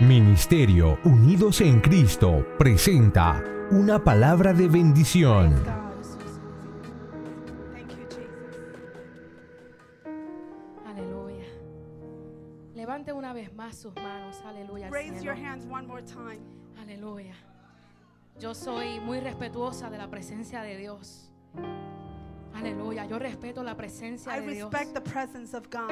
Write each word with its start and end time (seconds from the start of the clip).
Ministerio 0.00 0.98
Unidos 1.04 1.60
en 1.60 1.78
Cristo 1.80 2.46
presenta 2.58 3.44
una 3.70 4.02
palabra 4.02 4.54
de 4.54 4.66
bendición. 4.66 5.54
Thank 7.70 7.90
you, 7.90 8.06
Jesus. 8.08 8.24
Aleluya. 10.86 11.44
Levante 12.74 13.12
una 13.12 13.34
vez 13.34 13.52
más 13.54 13.76
sus 13.76 13.94
manos. 13.96 14.42
Aleluya. 14.46 14.86
al 14.86 14.92
Raise 14.92 15.22
your 15.22 15.36
hands 15.36 15.66
one 15.70 15.86
more 15.86 16.02
time. 16.02 16.40
Aleluya. 16.80 17.34
Yo 18.38 18.54
soy 18.54 19.00
muy 19.00 19.20
respetuosa 19.20 19.90
de 19.90 19.98
la 19.98 20.08
presencia 20.08 20.62
de 20.62 20.78
Dios. 20.78 21.30
Aleluya. 22.54 23.06
Yo 23.06 23.18
respeto 23.18 23.62
la 23.62 23.76
presencia 23.76 24.36
I 24.36 24.40
de 24.40 24.54
Dios. 24.54 24.70
respect 24.72 24.92
the 24.94 25.00
presence 25.00 25.56
of 25.56 25.68
God 25.70 25.90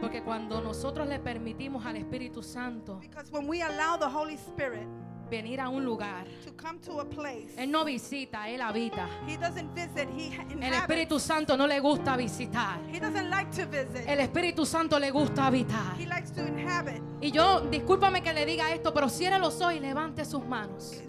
Porque 0.00 0.22
cuando 0.22 0.60
nosotros 0.60 1.08
le 1.08 1.18
permitimos 1.18 1.84
al 1.86 1.96
Espíritu 1.96 2.42
Santo 2.42 2.98
because 3.00 3.30
when 3.32 3.48
we 3.48 3.62
allow 3.62 3.96
the 3.98 4.08
Holy 4.08 4.34
Spirit 4.36 4.86
venir 5.30 5.60
a 5.60 5.68
un 5.68 5.84
lugar, 5.84 6.24
to 6.44 6.52
come 6.60 6.80
to 6.80 6.98
a 7.00 7.04
place, 7.04 7.54
Él 7.56 7.70
no 7.70 7.84
visita, 7.84 8.48
Él 8.48 8.60
habita. 8.60 9.06
He 9.28 9.36
doesn't 9.36 9.72
visit, 9.76 10.08
He 10.10 10.34
El 10.34 10.50
inhabits. 10.58 10.76
Espíritu 10.80 11.20
Santo 11.20 11.56
no 11.56 11.68
le 11.68 11.78
gusta 11.78 12.16
visitar. 12.16 12.80
He 12.92 12.98
doesn't 12.98 13.30
like 13.30 13.48
to 13.52 13.64
visit. 13.66 14.08
El 14.08 14.18
Espíritu 14.18 14.66
Santo 14.66 14.98
le 14.98 15.12
gusta 15.12 15.46
habitar. 15.46 15.94
He 15.96 16.06
likes 16.06 16.32
to 16.32 16.44
inhabit. 16.44 17.00
Y 17.20 17.30
yo, 17.30 17.60
discúlpame 17.60 18.22
que 18.22 18.32
le 18.32 18.44
diga 18.44 18.72
esto, 18.74 18.92
pero 18.92 19.08
cierre 19.08 19.38
los 19.38 19.60
ojos 19.60 19.74
y 19.74 19.78
levante 19.78 20.24
sus 20.24 20.44
manos. 20.44 21.00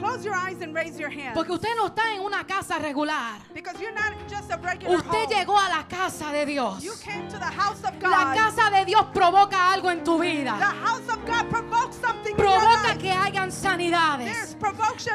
Close 0.00 0.24
your 0.24 0.34
eyes 0.34 0.60
and 0.62 0.74
raise 0.74 0.98
your 0.98 1.10
hands. 1.10 1.34
Porque 1.34 1.52
usted 1.52 1.68
no 1.76 1.86
está 1.88 2.12
en 2.14 2.20
una 2.22 2.44
casa 2.46 2.78
regular. 2.78 3.38
Because 3.54 3.78
you're 3.80 3.92
not 3.94 4.12
just 4.28 4.50
a 4.50 4.56
regular 4.56 4.96
Usted 4.96 5.10
home. 5.26 5.34
llegó 5.34 5.58
a 5.58 5.68
la 5.68 5.86
casa 5.88 6.32
de 6.32 6.46
Dios. 6.46 6.82
You 6.82 6.92
came 7.04 7.28
to 7.28 7.38
the 7.38 7.44
house 7.44 7.78
of 7.84 7.94
La 8.02 8.34
God. 8.34 8.36
casa 8.36 8.70
de 8.70 8.84
Dios 8.86 9.04
provoca 9.12 9.72
algo 9.72 9.90
en 9.90 10.02
tu 10.02 10.18
The 10.18 10.24
vida. 10.26 10.52
house 10.58 11.08
of 11.08 11.24
God 11.26 11.48
provokes 11.50 11.96
something 12.00 12.32
in 12.32 12.38
your 12.38 12.46
Provoca 12.48 12.88
life. 12.94 12.98
que 12.98 13.10
hayan 13.12 13.50
There's 13.50 13.54
sanidades. 13.54 14.56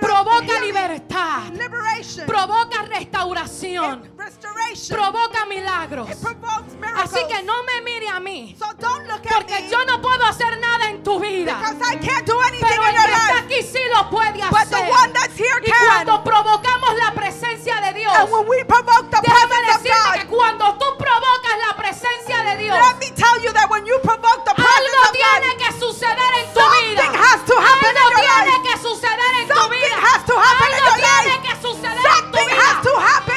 Provoca 0.02 0.60
libertad. 0.62 1.50
liberation, 1.52 2.26
Provoca 2.28 2.84
restauración. 2.88 4.12
restoration. 4.18 4.98
Provoca 4.98 5.46
milagros. 5.48 6.10
It 6.10 6.18
provokes 6.22 6.74
miracles. 6.80 7.12
Así 7.14 7.28
que 7.28 7.44
no 7.44 7.54
me 7.64 7.82
mire 7.84 8.08
a 8.10 8.20
mí. 8.20 8.56
So 8.58 8.66
don't 8.80 9.08
look 9.08 9.26
at 9.26 9.34
Porque 9.34 9.62
me 9.62 9.70
yo 9.70 9.84
no 9.86 10.02
puedo 10.02 10.24
hacer 10.26 10.60
nada 10.60 10.90
en 10.90 11.04
tu 11.04 11.20
vida. 11.20 11.56
because 11.60 11.82
I 11.82 11.96
can't 11.98 12.26
do 12.26 12.40
anything 12.42 12.68
Pero 12.68 12.84
in 12.84 12.90
el 12.90 12.96
your 12.96 13.06
que 13.06 13.14
está 13.14 13.34
life. 13.36 13.46
aquí 13.46 13.64
sí 13.64 13.80
lo 13.94 14.10
puede 14.10 14.26
But 14.50 14.70
the 14.76 14.84
hacer. 14.84 14.92
one 14.92 15.14
that's 15.14 15.36
here 15.38 15.58
Y 15.62 15.72
can. 15.72 15.88
cuando 15.88 16.24
provocamos 16.24 16.92
la 17.00 17.12
presencia 17.14 17.80
de 17.82 17.94
Dios, 17.94 18.14
And 18.16 18.32
when 18.32 18.46
we 18.48 18.64
provoke 18.64 19.10
the 19.10 19.22
presence 19.24 19.70
of 19.76 19.82
que 19.84 19.90
God, 19.92 20.36
cuando 20.36 20.66
tú 20.78 20.86
provocas 20.98 21.56
la 21.68 21.74
presencia 21.76 22.38
de 22.44 22.58
Dios, 22.64 22.78
let 22.78 22.98
me 23.00 23.10
tell 23.16 23.38
you 23.42 23.52
that 23.54 23.70
when 23.70 23.86
you 23.86 23.98
provoke 24.04 24.44
the 24.46 24.54
presence 24.54 24.76
algo 24.76 25.02
of 25.08 25.12
tiene 25.16 25.50
God, 25.50 25.58
que 25.64 25.70
suceder 25.80 26.32
en 26.40 26.48
tu 26.54 26.60
vida. 26.60 27.04
Something 27.06 27.14
has 27.16 27.40
to 27.46 27.56
happen 27.56 27.90
in 27.90 27.96
Algo 27.96 28.10
your 28.10 28.22
tiene 28.22 28.52
life. 28.52 28.64
que 28.68 28.76
suceder 28.78 29.32
en 29.42 29.48
tu 29.48 29.54
Something 29.56 29.80
vida. 29.82 29.98
has 30.06 30.22
to 30.26 30.36
happen 30.36 30.68
in 30.68 30.76
Algo 30.76 30.86
your 30.86 30.98
tiene 31.00 31.36
life. 31.36 31.42
que 31.48 31.56
suceder 31.62 31.96
en 31.96 32.04
tu 32.04 32.10
something 32.10 32.48
vida. 32.50 32.62
has 32.62 32.78
to 32.86 32.94
happen 33.00 33.35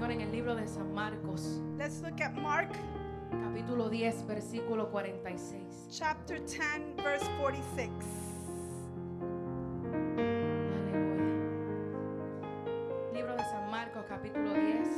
Señor 0.00 0.12
en 0.12 0.20
el 0.22 0.32
libro 0.32 0.54
de 0.54 0.66
San 0.66 0.94
Marcos, 0.94 1.60
Let's 1.76 2.00
look 2.00 2.22
at 2.22 2.32
Mark 2.32 2.70
capítulo 3.30 3.90
10, 3.90 4.26
versículo 4.26 4.90
46. 4.90 5.88
chapter 5.90 6.40
10, 6.40 6.96
verse 7.04 7.28
46. 7.38 7.90
Aleluya. 10.72 11.26
Libro 13.12 13.36
de 13.36 13.44
San 13.44 13.70
Marcos, 13.70 14.06
capítulo 14.08 14.54
10, 14.54 14.88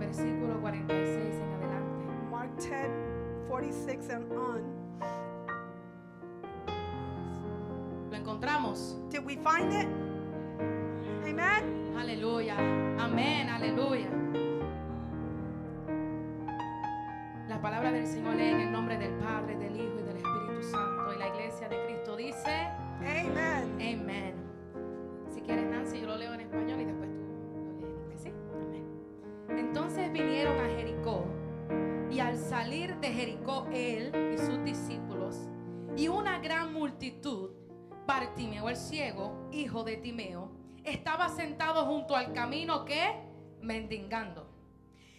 versículo 0.00 0.60
46 0.60 1.36
en 1.36 1.52
adelante. 1.52 2.06
Mark 2.28 2.50
10, 2.56 2.90
46 3.48 4.10
and 4.10 4.32
on. 4.32 4.62
¿Lo 8.10 8.16
encontramos? 8.16 8.96
Did 9.10 9.24
we 9.24 9.36
find 9.36 9.72
it? 9.72 10.05
Aleluya. 11.98 12.56
Amén. 12.98 13.48
Aleluya. 13.48 14.08
La 17.48 17.60
palabra 17.60 17.92
del 17.92 18.06
Señor 18.06 18.36
lee 18.36 18.48
en 18.48 18.60
el 18.60 18.72
nombre 18.72 18.96
del 18.98 19.12
Padre, 19.14 19.56
del 19.56 19.76
Hijo 19.76 19.98
y 19.98 20.02
del 20.02 20.16
Espíritu 20.16 20.62
Santo. 20.62 21.14
Y 21.14 21.18
la 21.18 21.28
iglesia 21.28 21.68
de 21.68 21.84
Cristo 21.86 22.16
dice: 22.16 22.68
amen, 23.00 24.00
Amén. 24.00 24.34
Si 25.28 25.40
quieres, 25.40 25.66
Nancy, 25.66 26.00
yo 26.00 26.06
lo 26.06 26.16
leo 26.16 26.34
en 26.34 26.40
español 26.40 26.80
y 26.80 26.84
después 26.84 27.10
tú 27.10 27.86
lo 27.86 28.08
lees 28.08 28.26
en 28.26 28.34
inglés. 28.62 28.84
Entonces 29.48 30.12
vinieron 30.12 30.58
a 30.58 30.68
Jericó. 30.76 31.24
Y 32.10 32.20
al 32.20 32.36
salir 32.36 32.96
de 32.96 33.08
Jericó, 33.08 33.66
él 33.72 34.10
y 34.32 34.38
sus 34.38 34.62
discípulos 34.64 35.48
y 35.96 36.08
una 36.08 36.38
gran 36.38 36.72
multitud, 36.72 37.50
Bartimeo 38.06 38.68
el 38.68 38.76
ciego, 38.76 39.48
hijo 39.50 39.82
de 39.82 39.96
Timeo, 39.96 40.50
estaba 40.86 41.28
sentado 41.28 41.84
junto 41.84 42.16
al 42.16 42.32
camino 42.32 42.84
que 42.84 43.14
mendigando. 43.60 44.48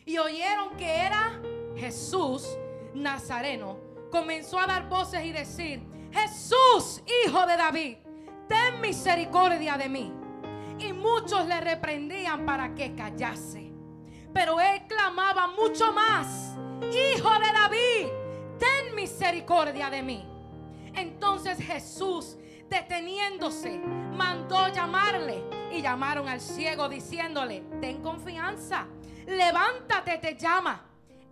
Y 0.05 0.17
oyeron 0.17 0.75
que 0.77 0.89
era 0.89 1.41
Jesús 1.75 2.47
Nazareno. 2.93 3.77
Comenzó 4.09 4.57
a 4.59 4.67
dar 4.67 4.87
voces 4.87 5.25
y 5.25 5.31
decir, 5.31 5.83
Jesús, 6.11 7.03
hijo 7.25 7.45
de 7.45 7.57
David, 7.57 7.97
ten 8.47 8.79
misericordia 8.79 9.77
de 9.77 9.89
mí. 9.89 10.13
Y 10.79 10.93
muchos 10.93 11.45
le 11.45 11.59
reprendían 11.59 12.45
para 12.45 12.73
que 12.73 12.95
callase. 12.95 13.73
Pero 14.33 14.59
él 14.61 14.83
clamaba 14.87 15.47
mucho 15.47 15.91
más, 15.91 16.55
Hijo 16.81 17.29
de 17.39 17.51
David, 17.53 18.07
ten 18.59 18.95
misericordia 18.95 19.89
de 19.89 20.03
mí. 20.03 20.23
Entonces 20.93 21.57
Jesús, 21.57 22.37
deteniéndose, 22.69 23.79
mandó 23.79 24.67
llamarle 24.69 25.56
llamaron 25.81 26.27
al 26.27 26.41
ciego 26.41 26.89
diciéndole, 26.89 27.63
ten 27.81 28.01
confianza, 28.01 28.87
levántate, 29.25 30.17
te 30.17 30.35
llama. 30.35 30.83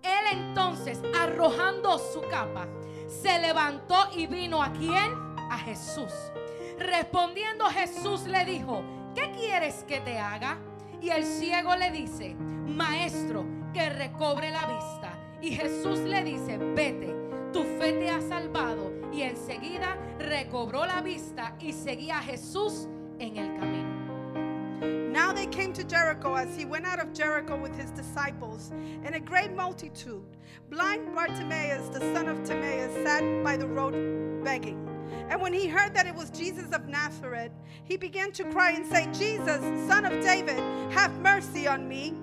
Él 0.02 0.40
entonces, 0.40 1.00
arrojando 1.20 1.98
su 1.98 2.22
capa, 2.30 2.68
se 3.08 3.40
levantó 3.40 3.96
y 4.16 4.28
vino 4.28 4.62
a 4.62 4.72
quién? 4.72 5.14
A 5.50 5.58
Jesús. 5.58 6.14
Respondiendo 6.78 7.66
Jesús 7.66 8.24
le 8.24 8.46
dijo, 8.46 8.84
¿qué 9.16 9.32
quieres 9.32 9.84
que 9.88 10.02
te 10.02 10.20
haga? 10.20 10.58
Y 11.02 11.10
el 11.10 11.26
ciego 11.26 11.76
le 11.76 11.92
dice, 11.92 12.36
maestro, 12.36 13.46
que 13.74 13.90
recobre 13.90 14.52
la 14.52 14.66
vista. 14.68 15.18
Y 15.42 15.52
Jesús 15.52 16.00
le 16.00 16.24
dice, 16.24 16.58
vete, 16.58 17.16
tu 17.52 17.64
fe 17.64 17.94
te 17.94 18.10
ha 18.10 18.22
salvado. 18.22 18.92
Y 19.14 19.22
enseguida 19.22 19.98
recobró 20.20 20.86
la 20.86 21.02
vista 21.02 21.56
y 21.60 21.74
seguía 21.74 22.20
a 22.20 22.22
Jesús 22.22 22.88
en 23.20 23.38
el 23.38 23.60
camino. 23.60 23.85
Now 24.82 25.32
they 25.32 25.48
came 25.48 25.74
to 25.74 25.84
Jericho 25.84 26.36
as 26.36 26.56
he 26.56 26.66
went 26.66 26.86
out 26.86 27.00
of 27.00 27.14
Jericho 27.14 27.60
with 27.60 27.76
his 27.76 27.92
disciples, 27.92 28.72
and 29.04 29.16
a 29.16 29.20
great 29.20 29.52
multitude. 29.52 30.38
Blind 30.70 31.14
Bartimaeus, 31.16 31.90
the 31.90 32.00
son 32.14 32.28
of 32.28 32.44
Timaeus, 32.44 32.94
sat 33.04 33.44
by 33.44 33.58
the 33.58 33.68
road 33.68 34.44
begging. 34.44 34.82
And 35.30 35.42
when 35.42 35.54
he 35.54 35.68
heard 35.68 35.94
that 35.94 36.08
it 36.08 36.16
was 36.16 36.30
Jesus 36.30 36.72
of 36.72 36.88
Nazareth, 36.88 37.52
he 37.84 37.98
began 37.98 38.32
to 38.34 38.44
cry 38.46 38.72
and 38.72 38.86
say, 38.86 39.08
Jesus, 39.14 39.62
son 39.88 40.06
of 40.06 40.24
David, 40.24 40.60
have 40.92 41.18
mercy 41.20 41.68
on 41.68 41.88
me. 41.88 42.14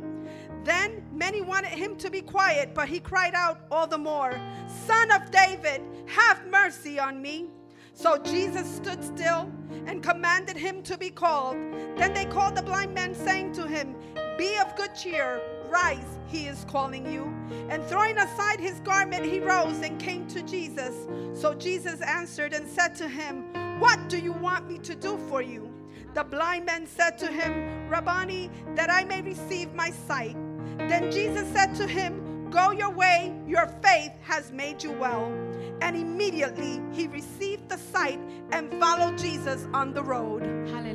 Then 0.65 1.05
many 1.13 1.41
wanted 1.41 1.71
him 1.71 1.97
to 1.97 2.11
be 2.11 2.21
quiet, 2.21 2.75
but 2.75 2.89
he 2.89 3.01
cried 3.01 3.35
out 3.35 3.61
all 3.71 3.87
the 3.87 3.99
more, 3.99 4.41
Son 4.87 5.11
of 5.11 5.31
David, 5.31 5.83
have 6.07 6.47
mercy 6.47 7.01
on 7.01 7.21
me. 7.21 7.51
So 7.95 8.19
Jesus 8.19 8.67
stood 8.67 9.03
still 9.05 9.51
and 9.87 10.03
commanded 10.03 10.57
him 10.57 10.83
to 10.85 10.97
be 10.97 11.11
called. 11.11 11.57
Then 11.97 12.15
they 12.15 12.25
called 12.25 12.57
the 12.57 12.63
blind 12.63 12.95
man, 12.95 13.15
saying 13.15 13.53
to 13.55 13.67
him, 13.67 13.95
Be 14.39 14.59
of 14.59 14.75
good 14.77 14.95
cheer, 14.95 15.41
rise, 15.69 16.19
he 16.27 16.47
is 16.47 16.65
calling 16.69 17.11
you. 17.11 17.25
And 17.69 17.85
throwing 17.85 18.19
aside 18.19 18.61
his 18.61 18.81
garment, 18.81 19.25
he 19.25 19.41
rose 19.41 19.81
and 19.81 20.01
came 20.01 20.27
to 20.29 20.43
Jesus. 20.43 21.07
So 21.35 21.55
Jesus 21.55 22.01
answered 22.01 22.53
and 22.55 22.69
said 22.69 22.95
to 22.97 23.09
him, 23.09 23.45
What 23.79 24.09
do 24.09 24.19
you 24.19 24.33
want 24.33 24.69
me 24.69 24.79
to 24.79 24.95
do 24.95 25.19
for 25.29 25.43
you? 25.43 25.71
The 26.15 26.25
blind 26.25 26.67
man 26.67 26.87
said 26.87 27.19
to 27.19 27.27
him, 27.27 27.89
Rabboni, 27.89 28.51
that 28.75 28.91
I 28.91 29.05
may 29.05 29.23
receive 29.23 29.73
my 29.75 29.91
sight. 29.91 30.37
Then 30.77 31.11
Jesus 31.11 31.51
said 31.53 31.75
to 31.77 31.87
him, 31.87 32.22
Go 32.53 32.71
your 32.71 32.91
way, 32.91 33.35
your 33.47 33.67
faith 33.83 34.13
has 34.21 34.53
made 34.53 34.83
you 34.83 34.93
well. 34.93 35.33
And 35.81 35.97
immediately 35.97 36.83
he 36.93 37.07
received 37.07 37.71
the 37.71 37.79
sight 37.79 38.21
and 38.51 38.71
followed 38.79 39.17
Jesus 39.17 39.67
on 39.73 39.95
the 39.95 40.03
road. 40.03 40.43
Aleluya. 40.43 40.92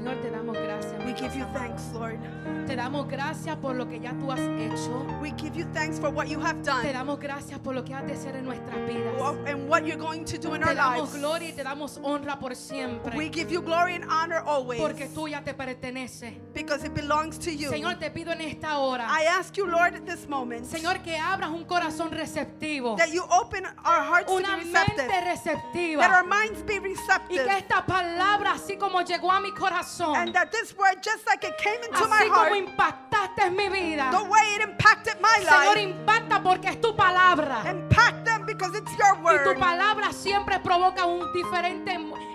Señor, 0.00 0.16
te 0.22 0.30
damos 0.30 0.56
gracias. 0.56 0.94
We 1.04 1.12
give 1.14 1.36
you 1.36 1.44
thanks, 1.52 1.82
Lord. 1.92 2.18
Te 2.66 2.74
damos 2.74 3.06
gracias 3.06 3.54
por 3.56 3.74
lo 3.74 3.86
que 3.86 4.00
ya 4.00 4.12
tú 4.14 4.32
has 4.32 4.40
hecho. 4.40 5.04
We 5.20 5.32
give 5.36 5.54
you 5.54 5.66
thanks 5.74 5.98
for 5.98 6.08
what 6.10 6.26
you 6.26 6.40
have 6.40 6.62
Te 6.62 6.70
done 6.70 6.92
damos 6.92 7.18
gracias 7.20 7.58
por 7.58 7.74
lo 7.74 7.84
que 7.84 7.92
has 7.94 8.06
de 8.06 8.14
hacer 8.14 8.34
en 8.36 8.46
nuestras 8.46 8.76
vidas. 8.86 9.20
and 9.46 9.68
what 9.68 9.84
you're 9.84 9.98
going 9.98 10.24
to 10.24 10.38
do 10.38 10.54
in 10.54 10.62
our 10.62 10.70
Te 10.70 10.76
damos 10.76 11.12
lives. 11.12 11.18
gloria 11.20 11.48
y 11.48 11.52
te 11.52 11.62
damos 11.62 11.98
honra 12.02 12.38
por 12.38 12.50
We 12.52 12.56
siempre. 12.56 13.30
give 13.30 13.50
you 13.52 13.60
glory 13.60 13.94
and 13.96 14.04
honor 14.10 14.42
always 14.46 14.80
Porque 14.80 15.06
tuya 15.12 15.42
te 15.44 15.52
pertenece. 15.52 16.34
because 16.54 16.82
it 16.84 16.94
belongs 16.94 17.36
to 17.38 17.50
you. 17.50 17.68
Señor, 17.70 17.98
te 17.98 18.10
pido 18.10 18.32
en 18.32 18.40
esta 18.40 18.78
hora, 18.78 19.06
I 19.06 19.26
ask 19.26 19.54
you, 19.58 19.66
Lord, 19.66 19.94
at 19.96 20.06
this 20.06 20.26
moment, 20.26 20.64
Señor, 20.64 21.02
que 21.02 21.16
abras 21.18 21.50
un 21.50 21.64
corazón 21.64 22.10
receptivo, 22.10 22.96
that 22.96 23.10
you 23.12 23.22
open 23.30 23.66
our 23.84 24.02
hearts 24.02 24.32
to 24.32 24.38
be 24.38 24.42
mente 24.64 24.64
receptive, 24.64 25.24
receptiva. 25.26 26.00
that 26.00 26.10
our 26.10 26.24
minds 26.24 26.62
be 26.64 26.76
Y 26.76 26.78
receptive, 26.78 27.44
que 27.44 27.58
esta 27.58 27.84
palabra, 27.84 28.52
así 28.52 28.78
como 28.78 29.02
llegó 29.02 29.30
a 29.30 29.40
mi 29.40 29.50
corazón, 29.52 29.89
and 29.98 30.32
that 30.34 30.52
this 30.52 30.76
word, 30.76 31.02
just 31.02 31.26
like 31.26 31.42
it 31.44 31.56
came 31.58 31.82
into 31.82 32.06
my 32.08 32.22
así 32.22 32.28
como 32.28 32.34
heart, 32.34 32.52
impactaste 32.54 33.50
mi 33.56 33.68
vida, 33.68 34.10
the 34.12 34.24
way 34.24 34.54
it 34.56 34.62
impacted 34.62 35.20
my 35.20 35.38
Señor, 35.40 35.74
life, 35.74 35.78
impacta 35.78 36.42
porque 36.42 36.66
es 36.68 36.80
tu 36.80 36.92
palabra. 36.94 37.64
impact 37.68 38.24
them 38.24 38.44
because 38.46 38.74
it's 38.74 38.92
your 38.98 39.14
word. 39.22 39.46
Y 39.46 39.54
tu 39.54 39.60
palabra 39.60 40.12
siempre 40.12 40.58
provoca 40.60 41.06
un 41.06 41.32
diferente 41.32 41.92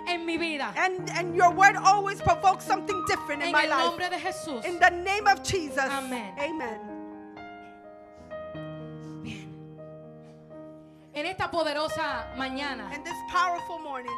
en, 0.08 0.26
mi 0.26 0.36
vida. 0.36 0.72
And, 0.76 1.08
and 1.10 1.34
your 1.34 1.52
word 1.52 1.76
always 1.76 2.20
provokes 2.20 2.64
something 2.64 3.02
different 3.06 3.42
in 3.42 3.48
En 3.48 3.52
my 3.52 3.64
el 3.64 3.70
life. 3.70 3.84
nombre 3.86 4.10
de 4.10 4.18
Jesús. 4.18 4.64
In 4.64 4.78
the 4.78 4.90
name 4.90 5.26
of 5.26 5.42
Jesus. 5.42 5.78
Amen. 5.78 6.32
Amen. 6.38 6.80
En 11.14 11.24
esta 11.24 11.50
poderosa 11.50 12.26
mañana, 12.36 12.90
And 12.92 13.02
this 13.04 13.16
powerful 13.32 13.78
morning, 13.78 14.12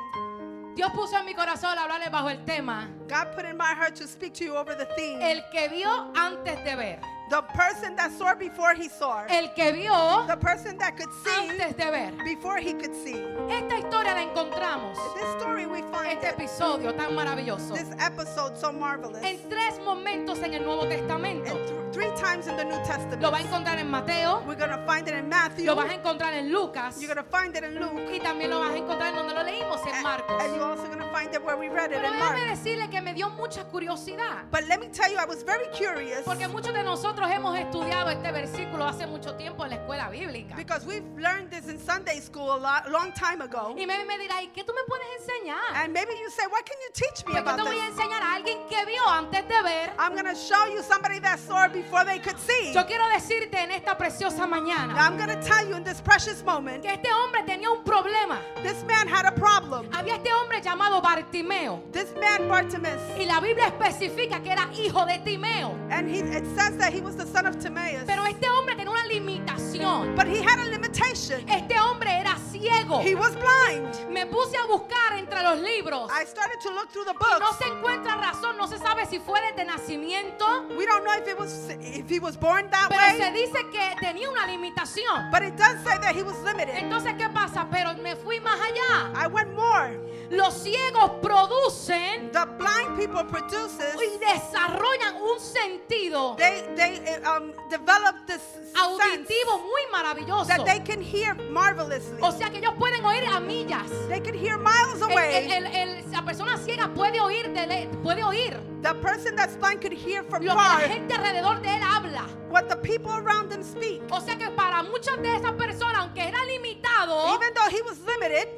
Dios 0.78 0.92
puso 0.92 1.18
en 1.18 1.24
mi 1.24 1.34
corazón 1.34 1.76
hablarle 1.76 2.08
bajo 2.08 2.30
el 2.30 2.44
tema, 2.44 2.88
God 3.08 3.34
put 3.34 3.44
in 3.44 3.56
my 3.56 3.74
heart 3.74 3.96
to 3.96 4.06
speak 4.06 4.32
to 4.34 4.44
you 4.44 4.54
over 4.54 4.76
the 4.76 4.86
theme. 4.94 5.20
el 5.20 5.42
que 5.50 5.68
vio 5.68 5.90
antes 6.14 6.62
de 6.62 6.76
ver. 6.76 7.00
The 7.30 7.42
person 7.54 7.94
that 7.96 8.10
saw 8.12 8.34
before 8.34 8.74
he 8.74 8.88
saw. 8.88 9.24
El 9.28 9.48
que 9.54 9.72
vio 9.72 10.24
the 10.26 10.36
person 10.36 10.78
that 10.78 10.96
could 10.96 11.12
see 11.24 11.48
antes 11.50 11.74
de 11.76 11.90
ver. 11.90 12.12
before 12.24 12.58
he 12.58 12.72
could 12.72 12.94
see. 12.94 13.22
Esta 13.50 13.76
historia 13.76 14.14
la 14.14 14.22
encontramos, 14.22 14.96
This 15.14 15.28
story 15.38 15.66
we 15.66 15.82
find 15.92 16.12
este 16.12 16.28
episodio 16.30 16.92
tan 16.94 17.14
maravilloso, 17.14 17.74
this 17.74 17.90
episode 18.00 18.56
so 18.56 18.72
marvelous. 18.72 19.22
en 19.22 19.38
tres 19.50 19.78
momentos 19.84 20.38
en 20.42 20.54
el 20.54 20.64
Nuevo 20.64 20.86
Testamento. 20.88 21.52
th- 21.54 21.92
three 21.92 22.10
times 22.16 22.46
in 22.46 22.56
the 22.56 22.64
New 22.64 22.78
Testament. 22.86 23.20
Lo 23.22 23.30
va 23.30 23.38
a 23.38 23.42
encontrar 23.42 23.78
en 23.78 23.90
Mateo, 23.90 24.42
We're 24.46 24.54
going 24.56 24.70
to 24.70 24.84
find 24.86 25.06
it 25.08 25.14
in 25.14 25.28
Matthew. 25.28 25.66
lo 25.66 25.74
vas 25.74 25.90
a 25.90 25.94
encontrar 25.94 26.32
en 26.34 26.50
Lucas 26.52 27.00
You're 27.00 27.12
going 27.14 27.24
to 27.24 27.30
find 27.30 27.54
it 27.56 27.64
in 27.64 27.74
Luke. 27.78 28.08
y 28.14 28.20
también 28.20 28.50
lo 28.50 28.60
vas 28.60 28.70
a 28.72 28.76
encontrar 28.76 29.10
en 29.10 29.16
donde 29.16 29.34
lo 29.34 29.42
leímos, 29.42 29.80
en 29.86 29.94
And, 29.94 30.02
Marcos. 30.02 30.42
and 30.42 30.54
you're 30.56 30.64
also 30.64 30.86
going 30.86 30.98
to 31.00 31.10
find 31.12 31.34
it 31.34 31.42
where 31.44 31.56
we 31.56 31.68
read 31.68 31.90
it 31.92 31.98
Pero 32.00 32.12
in 32.12 32.18
Mark. 32.18 32.36
decirle 32.38 32.88
que 32.90 33.00
me 33.00 33.12
dio 33.14 33.28
mucha 33.30 33.64
curiosidad. 33.64 34.44
But 34.50 34.66
let 34.68 34.80
me 34.80 34.88
tell 34.88 35.10
you, 35.10 35.18
I 35.18 35.24
was 35.26 35.42
very 35.42 35.66
curious 35.72 36.22
Porque 36.24 36.46
muchos 36.48 36.72
de 36.74 36.82
nosotros 36.82 37.17
hemos 37.26 37.56
estudiado 37.58 38.10
este 38.10 38.30
versículo 38.32 38.84
hace 38.86 39.06
mucho 39.06 39.34
tiempo 39.34 39.64
en 39.64 39.70
la 39.70 39.76
escuela 39.76 40.08
bíblica. 40.10 40.54
because 40.56 40.84
we've 40.86 41.04
learned 41.18 41.50
this 41.50 41.68
in 41.68 41.78
Sunday 41.78 42.20
school 42.20 42.52
a 42.52 42.58
lot, 42.58 42.90
long 42.90 43.12
time 43.12 43.40
ago. 43.42 43.74
Y 43.76 43.86
me, 43.86 44.04
me 44.04 44.18
dirá, 44.18 44.42
¿y 44.42 44.48
qué 44.48 44.64
tú 44.64 44.72
me 44.74 44.82
puedes 44.86 45.06
enseñar? 45.20 45.58
And 45.84 45.92
maybe 45.92 46.12
you 46.12 46.30
say, 46.30 46.46
what 46.50 46.64
can 46.64 46.76
you 46.80 46.90
teach 46.94 47.24
me 47.26 47.32
Pues 47.32 47.44
yo 47.44 47.50
about 47.50 47.56
te 47.56 47.62
voy 47.62 47.78
a 47.78 47.86
enseñar 47.86 48.22
a 48.22 48.34
alguien 48.34 48.58
que 48.68 48.84
vio 48.86 49.08
antes 49.08 49.42
de 49.48 49.62
ver. 49.62 49.92
I'm 49.98 50.12
going 50.12 50.26
to 50.26 50.34
show 50.34 50.66
you 50.66 50.82
somebody 50.82 51.18
that 51.20 51.38
saw 51.38 51.68
before 51.68 52.04
they 52.04 52.18
could 52.18 52.38
see. 52.38 52.72
Yo 52.72 52.84
quiero 52.86 53.04
decirte 53.08 53.54
en 53.58 53.70
esta 53.72 53.96
preciosa 53.96 54.46
Now, 54.46 54.60
mañana 54.60 54.94
I'm 54.96 55.16
going 55.16 55.28
to 55.30 55.42
tell 55.42 55.66
you 55.66 55.74
in 55.76 55.84
this 55.84 56.00
precious 56.00 56.42
moment, 56.44 56.82
que 56.82 56.90
este 56.92 57.08
hombre 57.10 57.42
tenía 57.44 57.70
un 57.70 57.82
problema. 57.84 58.38
this 58.62 58.82
man 58.84 59.08
had 59.08 59.26
a 59.26 59.32
problem. 59.32 59.88
Había 59.92 60.16
este 60.16 60.30
hombre 60.32 60.60
llamado 60.60 61.00
Bartimeo. 61.02 61.82
This 61.92 62.12
man, 62.20 62.48
Bartimaeus, 62.48 63.00
Y 63.18 63.24
la 63.26 63.40
Biblia 63.40 63.66
especifica 63.68 64.40
que 64.42 64.52
era 64.52 64.68
hijo 64.72 65.04
de 65.06 65.18
Timeo. 65.24 65.74
and 65.90 66.08
he, 66.08 66.18
it 66.20 66.44
says 66.56 66.76
that 66.76 66.92
he 66.92 67.00
was 67.00 67.07
the 67.16 67.26
son 67.26 67.46
of 67.46 67.56
Timaeus. 67.58 68.04
Pero 68.06 68.24
este 68.26 68.48
hombre 68.48 68.74
tenía 68.76 68.90
una 68.90 69.04
limitación. 69.06 70.14
But 70.16 70.26
he 70.26 70.42
had 70.42 70.58
a 70.58 70.64
limitation. 70.70 71.48
Este 71.48 71.78
hombre 71.78 72.10
era 72.10 72.36
ciego. 72.50 73.00
He 73.02 73.14
was 73.14 73.34
blind. 73.36 74.08
Me 74.10 74.26
puse 74.26 74.56
a 74.56 74.66
buscar 74.66 75.16
entre 75.18 75.42
los 75.42 75.58
libros. 75.60 76.10
I 76.12 76.24
started 76.24 76.60
to 76.62 76.70
look 76.70 76.90
through 76.90 77.04
the 77.04 77.12
Y 77.14 77.38
no 77.38 77.46
books. 77.46 77.58
se 77.58 77.64
encuentra 77.68 78.16
razón, 78.16 78.56
no 78.56 78.66
se 78.66 78.78
sabe 78.78 79.06
si 79.06 79.18
fue 79.18 79.40
desde 79.40 79.64
nacimiento, 79.64 80.46
We 80.76 80.86
don't 80.86 81.04
know 81.04 81.14
if 81.16 81.26
it 81.28 81.38
was 81.38 81.68
if 81.80 82.08
he 82.10 82.18
was 82.20 82.36
born 82.36 82.68
that 82.70 82.88
pero 82.88 83.16
se 83.16 83.30
way, 83.30 83.32
dice 83.46 83.58
que 83.70 83.96
tenía 84.00 84.28
una 84.30 84.46
limitación. 84.46 85.30
but 85.30 85.42
it 85.42 85.56
does 85.56 85.76
say 85.84 85.98
that 86.00 86.14
he 86.14 86.22
was 86.22 86.36
limited. 86.44 86.74
Entonces, 86.76 87.14
¿qué 87.16 87.28
pasa? 87.32 87.66
Pero 87.70 87.94
me 88.02 88.16
fui 88.16 88.40
más 88.40 88.58
allá. 88.60 89.12
I 89.14 89.26
went 89.28 89.54
more. 89.54 89.96
Los 90.30 90.54
ciegos 90.62 91.10
producen 91.22 92.30
The 92.32 92.44
blind 92.58 92.96
people 92.98 93.24
produces 93.24 93.94
y 93.96 94.18
desarrollan 94.18 95.16
un 95.22 95.40
sentido 95.40 96.36
they 96.36 96.62
they 96.76 97.00
uh, 97.24 97.36
um, 97.36 97.52
develop 97.70 98.14
this 98.26 98.40
sense 98.42 98.72
auditivo 98.78 99.58
muy 99.58 99.82
maravilloso. 99.90 100.46
that 100.48 100.64
they 100.66 100.80
can 100.80 101.00
hear 101.00 101.34
marvelously. 101.50 102.18
O 102.20 102.30
sea 102.32 102.50
que 102.50 102.58
ellos 102.58 102.74
pueden 102.78 103.04
oír 103.04 103.24
a 103.24 103.40
millas. 103.40 103.90
They 104.08 104.20
can 104.20 104.34
hear 104.34 104.58
miles 104.58 105.00
away. 105.02 105.46
el- 105.46 105.52
el- 105.52 105.74
el- 105.74 106.10
la 106.12 106.22
persona 106.22 106.56
ciega 106.58 106.88
puede 106.94 107.20
oír, 107.20 107.48
de 107.52 107.88
puede 108.02 108.22
oír 108.22 108.56
The 108.82 108.94
person 108.94 109.34
that's 109.34 109.56
blind 109.56 109.80
could 109.80 109.92
hear 109.92 110.22
from 110.24 110.44
lo 110.44 110.52
que 110.52 110.56
la 110.62 110.78
gente 110.88 111.14
alrededor 111.14 111.60
de 111.62 111.68
él 111.74 111.82
habla. 111.82 112.26
what 112.50 112.68
the 112.68 112.76
people 112.76 113.12
around 113.12 113.50
them 113.50 113.62
speak. 113.64 114.02
O 114.10 114.20
sea 114.20 114.36
que 114.36 114.50
para 114.50 114.82
muchas 114.82 115.16
de 115.22 115.34
esas 115.36 115.52
personas, 115.52 115.96
aunque 116.02 116.22
era 116.28 116.38
limitado, 116.44 117.34
Even 117.34 117.52
though 117.54 117.68
he 117.70 117.82
was 117.82 117.98
limited, 118.00 118.48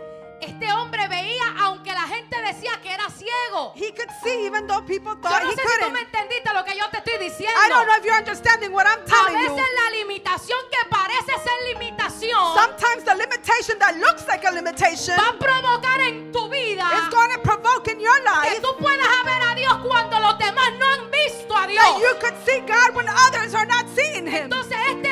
este 0.40 0.72
hombre 0.72 1.06
veía, 1.08 1.44
aunque 1.60 1.92
la 1.92 2.06
gente 2.06 2.40
decía 2.42 2.80
que 2.82 2.92
era 2.92 3.08
ciego. 3.10 3.72
he 3.74 3.92
could 3.92 4.10
see 4.22 4.46
even 4.46 4.66
though 4.66 4.82
people 4.84 5.14
Yo 5.14 5.20
thought 5.22 5.42
no 5.42 5.50
he 5.50 5.54
sé 5.54 5.62
si 5.62 5.84
tú 5.84 5.90
me 5.90 6.00
entendiste 6.00 6.52
lo 6.52 6.64
que 6.64 6.76
yo 6.76 6.88
te 6.90 6.98
estoy 6.98 7.18
diciendo. 7.18 7.54
I 7.64 7.68
don't 7.68 7.86
know 7.86 7.96
if 7.98 8.04
you're 8.04 8.16
understanding 8.16 8.72
what 8.72 8.86
I'm 8.86 9.00
A 9.02 9.06
telling 9.06 9.34
veces 9.36 9.56
you. 9.56 9.74
la 9.84 9.90
limitación 9.98 10.58
que 10.70 10.88
parece 10.88 11.32
ser 11.32 11.74
limitación 11.74 12.54
Sometimes 12.54 13.04
the 13.04 13.14
limitation 13.14 13.78
that 13.78 13.96
looks 13.96 14.26
like 14.28 14.44
a 14.46 14.50
limitation 14.52 15.16
va 15.16 15.30
a 15.30 15.38
provocar 15.38 16.00
en 16.00 16.32
tu 16.32 16.48
vida 16.48 16.84
is 17.02 17.08
going 17.10 17.30
to 17.32 17.38
provoke 17.42 17.88
in 17.88 18.00
your 18.00 18.16
que 18.20 18.30
life 18.30 18.60
tú 18.62 18.76
puedas 18.78 19.24
ver 19.24 19.42
a 19.50 19.54
Dios 19.54 19.74
cuando 19.86 20.18
los 20.20 20.38
demás 20.38 20.72
no 20.78 20.86
han 20.86 21.10
visto 21.10 21.56
a 21.56 21.66
Dios. 21.66 21.82
that 21.82 21.98
you 22.00 22.14
could 22.20 22.36
see 22.44 22.60
God 22.66 22.94
when 22.94 23.06
others 23.08 23.54
are 23.54 23.66
not 23.66 23.86
seeing 23.94 24.26
him. 24.26 24.44
Entonces 24.50 24.76
este 24.88 25.09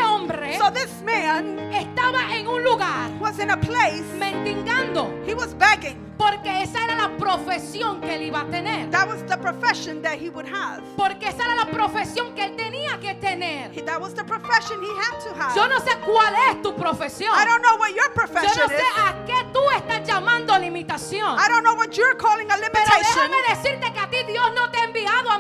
hombre 0.49 0.59
So 0.59 0.71
this 0.71 1.03
man 1.03 1.59
estaba 1.73 2.35
en 2.35 2.47
un 2.49 2.63
lugar 2.65 3.11
was 3.21 3.39
in 3.39 3.51
a 3.51 3.57
place, 3.57 4.03
mendigando 4.19 5.11
he 5.27 5.35
was 5.35 5.55
begging. 5.55 6.05
porque 6.19 6.63
esa 6.63 6.83
era 6.83 6.97
la 6.97 7.17
profesión 7.17 8.01
que 8.01 8.17
él 8.17 8.23
iba 8.23 8.41
a 8.41 8.45
tener. 8.51 8.91
That 8.91 9.07
was 9.07 9.23
the 9.27 9.37
profession 9.37 10.03
that 10.03 10.19
he 10.19 10.29
would 10.31 10.49
have. 10.49 10.83
Porque 10.97 11.29
esa 11.29 11.45
era 11.45 11.55
la 11.55 11.67
profesión 11.67 12.35
que 12.35 12.43
él 12.45 12.57
tenía 12.57 12.99
que 13.01 13.15
tener. 13.15 13.71
He- 13.73 13.83
That 13.83 14.01
was 14.01 14.15
the 14.15 14.25
profession 14.25 14.83
he 14.83 14.91
had 14.99 15.21
to 15.21 15.31
have. 15.41 15.55
Yo 15.55 15.69
no 15.69 15.79
sé 15.79 15.97
cuál 16.05 16.35
es 16.51 16.61
tu 16.63 16.75
profesión. 16.75 17.31
I 17.33 17.45
don't 17.45 17.63
know 17.63 17.77
what 17.79 17.91
your 17.95 18.09
Yo 18.09 18.15
profession 18.15 18.67
no 18.69 18.69
sé 18.69 18.83
is. 18.83 18.99
a 18.99 19.25
qué 19.27 19.47
tú 19.53 19.61
estás 19.77 20.07
llamando 20.09 20.59
limitación. 20.59 21.39
I 21.39 21.47
don't 21.49 21.63
know 21.63 21.75
what 21.77 21.93
you're 21.97 22.17
calling 22.17 22.51
a 22.51 22.57
Pero 22.57 22.67
limitation. 22.67 23.31
déjame 23.31 23.37
decirte 23.49 23.93
que 23.93 24.01
a 24.01 24.11
ti 24.11 24.17
Dios 24.27 24.51
no 24.57 24.69
te 24.73 24.79
ha 24.79 24.85
enviado 24.85 25.31
a 25.31 25.39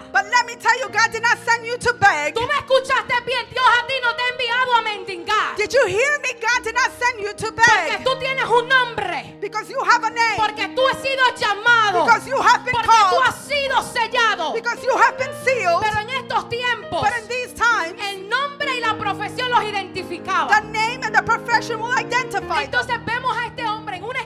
mendigar. 0.00 0.12
But 0.12 0.24
let 0.30 0.46
me 0.46 0.54
tell 0.56 0.78
you, 0.80 0.88
God 0.88 1.10
did 1.12 1.22
not 1.22 1.38
send 1.44 1.66
you 1.66 1.76
to 1.78 1.92
beg. 1.94 2.34
Tú 2.34 2.40
me 2.46 2.54
escuchaste 2.54 3.14
bien, 3.26 3.44
Dios 3.50 3.64
a 3.64 3.86
ti 3.86 3.94
no 4.02 4.10
te 4.16 4.22
ha 4.22 4.30
enviado 4.32 4.72
a 4.74 4.82
mendigar. 4.82 5.56
Did 5.56 5.72
you 5.72 5.86
hear 5.86 6.18
me? 6.22 6.32
God 6.40 6.64
did 6.64 6.74
not 6.74 6.90
send 6.98 7.20
you 7.20 7.32
to 7.34 7.52
Porque 7.52 7.96
beg. 7.98 8.04
tú 8.04 8.18
tienes 8.18 8.44
un 8.48 8.68
nombre. 8.68 9.36
Because 9.40 9.68
you 9.70 9.80
have 9.84 10.02
a 10.04 10.10
name. 10.10 10.36
Porque 10.36 10.68
tú 10.74 10.82
has 10.88 10.98
sido 11.02 11.24
llamado. 11.36 12.04
Because 12.04 12.26
you 12.28 12.36
have 12.40 12.64
been 12.64 12.72
Porque 12.74 12.88
tú 12.88 13.16
called. 13.16 13.26
has 13.26 13.36
sido 13.46 13.82
sellado. 13.82 14.52
Because 14.54 14.82
you 14.84 14.96
have 14.96 15.16
been 15.18 15.34
sealed. 15.44 15.80
Pero 15.80 16.00
en 16.00 16.10
estos 16.10 16.48
tiempos, 16.48 17.00
But 17.02 17.12
in 17.22 17.28
these 17.28 17.52
times, 17.54 17.94
el 18.10 18.28
nombre 18.28 18.74
y 18.76 18.80
la 18.80 18.94
profesión 18.96 19.50
los 19.50 19.62
identificaba. 19.64 20.48
the 20.60 20.66
name 20.68 21.02
and 21.04 21.14
the 21.14 21.22
profession 21.22 21.80
will 21.80 21.92
identify. 21.96 22.64
Entonces 22.64 22.96
vemos 23.04 23.19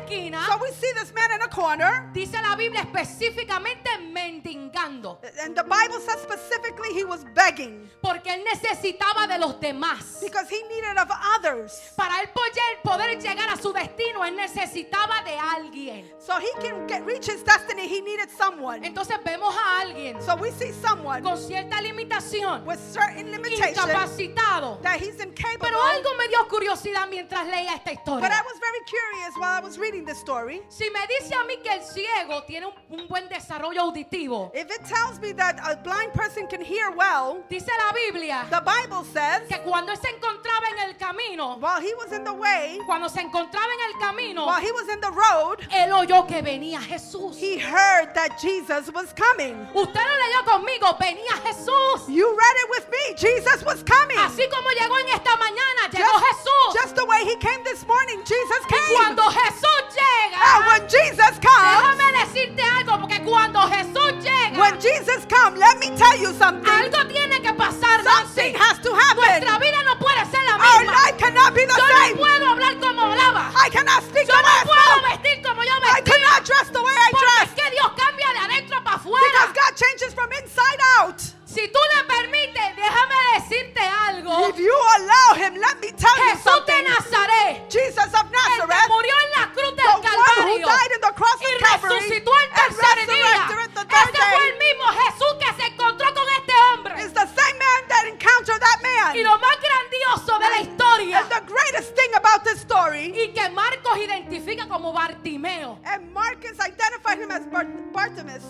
esquina. 0.05 0.45
So 0.47 0.59
we 0.63 0.71
see 0.73 0.93
this 0.95 1.13
man 1.15 1.31
in 1.33 1.43
a 1.43 1.49
corner. 1.49 2.11
Dice 2.13 2.33
la 2.43 2.55
Biblia 2.57 2.83
específicamente 2.83 3.89
mendigando. 4.13 5.19
And 5.45 5.57
the 5.57 5.65
Bible 5.65 6.01
says 6.01 6.21
specifically 6.23 6.93
he 6.95 7.05
was 7.05 7.25
begging 7.35 7.89
Porque 8.03 8.27
él 8.31 8.45
necesitaba 8.45 9.27
de 9.27 9.39
los 9.39 9.55
demás. 9.61 10.21
because 10.21 10.49
he 10.49 10.63
needed 10.65 10.97
of 10.99 11.09
others. 11.37 11.93
Para 11.97 12.21
él 12.23 12.29
poder, 12.35 12.83
poder 12.83 13.19
llegar 13.21 13.49
a 13.53 13.57
su 13.57 13.73
destino, 13.73 14.25
él 14.25 14.37
necesitaba 14.37 15.23
de 15.25 15.37
alguien. 15.37 16.05
So 16.19 16.39
he 16.39 16.51
can 16.61 16.87
get, 16.87 17.05
reach 17.07 17.27
his 17.27 17.43
destiny, 17.43 17.89
he 17.89 18.01
needed 18.01 18.29
someone. 18.31 18.83
Entonces 18.85 19.17
vemos 19.25 19.55
a 19.55 19.81
alguien 19.81 20.21
So 20.23 20.37
we 20.37 20.51
see 20.51 20.73
someone 20.73 21.23
con 21.23 21.37
cierta 21.39 21.81
limitación, 21.81 22.65
with 22.67 22.79
certain 22.79 23.31
limitations 23.31 23.77
incapacitado. 23.77 24.83
that 24.83 25.01
he's 25.01 25.19
incapable. 25.21 25.61
Pero 25.69 25.79
algo 25.83 26.11
me 26.19 26.29
dio 26.29 26.47
curiosidad 26.49 27.09
mientras 27.09 27.47
leía 27.47 27.75
esta 27.75 27.91
But 28.05 28.09
I 28.09 28.13
historia. 28.13 28.43
was 28.45 28.59
very 28.61 28.81
curious 28.87 29.35
while 29.37 29.51
I 29.51 29.61
was 29.61 29.79
reading 29.79 29.94
the 30.03 30.15
story. 30.15 30.63
Si 30.69 30.89
me 30.91 31.01
dice 31.07 31.35
a 31.35 31.45
mí 31.45 31.57
que 31.63 31.71
el 31.71 31.83
ciego 31.83 32.43
tiene 32.45 32.67
un, 32.67 33.01
un 33.01 33.09
buen 33.09 33.29
desarrollo 33.29 33.83
auditivo, 33.83 34.51
If 34.55 34.71
it 34.71 34.85
tells 34.87 35.21
me 35.21 35.33
that 35.35 35.59
a 35.63 35.77
blind 35.83 36.13
person 36.15 36.47
can 36.49 36.61
hear 36.63 36.91
well, 36.91 37.45
dice 37.51 37.69
la 37.69 37.93
Biblia 37.93 38.47
the 38.51 38.61
Bible 38.63 39.05
says 39.05 39.43
que 39.49 39.59
cuando 39.63 39.93
él 39.93 39.99
se 39.99 40.09
encontraba 40.11 40.67
en 40.73 40.89
el 40.91 40.97
camino, 40.97 41.57
while 41.61 41.81
he 41.81 41.95
was 41.95 42.13
in 42.13 42.25
the 42.25 42.33
way, 42.33 42.79
cuando 42.87 43.09
se 43.09 43.21
encontraba 43.21 43.69
en 43.73 43.93
el 43.93 43.99
camino, 44.01 44.47
while 44.47 44.61
he 44.61 44.73
was 44.73 44.89
in 44.89 45.01
the 45.01 45.11
road, 45.11 45.59
él 45.71 45.93
oyó 45.93 46.27
que 46.27 46.41
venía 46.43 46.81
Jesús. 46.81 47.37
he 47.37 47.59
heard 47.59 48.15
that 48.15 48.39
Jesus 48.41 48.91
was 48.93 49.13
coming. 49.13 49.55
Usted 49.75 50.01
lo 50.01 50.17
leyó 50.25 50.45
conmigo, 50.45 50.97
venía 50.99 51.33
Jesús. 51.45 52.09
You 52.09 52.35
read 52.37 52.57
it 52.57 52.71
with 52.71 52.89
me. 52.91 53.15
Jesus 53.17 53.63
was 53.65 53.83
coming. 53.85 54.19
Así 54.19 54.49
como 54.51 54.69
llegó 54.71 54.99
en 54.99 55.09
esta 55.09 55.37
mañana, 55.37 55.89
llegó 55.91 56.09
Just, 56.13 56.25
Jesús. 56.25 56.75
just 56.83 56.95
the 56.97 57.05
way 57.05 57.25
he 57.25 57.37
came 57.37 57.63
this 57.65 57.87
morning, 57.87 58.19
Jesus 58.25 58.61
Y 58.67 58.75
came. 58.75 58.95
cuando 58.95 59.23
Jesús 59.31 59.84
And 59.85 59.95
llega, 59.97 60.67
when 60.67 60.89
Jesus 60.89 61.35
comes, 61.41 61.97
déjame 61.97 62.13
decirte 62.25 62.63
algo, 62.63 63.01
porque 63.01 63.21
cuando 63.25 63.61
Jesús 63.69 64.13
llega, 64.25 64.59
when 64.59 64.81
Jesus 64.81 65.25
comes, 65.29 65.59
let 65.59 65.79
me 65.79 65.89
tell 65.97 66.17
you 66.17 66.33
something. 66.35 66.65
algo 66.71 67.07
tiene 67.09 67.41
que 67.43 67.53
pasar, 67.55 68.03
Nancy. 68.05 68.53
Something 68.53 68.55
has 68.57 68.79
to 68.81 68.95
happen. 68.95 69.25
Nuestra 69.25 69.59
vida 69.59 69.83
no 69.85 69.99
puede 69.99 70.25
ser 70.31 70.43
la 70.45 70.55
Our 70.57 70.81
misma. 70.85 70.93
life 70.93 71.17
cannot 71.19 71.55
be 71.55 71.65
the 71.67 71.73
Yo 71.77 71.87
no 71.87 71.99
same. 72.01 72.17
puedo 72.17 72.47
hablar 72.51 72.75
como 72.81 73.03
hablaba. 73.03 73.53
I 73.57 73.69
cannot 73.71 74.03
speak 74.05 74.27
Yo 74.27 74.35
the 74.35 74.43
way 74.43 74.43
no 74.43 74.61
I 74.61 74.65
puedo 74.65 75.03
vestir 75.09 75.43
como 75.43 75.63
yo 75.63 75.71
I 75.73 75.81
vestía. 75.81 76.05
cannot 76.13 76.45
dress 76.45 76.69
the 76.73 76.83
way 76.83 76.95
I 76.95 77.11
Porque 77.11 77.25
dress. 77.25 77.49
es 77.49 77.55
que 77.55 77.71
Dios 77.71 77.91
cambia 77.97 78.29
de 78.33 78.39
adentro 78.39 78.85
para 78.85 78.97
Because 78.99 79.17
afuera. 79.17 79.53
God 79.55 79.73
changes 79.77 80.15
from 80.15 80.31
inside 80.33 80.81
out. 81.01 81.21
Si 81.55 81.69
tú 81.69 81.79
le 81.95 82.05
permites, 82.05 82.77
déjame 82.77 83.15
decirte 83.39 83.81
algo. 83.81 84.49
If 84.51 84.59
you 84.59 84.75
allow 84.99 85.35
him, 85.37 85.55
let 85.55 85.77
me 85.81 85.93
tell 85.93 86.11
you 86.19 86.35
Jesús 86.35 86.43
de 86.45 86.51
something. 86.51 86.85
Nazaret, 86.85 87.71
Jesus 87.71 88.11
of 88.13 88.27
el 88.27 88.31
que 88.31 88.37
Nazareth, 88.37 88.89
murió 88.89 89.15
en 89.25 89.31
la 89.41 89.53
cruz 89.53 89.77
del 89.77 89.87
Calvario 90.03 90.59
y 90.59 90.63
Calvary 90.63 91.95
resucitó 91.95 92.31
el 92.43 92.51
tercer 92.51 93.07
día. 93.07 93.47
Ese 93.47 94.19
fue 94.19 94.49
el 94.49 94.59
mismo 94.59 94.85
Jesús 94.99 95.35
que 95.39 95.63
se 95.63 95.67
encontró 95.69 96.15
con 96.15 96.25
este 96.41 96.53
hombre. 96.73 96.95
is 97.05 97.13
the 97.13 97.27
same 97.27 97.59
man 97.59 97.89
that 97.89 98.05
encountered 98.07 98.61
that 98.61 98.81
Y 99.15 99.23
man. 99.23 99.25
lo 99.25 99.39
más 99.39 99.57
grandioso 99.61 100.39
de 100.39 100.51
la 100.51 100.61
historia 100.61 101.19
And 101.21 101.31
the 101.31 101.41
greatest 101.53 101.95
thing 101.95 102.11
about 102.17 102.43
this 102.45 102.61
story, 102.61 103.13
y 103.15 103.33
que 103.33 103.49
Marcos 103.51 103.97
identifica 103.99 104.67
como 104.69 104.93
Bartimeo. 104.93 105.79
and 105.85 106.13
Marcus 106.13 106.59
identified 106.59 107.19
him 107.21 107.31
as 107.31 107.47
Bar- 107.47 107.67
Bartimaeus. 107.93 108.43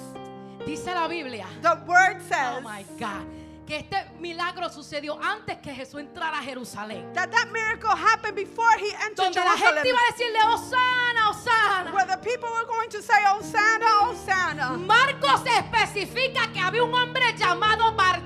Dice 0.67 0.87
la 0.95 1.07
Biblia. 1.09 1.47
The 1.63 1.75
word 1.87 2.17
Oh 2.21 2.29
says 2.29 2.63
my 2.65 2.85
God. 2.99 3.25
Que 3.67 3.77
este 3.79 3.97
milagro 4.21 4.69
sucedió 4.69 5.19
antes 5.23 5.57
que 5.63 5.73
Jesús 5.75 5.99
entrara 5.99 6.39
a 6.39 6.43
Jerusalén. 6.43 7.15
that 7.15 7.31
that 7.31 7.51
miracle 7.51 7.89
happened 7.97 8.37
before 8.37 8.71
he 8.79 8.93
entered 9.07 9.17
Donde 9.17 9.37
la 9.37 9.57
gente 9.57 9.81
Jerusalem. 9.83 9.87
iba 9.87 9.99
a 9.99 10.13
decirle, 10.13 10.41
Osana, 10.53 11.31
Osana. 11.31 11.93
Where 11.95 12.07
the 12.07 12.19
people 12.19 12.51
were 12.51 12.67
going 12.67 12.91
to 12.91 13.01
say, 13.03 13.15
Hosanna, 13.25 13.87
Hosanna. 14.03 14.77
Marcos 14.77 15.41
especifica 15.47 16.53
que 16.53 16.61
había 16.61 16.85
un 16.85 16.93
hombre 16.95 17.23
llamado 17.39 17.93
Bartimeo. 17.97 18.24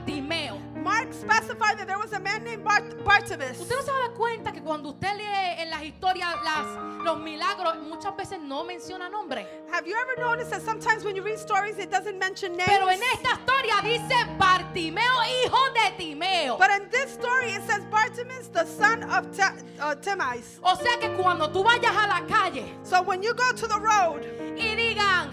Specified 1.20 1.78
that 1.78 1.86
there 1.86 1.98
was 1.98 2.12
a 2.12 2.20
man 2.20 2.44
named 2.44 2.62
Bart- 2.64 3.04
Bartimaeus. 3.04 3.58
Usted 3.60 3.74
no 3.76 3.82
se 3.82 3.90
da 3.90 4.08
cuenta 4.16 4.52
que 4.52 4.60
cuando 4.62 4.90
usted 4.90 5.16
lee 5.16 5.56
en 5.62 5.70
las 5.70 5.82
historias 5.82 6.28
las, 6.44 7.04
los 7.04 7.18
milagros, 7.18 7.76
muchas 7.88 8.16
veces 8.16 8.38
no 8.40 8.64
menciona 8.64 9.08
nombre. 9.10 9.46
Have 9.72 9.86
you 9.86 9.96
ever 9.96 10.16
noticed 10.20 10.50
that 10.50 10.62
sometimes 10.62 11.04
when 11.04 11.16
you 11.16 11.22
read 11.22 11.38
stories, 11.38 11.78
it 11.78 11.90
doesn't 11.90 12.18
mention 12.18 12.56
names? 12.56 12.68
Pero 12.70 12.88
en 12.88 13.00
esta 13.14 13.30
historia 13.36 13.74
dice 13.82 14.14
Bartimeo, 14.38 15.22
hijo 15.44 15.58
de 15.74 15.96
Timeo. 15.96 16.56
But 16.56 16.70
in 16.70 16.88
this 16.90 17.12
story, 17.14 17.50
it 17.52 17.62
says 17.66 17.84
Bartimaeus, 17.90 18.48
the 18.52 18.64
son 18.64 19.02
of 19.04 19.36
Ta- 19.36 19.54
uh, 19.80 19.94
Timaeus. 19.96 20.58
O 20.62 20.76
sea 20.76 20.98
que 21.00 21.08
cuando 21.16 21.48
tú 21.50 21.64
vayas 21.64 21.94
a 21.96 22.06
la 22.06 22.26
calle 22.26 22.64
So 22.84 23.02
when 23.02 23.22
you 23.22 23.34
go 23.34 23.52
to 23.52 23.66
the 23.66 23.78
road, 23.78 24.22
y 24.56 24.74
digan 24.76 25.30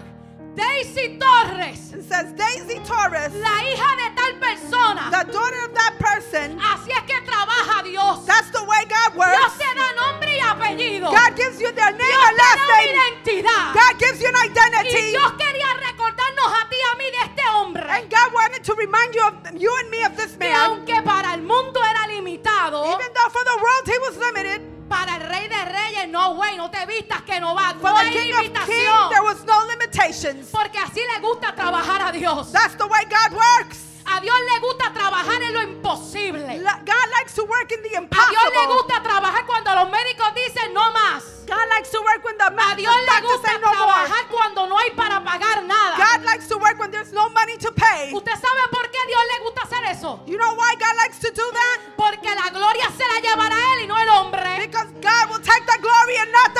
Daisy 0.56 1.18
Torres, 1.18 1.92
it 1.92 2.02
says 2.08 2.32
Daisy 2.32 2.78
Torres, 2.80 3.32
la 3.34 3.56
hija 3.60 3.90
de 4.00 4.08
tal 4.16 4.32
persona, 4.40 5.10
the 5.10 5.30
daughter 5.30 5.62
of 5.68 5.74
that 5.74 5.94
person. 5.98 6.58
así 6.58 6.90
es 6.90 7.02
que 7.06 7.20
trabaja 7.28 7.82
Dios. 7.84 8.24
That's 8.24 8.50
the 8.50 8.64
way 8.64 8.82
God 8.88 9.12
Dios 9.12 9.26
works. 9.26 9.58
te 9.58 9.68
da 9.76 9.88
nombre 10.00 10.15
apellido. 10.52 11.10
God 11.10 11.36
gives 11.36 11.60
you 11.60 11.72
their 11.72 11.92
name 11.92 12.06
Dios 12.06 12.28
and 12.28 12.36
last 12.36 12.62
name. 12.68 12.96
identidad. 12.96 13.74
God 13.74 13.98
gives 13.98 14.20
you 14.20 14.28
an 14.28 14.34
Y 14.36 14.46
identity. 14.46 15.10
Dios 15.10 15.32
quería 15.32 15.68
recordarnos 15.80 16.48
a 16.52 16.68
ti 16.68 16.76
y 16.76 16.84
a 16.92 16.94
mí 16.96 17.04
de 17.10 17.22
este 17.24 17.42
hombre. 17.52 17.90
And 17.90 18.10
God 18.10 18.32
wanted 18.34 18.62
to 18.64 18.74
remind 18.74 19.14
you 19.14 19.22
of 19.26 19.34
you 19.60 19.70
and 19.80 19.90
me 19.90 20.02
of 20.04 20.16
this 20.16 20.32
Que 20.36 20.48
man. 20.50 20.70
aunque 20.70 21.02
para 21.02 21.34
el 21.34 21.42
mundo 21.42 21.80
era 21.82 22.06
limitado, 22.08 22.84
Even 22.86 23.12
though 23.14 23.30
for 23.30 23.44
the 23.44 23.56
world 23.56 23.86
he 23.86 23.98
was 23.98 24.16
limited, 24.16 24.62
para 24.88 25.16
el 25.16 25.28
rey 25.28 25.48
de 25.48 25.64
reyes 25.72 26.08
no 26.08 26.34
no 26.56 26.70
te 26.70 26.86
vistas 26.86 27.22
que 27.22 27.40
no 27.40 27.54
va. 27.54 27.74
For 27.80 27.90
No 27.90 27.96
hay 27.96 28.10
King 28.12 28.32
limitación. 28.34 29.10
there 29.10 29.22
was 29.22 29.44
no 29.44 29.64
limitations. 29.66 30.50
Porque 30.50 30.78
así 30.78 31.00
le 31.14 31.20
gusta 31.20 31.52
trabajar 31.54 32.02
a 32.08 32.12
Dios. 32.12 32.52
That's 32.52 32.76
the 32.76 32.86
way 32.86 33.04
God 33.10 33.32
works. 33.32 33.78
A 34.16 34.20
Dios 34.20 34.34
le 34.54 34.60
gusta 34.60 34.92
trabajar 34.94 35.42
en 35.42 35.52
lo 35.52 35.60
imposible. 35.60 36.58
La- 36.58 36.78
God 36.78 37.06
likes 37.18 37.34
to 37.34 37.44
work 37.44 37.70
in 37.70 37.82
the 37.82 37.88
A 37.96 38.00
Dios 38.00 38.00
le 38.00 38.00
impossible. 38.00 38.66
gusta 38.74 39.02
trabajar 39.02 39.44
cuando 39.46 39.74
los 39.74 39.90
médicos 39.90 40.34
dicen 40.34 40.72
no 40.72 40.90
más. 40.92 41.22
God 41.46 41.68
likes 41.76 41.90
to 41.90 42.00
work 42.00 42.24
when 42.24 42.36
the, 42.38 42.44
A 42.44 42.74
Dios 42.74 42.94
le 42.96 43.20
gusta 43.22 43.52
no 43.60 43.68
more. 43.74 43.76
trabajar 43.76 44.26
cuando 44.30 44.66
no 44.66 44.78
hay 44.78 44.90
para 44.92 45.22
pagar 45.22 45.62
nada. 45.64 45.96
God 45.96 46.24
likes 46.24 46.48
to 46.48 46.56
work 46.56 46.78
when 46.80 46.90
there's 46.90 47.12
no 47.12 47.28
money 47.30 47.56
to 47.58 47.70
pay. 47.72 48.10
¿Usted 48.12 48.32
sabe 48.32 48.62
por 48.72 48.90
qué 48.90 48.98
Dios 49.06 49.20
le 49.36 49.44
gusta 49.44 49.62
hacer 49.62 49.84
eso? 49.92 50.20
You 50.26 50.38
know 50.38 50.54
why 50.54 50.74
God 50.80 50.96
likes 50.96 51.18
to 51.20 51.30
do 51.30 51.44
that? 51.52 51.78
Porque 51.96 52.34
la 52.34 52.48
gloria 52.50 52.88
se 52.96 53.04
la 53.06 53.20
llevará 53.20 53.56
Él 53.74 53.84
y 53.84 53.86
no 53.86 53.98
el 53.98 54.08
hombre. 54.08 54.58
Because 54.66 54.88
God 55.02 55.30
will 55.30 55.42
take 55.44 55.64
the 55.66 55.78
glory 55.78 56.16
and 56.16 56.32
not 56.32 56.54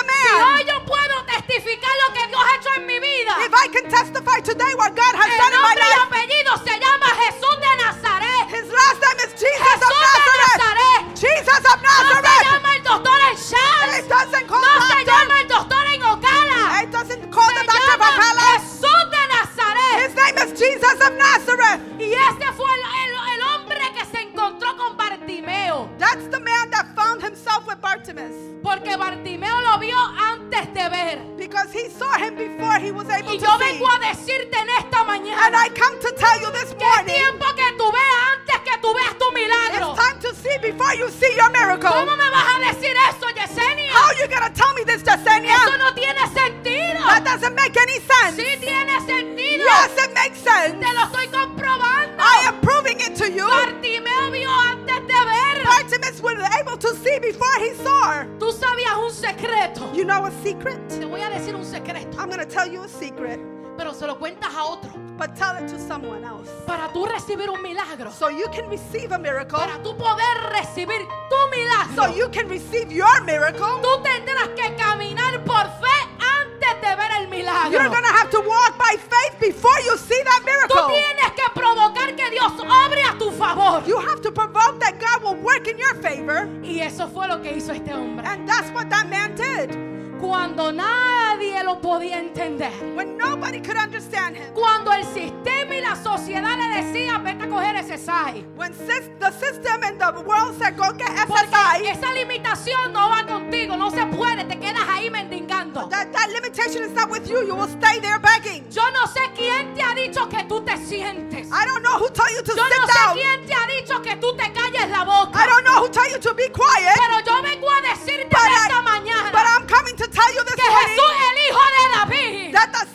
get 100.77 100.87
Porque 100.87 101.05
SSI, 101.05 101.87
esa 101.89 102.13
limitación 102.13 102.93
no 102.93 103.09
va 103.11 103.25
contigo, 103.27 103.77
no 103.77 103.91
se 103.91 104.05
puede, 104.07 104.45
te 104.45 104.59
quedas 104.59 104.87
ahí 104.89 105.11
mendigando. 105.11 105.89
that, 105.89 106.13
that 106.13 106.29
limitation 106.31 106.83
is 106.83 106.93
not 106.93 107.11
with 107.11 107.29
you. 107.29 107.45
You 107.47 107.55
will 107.55 107.69
stay 107.69 107.99
there 108.01 108.19
begging. 108.19 108.65
Yo 108.71 108.83
no 108.93 109.07
sé 109.07 109.21
quién 109.35 109.75
te 109.75 109.83
ha 109.83 109.95
dicho 109.95 110.29
que 110.29 110.45
tú 110.45 110.61
te 110.65 110.77
sientes. 110.77 111.49
I 111.53 111.65
don't 111.67 111.83
know 111.83 111.99
who 111.99 112.09
told 112.11 112.31
you 112.31 112.43
to 112.43 112.55
Yo 112.55 112.63
no 112.63 112.69
sit 112.69 112.93
sé 112.93 112.99
down. 112.99 113.15
quién 113.17 113.47
te 113.47 113.55
ha 113.55 113.67
dicho 113.67 114.03
que 114.03 114.17
tú 114.17 114.37
te 114.37 114.53
calles 114.53 114.91
la 114.91 115.05
boca. 115.05 115.39
I 115.39 115.47
don't 115.47 115.65
know 115.65 115.83
who 115.83 115.89
told 115.89 116.09
you 116.11 116.19
to 116.19 116.35
be 116.35 116.49
quiet. 116.51 116.95
Pero 116.97 117.21
yo 117.25 117.43
vengo 117.43 117.69
a 117.71 117.81
decirte 117.83 118.29
But, 118.31 118.51
esta 118.51 118.79
I, 118.79 118.83
mañana 118.83 119.31
but 119.33 119.47
I'm 119.47 119.67
coming 119.67 119.97
to 119.97 120.07
tell 120.09 120.33
you 120.35 120.45
this 120.45 120.55
que 120.57 120.65
Jesús, 120.65 120.97
morning 120.97 121.27
el 121.27 121.39
Hijo 121.47 121.65
de 121.77 121.85
David, 121.97 122.53
that 122.53 122.73
the 122.73 122.87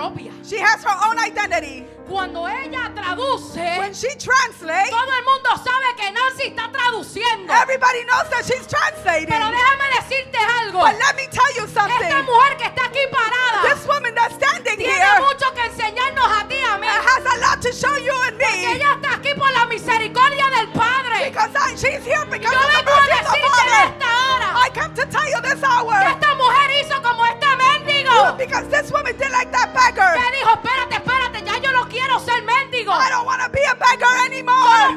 propia. 0.00 0.32
she 0.42 0.56
has 0.58 0.82
her 0.82 0.96
own 1.06 1.18
identity. 1.18 1.84
Cuando 2.08 2.46
ella 2.48 2.90
traduce, 2.94 3.54
When 3.78 3.94
she 3.94 4.08
translates, 4.18 4.90
todo 4.90 5.12
el 5.14 5.24
mundo 5.30 5.50
sabe 5.62 5.88
que 5.96 6.10
Nancy 6.10 6.44
está 6.50 6.66
traduciendo. 6.72 7.52
everybody 7.62 8.02
knows 8.04 8.26
that 8.30 8.42
she's 8.44 8.66
translating. 8.66 9.28
Pero 9.28 9.46
déjame 9.46 9.86
decirte 10.00 10.38
algo. 10.58 10.80
But 10.80 10.96
let 10.98 11.14
me 11.14 11.26
tell 11.30 11.50
you 11.54 11.64
Esta 11.68 11.80
something. 11.86 12.24
mujer 12.26 12.56
que 12.56 12.64
está 12.66 12.82
aquí 12.90 13.04
parada 13.12 13.62
This 13.62 13.86
woman 13.86 14.14
that's 14.14 14.34
standing 14.34 14.76
tiene 14.76 14.90
here 14.90 15.20
mucho 15.20 15.46
que 15.54 15.62
enseñarnos 15.70 16.26
a 16.26 16.48
ti 16.48 16.58
a 16.58 16.78
mí. 16.78 16.86
has 16.88 17.24
a 17.26 17.36
lot 17.46 17.60
to 17.62 17.70
show 17.72 17.94
you 17.96 18.14
and 18.26 18.38
Porque 18.40 18.56
me. 18.58 18.72
ella 18.74 18.90
está 18.98 19.14
aquí 19.14 19.34
por 19.38 19.52
la 19.52 19.66
misericordia 19.66 20.46
del 20.50 20.68
Padre. 20.72 21.30
Because 21.30 21.52
I, 21.54 21.76
she's 21.76 22.02
here 22.02 22.24
because 22.26 22.50
Yo 22.50 22.58
of 22.58 22.74
the 22.74 22.82
mercy 22.90 23.22
of 23.22 23.22
the 23.22 23.50
Father. 23.54 23.86
esta 23.86 24.10
hora 24.10 24.48
I 24.66 24.68
come 24.74 24.94
to 24.98 25.06
tell 25.06 25.28
you 25.30 25.38
this 25.46 25.60
que 25.60 25.66
hour. 25.66 25.94
esta 25.94 26.34
mujer 26.34 26.49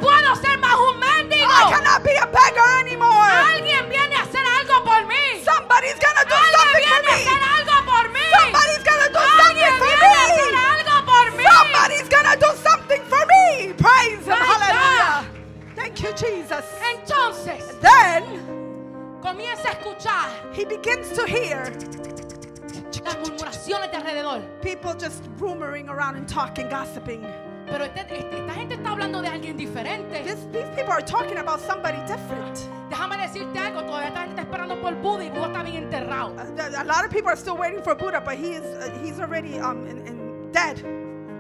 puedo 0.02 0.36
ser 0.36 0.58
más 0.60 0.76
un 0.76 1.00
mendigo. 1.00 1.52
I 1.52 1.70
cannot 1.72 2.04
be 2.04 2.16
a 2.18 2.26
beggar 2.26 2.80
anymore. 2.82 3.32
Alguien 3.54 3.90
viene 3.90 4.16
a 4.16 4.22
hacer 4.24 4.44
algo 4.46 4.84
por 4.84 5.06
mí. 5.06 5.44
Somebody's 5.44 6.00
gonna 6.00 6.24
do 6.26 6.36
Alguien 6.36 6.58
something 6.58 6.74
for 6.74 6.80
viene 6.80 7.08
a 7.10 7.16
hacer 7.16 7.40
me. 7.40 7.48
algo 7.58 7.76
por 7.86 8.06
mí. 8.10 8.26
Somebody's 8.40 8.84
gonna 8.84 9.10
do 9.10 9.20
Alguien 9.20 9.40
something 9.40 9.78
for 9.78 9.88
viene 9.88 10.06
a 10.06 10.26
hacer 10.26 10.52
me. 10.52 10.60
algo 10.74 10.96
por 11.06 11.26
mí. 11.38 11.44
Somebody's 11.44 12.10
gonna 12.10 12.36
do 12.38 12.50
something 12.64 13.02
for 13.12 13.24
me. 13.34 13.74
Praise 13.74 14.26
Him. 14.26 14.38
Hallelujah. 14.40 15.26
Thank 15.76 16.02
you, 16.02 16.12
Jesus. 16.14 16.66
Entonces, 16.94 17.64
Then 17.82 18.24
comienza 19.22 19.22
comienza 19.22 19.70
a 19.70 19.72
escuchar 19.72 20.30
he 20.54 20.66
begins 20.66 21.10
to 21.14 21.26
hear 21.26 21.72
las 23.04 23.16
murmuraciones 23.18 23.92
de 23.92 23.98
alrededor. 23.98 24.42
people 24.62 24.94
just 24.94 25.24
rumoring 25.40 25.90
around 25.90 26.16
and 26.16 26.28
talking, 26.28 26.70
gossiping. 26.70 27.26
Pero 27.70 27.86
este- 27.86 28.02
este- 28.02 28.40
esta 28.40 28.54
gente 28.54 28.76
está 28.76 28.92
hablando 28.92 29.22
de 29.22 29.28
alguien 29.30 29.58
diferente. 29.58 30.22
This, 30.24 30.48
these 30.52 30.70
people 30.76 30.92
are 30.94 31.02
talking 31.04 31.38
about 31.38 31.60
somebody 31.62 31.98
different. 32.08 32.58
Déjame 32.90 33.18
decirte 33.18 33.58
algo, 33.60 33.82
todavía 33.84 34.10
esta 34.10 34.20
gente 34.22 34.42
está 34.42 34.42
esperando 34.44 34.80
por 34.82 34.94
Buda 34.96 35.24
y 35.24 35.30
Buda 35.30 35.48
está 35.48 35.64
bien 35.64 35.84
enterrado. 35.84 36.34
Uh, 36.36 36.56
th- 36.56 36.76
a 36.76 36.84
lot 36.84 37.04
of 37.06 37.10
people 37.12 37.30
are 37.30 37.38
still 37.38 37.56
waiting 37.58 37.82
for 37.82 37.96
Buddha, 37.96 38.20
but 38.22 38.36
he 38.36 38.54
is 38.54 38.64
uh, 38.64 38.90
he's 39.04 39.20
already 39.20 39.58
um 39.60 39.88
in, 39.88 40.06
in 40.08 40.52
dead. 40.52 40.78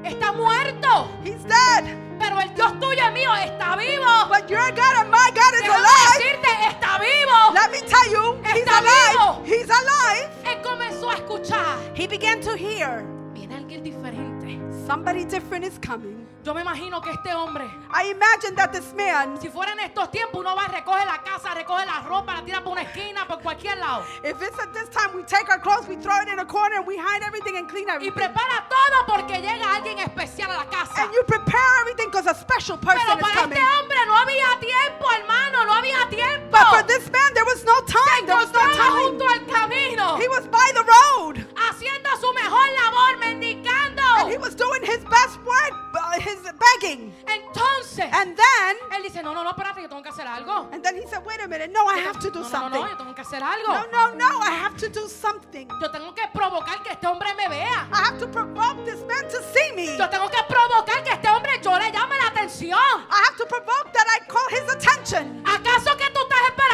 Está 0.03 0.33
muerto, 0.33 1.07
He's 1.23 1.43
dead. 1.45 1.85
pero 2.19 2.37
el 2.41 2.49
Dios 2.55 2.73
tuyo 2.79 3.07
y 3.07 3.11
mío 3.13 3.33
está 3.35 3.75
vivo. 3.77 4.27
But 4.27 4.49
your 4.49 4.69
God 4.71 4.95
and 4.99 5.09
my 5.11 5.29
God 5.33 5.53
is 5.53 5.61
Déjame 5.61 5.75
alive. 5.77 6.17
decirte, 6.17 6.49
está 6.69 6.99
vivo. 6.99 7.53
Let 7.53 7.71
me 7.71 7.81
tell 7.87 8.11
you, 8.11 8.37
he's 8.43 8.63
Está 8.65 8.79
alive. 8.79 9.11
vivo. 9.11 9.43
He's 9.45 9.69
alive. 9.69 10.29
Él 10.45 10.61
comenzó 10.61 11.09
a 11.09 11.13
escuchar. 11.15 11.77
He 11.95 12.07
began 12.07 12.41
to 12.41 12.55
hear 12.57 13.05
Viene 13.33 13.55
alguien 13.55 13.81
diferente. 13.83 14.42
Somebody 14.87 15.25
different 15.25 15.65
is 15.65 15.77
coming. 15.79 16.19
Yo 16.43 16.53
me 16.53 16.59
imagino 16.61 17.01
que 17.01 17.09
este 17.09 17.33
hombre, 17.33 17.63
I 17.89 18.11
imagine 18.11 18.53
that 18.57 18.73
this 18.73 18.93
man, 18.93 19.39
si 19.39 19.47
fuera 19.47 19.71
en 19.71 19.79
estos 19.79 20.11
tiempos, 20.11 20.41
uno 20.41 20.53
va, 20.57 20.67
recoge 20.67 21.05
la 21.05 21.23
casa, 21.23 21.53
recoge 21.55 21.85
la 21.85 22.01
ropa, 22.03 22.33
la 22.35 22.41
tira 22.43 22.61
por 22.61 22.73
una 22.73 22.81
esquina, 22.81 23.25
por 23.25 23.39
cualquier 23.41 23.77
lado. 23.77 24.03
if 24.25 24.41
it's 24.41 24.59
at 24.59 24.73
this 24.73 24.89
time, 24.89 25.15
we 25.15 25.23
take 25.23 25.47
our 25.49 25.57
clothes, 25.59 25.87
we 25.87 25.95
throw 25.95 26.19
it 26.21 26.27
in 26.27 26.39
a 26.39 26.45
corner, 26.45 26.75
and 26.79 26.85
we 26.85 26.97
hide 26.97 27.23
everything 27.23 27.55
and 27.55 27.69
clean 27.69 27.87
Y 27.87 27.95
everything. 27.95 28.11
prepara 28.11 28.67
todo 28.67 29.05
porque 29.07 29.39
llega 29.39 29.73
alguien 29.73 29.99
especial 29.99 30.51
a 30.51 30.57
la 30.57 30.65
casa. 30.65 31.03
And 31.03 31.13
you 31.13 31.23
prepare 31.23 31.63
everything 31.79 32.07
because 32.11 32.27
a 32.27 32.35
special 32.35 32.75
person 32.77 32.99
Pero 33.07 33.15
is 33.15 33.23
para 33.23 33.35
coming. 33.47 33.57
este 33.57 33.63
hombre 33.79 33.97
no 34.05 34.15
había 34.17 34.59
tiempo, 34.59 35.05
hermano, 35.15 35.63
no 35.65 35.73
había 35.75 36.09
tiempo. 36.09 36.51
But 36.51 36.67
for 36.75 36.83
this 36.83 37.09
man, 37.09 37.33
there 37.35 37.45
was 37.45 37.63
no 37.63 37.79
time. 37.87 38.25
There 38.27 38.35
was 38.35 38.51
no 38.51 38.59
Encontraba 38.59 38.83
time. 38.83 38.99
junto 38.99 39.25
al 39.31 39.39
camino, 39.47 40.17
He 40.19 40.27
was 40.27 40.45
by 40.51 40.71
the 40.75 40.83
road. 40.83 41.39
haciendo 41.55 42.09
su 42.19 42.33
mejor 42.33 42.67
labor, 42.67 43.17
mendigando. 43.19 43.82
And 44.19 44.31
he 44.31 44.37
was 44.37 44.55
doing 44.55 44.83
his 44.83 45.03
best 45.05 45.37
work, 45.45 45.73
uh, 45.95 46.19
his 46.19 46.39
begging. 46.43 47.13
Entonces, 47.25 48.09
And 48.13 48.35
then, 48.37 48.75
él 48.91 49.03
dice, 49.03 49.21
no, 49.23 49.33
no, 49.33 49.43
no, 49.43 49.49
espérate, 49.51 49.81
yo 49.81 49.87
tengo 49.89 50.01
que 50.03 50.11
hacer 50.11 50.27
algo. 50.27 50.69
and 50.71 50.83
then 50.83 50.95
he 50.95 51.05
said, 51.07 51.23
wait 51.25 51.41
a 51.41 51.47
minute, 51.47 51.71
no, 51.71 51.85
I 51.87 51.97
have 51.99 52.19
to 52.19 52.29
do 52.31 52.39
no, 52.41 52.47
no, 52.47 52.49
no, 52.49 52.49
something. 52.49 52.81
no, 52.81 52.87
yo 52.89 52.95
tengo 52.97 53.13
que 53.15 53.23
hacer 53.23 53.41
algo. 53.41 53.67
No, 53.73 53.85
no, 53.91 54.13
no, 54.15 54.39
I 54.41 54.51
have 54.51 54.77
to 54.77 54.89
do 54.89 55.07
something. 55.07 55.67
Yo 55.81 55.89
tengo 55.91 56.13
que 56.13 56.23
provocar 56.33 56.81
que 56.83 56.91
este 56.91 57.05
hombre 57.07 57.33
me 57.35 57.47
vea. 57.49 57.87
I 57.91 57.97
have 58.05 58.17
to 58.19 58.27
provoke 58.27 58.83
this 58.85 59.01
man 59.07 59.23
to 59.29 59.41
see 59.53 59.71
me. 59.75 59.97
Yo 59.97 60.07
tengo 60.09 60.29
que 60.29 60.41
provocar 60.47 61.03
que 61.03 61.11
este 61.11 61.27
hombre 61.29 61.59
yo 61.61 61.77
le 61.77 61.91
llame 61.91 62.17
la 62.17 62.27
atención. 62.29 62.79
I 63.09 63.23
have 63.27 63.37
to 63.37 63.45
provoke 63.45 63.91
that 63.93 64.07
I 64.07 64.19
call 64.27 64.47
his 64.49 64.67
attention. 64.73 65.43
¿Acaso 65.45 65.95
que 65.97 66.09
tú 66.13 66.19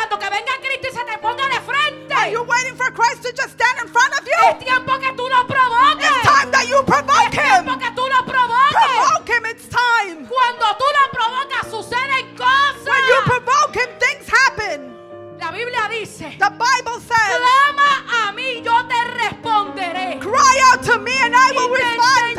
esperando 0.09 0.19
que 0.19 0.29
venga 0.29 0.51
Cristo 0.61 0.87
y 0.91 0.97
se 0.97 1.05
te 1.05 1.17
ponga 1.19 1.47
de 1.47 1.61
frente? 1.61 2.13
Are 2.13 2.31
you 2.31 2.43
waiting 2.43 2.75
for 2.75 2.91
Christ 2.91 3.21
to 3.23 3.29
just 3.31 3.53
stand 3.53 3.79
in 3.85 3.87
front 3.91 4.13
of 4.13 4.25
Es 4.27 4.59
you? 4.59 4.65
tiempo 4.65 4.97
que 4.99 5.11
tú 5.13 5.27
lo 5.29 5.45
provoques. 5.47 6.09
It's 6.09 6.21
time 6.23 6.51
that 6.51 6.67
you 6.67 6.83
provoke 6.83 7.25
Es 7.25 7.31
tiempo 7.31 7.71
him. 7.73 7.79
que 7.79 7.91
tú 7.95 8.03
lo 8.07 8.25
provoques. 8.25 8.73
Provoke 8.73 9.29
him, 9.29 9.45
it's 9.45 9.67
time. 9.69 10.25
Cuando 10.27 10.65
tú 10.77 10.85
lo 10.97 11.11
provocas 11.11 11.69
suceden 11.69 12.35
cosas. 12.35 12.85
When 12.85 13.05
you 13.07 13.21
provoke 13.25 13.75
him, 13.75 13.89
things 13.99 14.27
happen. 14.27 14.95
La 15.39 15.51
Biblia 15.51 15.87
dice, 15.89 16.35
The 16.37 16.49
Bible 16.51 16.99
says, 16.99 17.37
clama 17.39 18.27
a 18.27 18.31
mí, 18.33 18.61
yo 18.63 18.73
te 18.87 19.03
responderé. 19.23 20.19
cry 20.19 20.61
out 20.71 20.83
to 20.83 20.99
me 20.99 21.13
and 21.21 21.33
I 21.35 21.51
will 21.53 21.69
respond. 21.69 22.38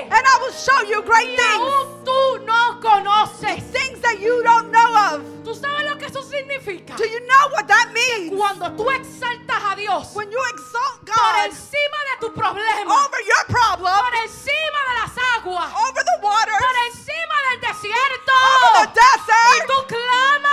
Enseñaré 0.00 0.08
cosas 0.08 0.08
grandes. 0.08 0.12
And 0.12 0.26
I 0.26 0.38
will 0.40 0.52
show 0.52 0.82
you 0.88 1.02
great 1.02 1.28
Y 1.28 1.36
things. 1.36 1.60
aún 1.60 2.04
tú 2.04 2.38
no 2.44 2.80
conoces. 2.80 3.72
Things 3.72 4.00
that 4.00 4.18
you 4.20 4.42
don't 4.42 4.70
know 4.70 4.96
of. 5.14 5.22
¿Tú 5.44 5.54
sabes 5.54 5.84
lo 5.88 5.96
que 5.98 6.06
eso 6.06 6.22
significa? 6.22 6.96
Do 6.96 7.04
you 7.04 7.20
know 7.26 7.48
what 7.52 7.66
that 7.66 7.92
means? 7.92 8.32
Cuando 8.36 8.70
tú 8.76 8.90
exaltas 8.90 9.62
a 9.72 9.74
Dios 9.76 10.14
When 10.14 10.30
you 10.30 10.38
exalt 10.54 11.00
por 11.04 11.14
God 11.14 11.46
encima 11.46 11.98
de 12.10 12.26
tu 12.26 12.32
problema, 12.34 12.94
over 13.04 13.20
your 13.24 13.44
problem, 13.48 13.94
por 13.98 14.14
encima 14.24 14.80
de 14.88 14.94
las 15.00 15.12
aguas, 15.36 15.72
over 15.88 16.04
the 16.04 16.18
waters, 16.22 16.58
por 16.58 16.76
encima 16.88 17.36
del 17.50 17.60
desierto, 17.60 18.32
over 18.68 18.92
the 18.92 19.00
y 19.00 19.02
desert, 19.02 19.66
tú 19.66 19.86
clamas. 19.88 20.49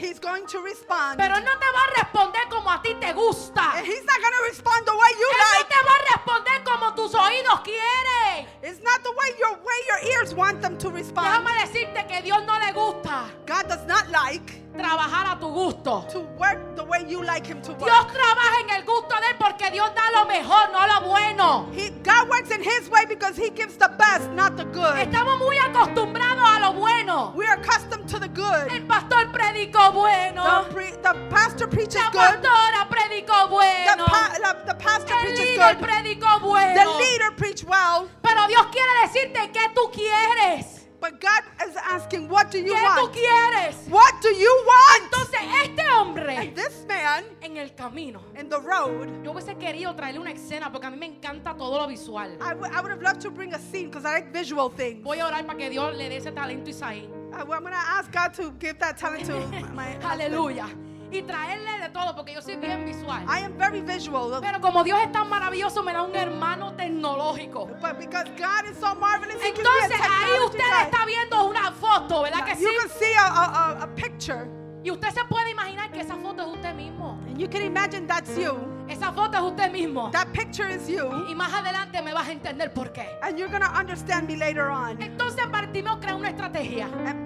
He's 0.00 0.18
going 0.18 0.46
to 0.46 0.60
respond. 0.62 1.18
Pero 1.18 1.34
no 1.34 1.52
te 1.58 1.66
va 1.76 1.82
a 1.84 2.02
responder 2.02 2.40
como 2.48 2.70
a 2.70 2.80
ti 2.82 2.94
te 2.94 3.12
gusta. 3.12 3.76
And 3.76 3.86
He's 3.86 4.04
not 4.04 4.16
going 4.20 4.32
to 4.32 4.44
respond 4.48 4.86
the 4.86 4.96
way 4.96 5.10
you 5.18 5.28
Él 5.28 5.38
no 5.38 5.58
like. 5.58 5.68
te 5.68 5.80
va 5.84 5.92
a 5.92 6.16
responder 6.16 6.64
como 6.64 6.94
tus 6.94 7.14
oídos 7.14 7.60
quieren. 7.62 8.46
It's 8.62 8.80
not 8.82 9.02
the 9.02 9.12
way 9.12 9.28
your 9.38 9.52
way 9.58 9.78
your 9.88 10.00
ears 10.12 10.34
want 10.34 10.62
them 10.62 10.78
to 10.78 10.90
respond. 10.90 11.26
Déjame 11.26 11.66
decirte 11.66 12.06
que 12.08 12.22
Dios 12.22 12.42
no 12.46 12.58
le 12.58 12.72
gusta 12.72 13.26
God 13.46 13.68
does 13.68 13.84
not 13.86 14.08
like 14.10 14.62
trabajar 14.76 15.26
a 15.36 15.38
tu 15.38 15.48
gusto. 15.48 16.04
to 16.10 16.20
work 16.38 16.58
the 16.76 16.84
way 16.84 17.04
you 17.08 17.22
like 17.22 17.46
Him 17.46 17.60
to 17.62 17.72
Dios 17.74 17.80
work. 17.90 18.12
trabaja 18.12 18.60
en 18.62 18.70
el 18.70 18.84
gusto 18.84 19.14
de 19.20 19.26
Él 19.30 19.36
porque 19.38 19.70
Dios 19.70 19.90
da 19.94 20.10
lo 20.20 20.26
mejor, 20.26 20.70
no 20.72 20.86
lo 20.86 21.08
bueno. 21.08 21.66
He, 21.72 21.90
God 22.02 22.28
works 22.28 22.50
in 22.50 22.62
His 22.62 22.88
way 22.90 23.04
because 23.06 23.36
He 23.36 23.50
gives 23.50 23.76
the 23.76 23.88
best, 23.98 24.30
not 24.30 24.56
the 24.56 24.64
good. 24.64 24.96
Estamos 24.98 25.38
muy 25.38 25.56
acostumbrados 25.58 26.42
a 26.48 26.60
lo 26.60 26.72
bueno. 26.74 27.32
We 27.36 27.46
are 27.46 27.58
accustomed 27.60 28.08
to 28.08 28.18
the 28.18 28.28
good. 28.28 28.70
El 28.72 28.86
pastor 28.86 29.30
predicó 29.32 29.92
bueno. 29.92 30.64
The, 30.68 30.72
pre, 30.74 30.90
the 31.02 31.14
pastor 31.30 31.68
preaches 31.68 31.96
La 32.02 32.10
good. 32.10 32.42
pastora 32.42 32.88
predicó 32.88 33.34
The, 33.44 33.48
bueno. 33.48 34.06
pa, 34.06 34.30
the, 34.34 34.66
the 34.66 34.74
pastor 34.74 35.16
El 35.18 35.26
preaches 35.26 35.50
líder 35.50 35.76
good. 35.76 35.84
predicó 35.86 36.38
The 36.40 36.46
bueno. 36.46 36.98
leader 36.98 37.36
preach 37.36 37.64
well. 37.64 38.08
Pero 38.22 38.46
Dios 38.48 38.66
quiere 38.70 38.88
decirte 39.02 39.50
qué 39.52 39.68
tú 39.74 39.90
quieres. 39.92 40.79
But 41.00 41.20
God 41.20 41.42
is 41.66 41.76
asking, 41.76 42.28
what 42.28 42.50
do 42.50 42.58
you 42.58 42.74
¿Qué 42.74 42.80
tú 42.80 43.02
want? 43.02 43.14
quieres? 43.14 43.74
What 43.88 44.20
do 44.20 44.28
you 44.28 44.52
want? 44.66 45.04
Entonces 45.04 45.40
este 45.64 45.88
hombre 45.90 46.36
And 46.36 46.54
this 46.54 46.84
man 46.86 47.24
en 47.40 47.56
el 47.56 47.70
camino. 47.74 48.20
in 48.38 48.48
the 48.48 48.60
road, 48.60 49.08
Yo 49.24 49.32
hubiese 49.32 49.56
querido 49.58 49.94
traerle 49.96 50.18
una 50.20 50.32
escena 50.32 50.70
porque 50.70 50.86
a 50.86 50.90
mí 50.90 50.98
me 50.98 51.06
encanta 51.06 51.56
todo 51.56 51.78
lo 51.80 51.86
visual. 51.86 52.36
I 52.40 52.54
would 52.54 52.70
I 52.70 52.80
would 52.80 52.90
have 52.90 53.02
loved 53.02 53.20
to 53.22 53.30
bring 53.30 53.54
a 53.54 53.58
scene 53.58 53.86
because 53.88 54.04
I 54.04 54.12
like 54.20 54.32
visual 54.32 54.68
things. 54.68 55.02
Voy 55.02 55.20
a 55.20 55.26
orar 55.26 55.46
para 55.46 55.58
que 55.58 55.70
Dios 55.70 55.96
le 55.96 56.08
dé 56.08 56.16
ese 56.18 56.32
talento 56.32 56.68
a 56.68 56.70
Isaí. 56.70 57.08
I, 57.32 57.40
am 57.42 57.46
going 57.46 57.64
to 57.64 57.76
ask 57.76 58.10
God 58.12 58.34
to 58.34 58.52
give 58.58 58.78
that 58.80 58.98
talent 58.98 59.24
to 59.26 59.32
my 59.74 59.92
husband. 60.02 60.89
Y 61.12 61.22
traerle 61.22 61.80
de 61.80 61.88
todo 61.88 62.14
porque 62.14 62.34
yo 62.34 62.40
soy 62.42 62.56
bien 62.56 62.84
visual. 62.84 63.24
I 63.26 63.44
am 63.44 63.56
very 63.58 63.80
visual. 63.80 64.40
Pero 64.40 64.60
como 64.60 64.84
Dios 64.84 64.98
es 65.02 65.10
tan 65.10 65.28
maravilloso, 65.28 65.82
me 65.82 65.92
da 65.92 66.02
un 66.02 66.14
hermano 66.14 66.72
tecnológico. 66.74 67.66
But 67.80 67.98
because 67.98 68.26
God 68.38 68.70
is 68.70 68.78
so 68.78 68.94
marvelous, 68.94 69.36
He 69.42 69.50
gives 69.52 69.64
me 69.64 69.68
a 69.68 69.86
Entonces 69.86 70.00
ahí 70.00 70.46
usted 70.46 70.58
guy. 70.58 70.82
está 70.84 71.04
viendo 71.06 71.44
una 71.48 71.72
foto, 71.72 72.22
¿verdad 72.22 72.44
que 72.44 72.54
sí? 72.54 72.62
You 72.64 72.70
can 72.80 72.88
see 72.90 73.14
a, 73.18 73.26
a, 73.26 73.44
a, 73.44 73.82
a 73.82 73.94
picture, 73.96 74.48
Y 74.84 74.90
usted 74.90 75.10
se 75.10 75.24
puede 75.24 75.50
imaginar 75.50 75.90
que 75.90 76.00
esa 76.00 76.16
foto 76.16 76.42
es 76.42 76.48
usted 76.56 76.74
mismo. 76.74 77.18
and 77.28 77.38
you 77.38 77.48
can 77.48 77.62
imagine 77.62 78.06
that's 78.06 78.36
you. 78.36 78.56
Esa 78.90 79.12
foto 79.12 79.36
es 79.38 79.42
usted 79.42 79.70
mismo. 79.72 80.10
That 80.10 80.32
picture 80.32 80.68
is 80.68 80.88
you, 80.88 81.06
Y 81.28 81.34
más 81.34 81.52
adelante 81.52 82.02
me 82.02 82.12
vas 82.12 82.28
a 82.28 82.32
entender 82.32 82.72
por 82.74 82.92
qué. 82.92 83.06
and 83.22 83.38
you're 83.38 83.48
going 83.50 83.62
to 83.62 83.70
understand 83.78 84.26
me 84.26 84.36
later 84.36 84.68
on. 84.70 85.00
Entonces 85.00 85.48
Bartimeo 85.50 86.00
crea 86.00 86.16
una 86.16 86.30
estrategia 86.30 86.86
And 87.06 87.24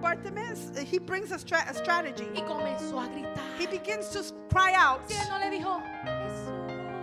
Bartimaeus, 0.00 0.70
he 0.90 0.98
brings 0.98 1.30
a, 1.32 1.36
stra- 1.38 1.68
a 1.68 1.74
strategy. 1.74 2.26
y 2.34 2.40
comenzó 2.42 2.98
a 3.00 3.08
gritar. 3.08 3.42
He 3.58 3.66
begins 3.66 4.08
to 4.10 4.20
cry 4.50 4.72
out. 4.74 5.00
Si 5.08 5.14
él 5.14 5.28
no 5.30 5.38
le 5.38 5.50
dijo, 5.50 5.80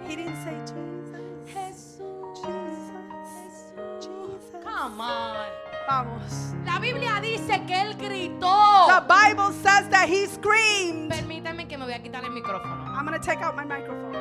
He 0.07 0.15
Jesús, 0.15 0.17
didn't 0.17 0.43
say 0.43 0.57
Jesus. 0.65 1.19
Jesús, 1.53 2.39
Jesus. 2.41 4.01
Jesus. 4.01 4.63
Come 4.63 4.99
on. 5.01 5.47
Vamos. 5.87 6.53
La 6.65 6.77
Biblia 6.79 7.19
dice 7.21 7.63
que 7.65 7.81
él 7.81 7.95
gritó. 7.95 8.87
The 8.87 9.01
Bible 9.07 9.51
says 9.53 9.87
that 9.89 10.07
he 10.07 10.27
screamed. 10.27 11.09
Permítame 11.11 11.67
que 11.67 11.77
me 11.77 11.85
voy 11.85 11.93
a 11.93 11.99
quitar 12.01 12.23
el 12.23 12.31
micrófono. 12.31 12.88
I'm 12.99 13.05
going 13.05 13.17
to 13.17 13.25
take 13.25 13.39
out 13.39 13.55
my 13.55 13.63
microphone. 13.63 14.13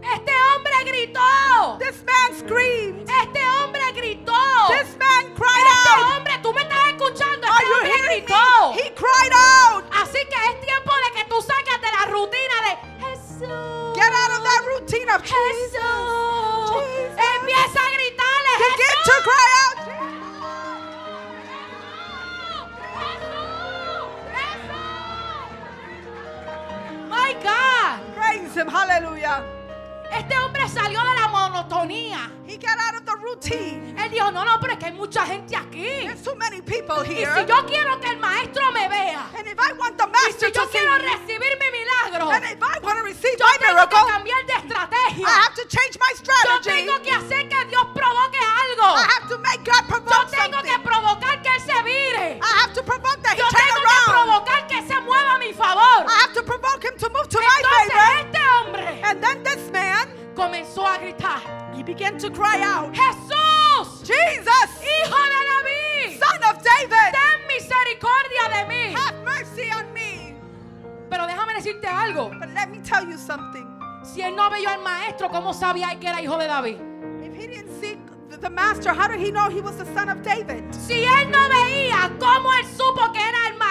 Este 0.00 0.30
hombre 0.30 0.72
gritó. 0.86 1.78
This 1.80 2.04
man 2.06 2.38
screamed. 2.38 3.10
Este 3.10 3.40
hombre 3.44 3.80
gritó. 3.94 4.32
This 4.68 4.96
man 4.96 5.34
cried 5.34 5.66
Este 5.66 5.90
out. 5.90 6.12
hombre, 6.14 6.32
tú 6.40 6.52
me 6.54 6.62
estás 6.62 6.86
escuchando. 6.94 7.46
Are 7.48 7.52
Este 7.58 7.66
you 7.66 7.74
hombre 7.74 7.90
hearing 7.90 8.24
gritó. 8.26 8.74
me? 8.74 8.80
He 8.80 8.90
cried 8.94 9.32
out. 9.34 9.84
Así 9.90 10.18
que 10.30 10.36
es 10.36 10.60
tiempo 10.60 10.92
de 11.04 11.18
que 11.18 11.24
tú 11.28 11.42
saques 11.42 11.80
de 11.80 11.90
la 11.98 12.04
rutina 12.06 12.56
de 12.62 12.72
Jesús. 13.04 13.94
Get 13.96 14.12
out 14.12 14.30
of 14.38 14.44
that 14.44 14.62
routine 14.68 15.08
of 15.10 15.22
Jesus. 15.24 15.72
Jesús. 15.72 16.27
him. 28.58 28.68
Hallelujah. 28.68 29.44
Este 30.10 30.34
hombre 30.38 30.66
salió 30.68 31.00
de 31.04 31.14
la 31.20 31.28
monotonía. 31.28 32.30
He 32.46 32.56
got 32.56 32.78
out 32.80 32.94
of 32.96 33.04
the 33.04 33.14
routine. 33.22 33.94
Él 33.98 34.10
dijo, 34.10 34.30
no, 34.32 34.42
no, 34.42 34.58
pero 34.58 34.72
es 34.72 34.78
que 34.78 34.86
hay 34.86 34.92
mucha 34.92 35.26
gente 35.26 35.54
aquí. 35.54 36.06
There's 36.06 36.22
too 36.22 36.34
many 36.34 36.62
people 36.62 37.04
here. 37.04 37.28
Y 37.28 37.40
si 37.40 37.46
yo 37.46 37.66
quiero 37.66 38.00
que 38.00 38.08
el 38.08 38.16
maestro 38.18 38.72
me 38.72 38.88
vea. 38.88 39.28
And 39.36 39.46
if 39.46 39.58
I 39.60 39.72
want 39.76 39.98
the 39.98 40.06
master 40.06 40.48
y 40.48 40.52
si 40.52 40.56
yo 40.56 40.64
to 40.64 40.70
quiero 40.70 40.96
recibir 40.96 41.58
mi 41.60 41.68
milagro. 41.78 42.30
And 42.32 42.44
if 42.46 42.56
I 42.62 42.78
want 42.82 42.96
to 42.96 43.04
receive 43.04 43.36
yo 43.38 43.44
my 43.44 43.58
tengo 43.60 43.74
miracle, 43.74 43.98
que 44.00 44.12
cambiar 44.12 44.46
de 44.46 44.52
estrategia. 44.54 45.26
I 45.28 45.30
have 45.44 45.54
to 45.56 45.64
change 45.68 45.98
my 46.00 46.12
strategy. 46.16 46.48
Yo 46.48 46.60
tengo 46.72 47.02
que 47.02 47.12
hacer 47.12 47.48
que 47.50 47.64
Dios 47.68 47.86
provoque 47.92 48.40
algo. 48.40 48.86
I 48.96 49.04
have 49.12 49.28
to 49.28 49.38
make 49.44 49.60
God 49.62 49.84
provoke 49.88 50.08
yo 50.08 50.24
tengo 50.32 50.56
something. 50.56 50.72
que 50.72 50.78
provocar 50.88 51.42
que 51.42 51.50
Él 51.52 51.60
se 51.60 51.82
vire. 51.84 52.40
I 52.40 52.52
have 52.64 52.72
to 52.72 52.82
provoke 52.82 53.20
that 53.28 53.36
he 53.36 53.40
yo 53.40 53.48
turn 53.52 53.60
tengo 53.60 53.76
around. 53.84 54.08
que 54.08 54.12
provocar 54.16 54.66
que 54.66 54.78
se 54.88 54.96
mueva 55.04 55.34
a 55.34 55.38
mi 55.38 55.52
favor. 55.52 56.08
I 56.08 56.16
have 56.24 56.32
to 56.32 56.42
provoke 56.42 56.80
him 56.82 56.96
to 56.96 57.10
move 57.12 57.28
to 57.28 57.36
Entonces, 57.36 57.92
my 57.92 57.92
favor 57.92 58.27
hombre 58.88 59.08
And 59.08 59.22
then 59.22 59.42
this 59.42 59.70
man, 59.70 60.08
comenzó 60.34 60.86
a 60.86 60.98
gritar, 60.98 61.40
he 61.74 61.82
began 61.82 62.18
to 62.18 62.30
cry 62.30 62.60
out, 62.62 62.92
Jesús, 62.94 64.02
Jesus, 64.06 64.68
hijo 64.82 65.22
de 65.32 65.40
David, 65.50 66.20
son 66.20 66.42
of 66.44 66.62
David, 66.62 67.12
ten 67.12 67.46
misericordia 67.48 68.48
de 68.50 68.68
mí. 68.68 68.94
have 68.94 69.14
mercy 69.24 69.70
on 69.72 69.92
me. 69.92 70.34
Pero 71.10 71.26
déjame 71.26 71.54
decirte 71.54 71.86
algo. 71.86 72.30
But 72.38 72.50
let 72.54 72.70
me 72.70 72.78
tell 72.78 73.04
you 73.08 73.16
something. 73.16 73.66
Si 74.04 74.20
él 74.22 74.34
no 74.36 74.48
vio 74.50 74.68
al 74.70 74.80
maestro, 74.82 75.28
¿cómo 75.28 75.52
sabía 75.52 75.98
que 76.00 76.08
era 76.08 76.20
hijo 76.22 76.38
de 76.38 76.46
David? 76.46 76.76
If 77.22 77.34
he 77.34 77.46
didn't 77.46 77.80
see 77.80 77.98
the- 78.40 78.48
master, 78.50 78.92
how 78.94 79.08
did 79.08 79.18
he 79.20 79.30
know 79.30 79.48
he 79.50 79.60
was 79.60 79.76
the 79.76 79.84
son 79.94 80.08
of 80.08 80.22
David? 80.22 80.62
Si 80.72 81.04
él 81.04 81.30
no 81.30 81.48
veía, 81.48 82.10
¿cómo 82.18 82.52
él 82.54 82.64
supo 82.66 83.12
que 83.12 83.20
era 83.20 83.48
el 83.48 83.56
maestro 83.58 83.67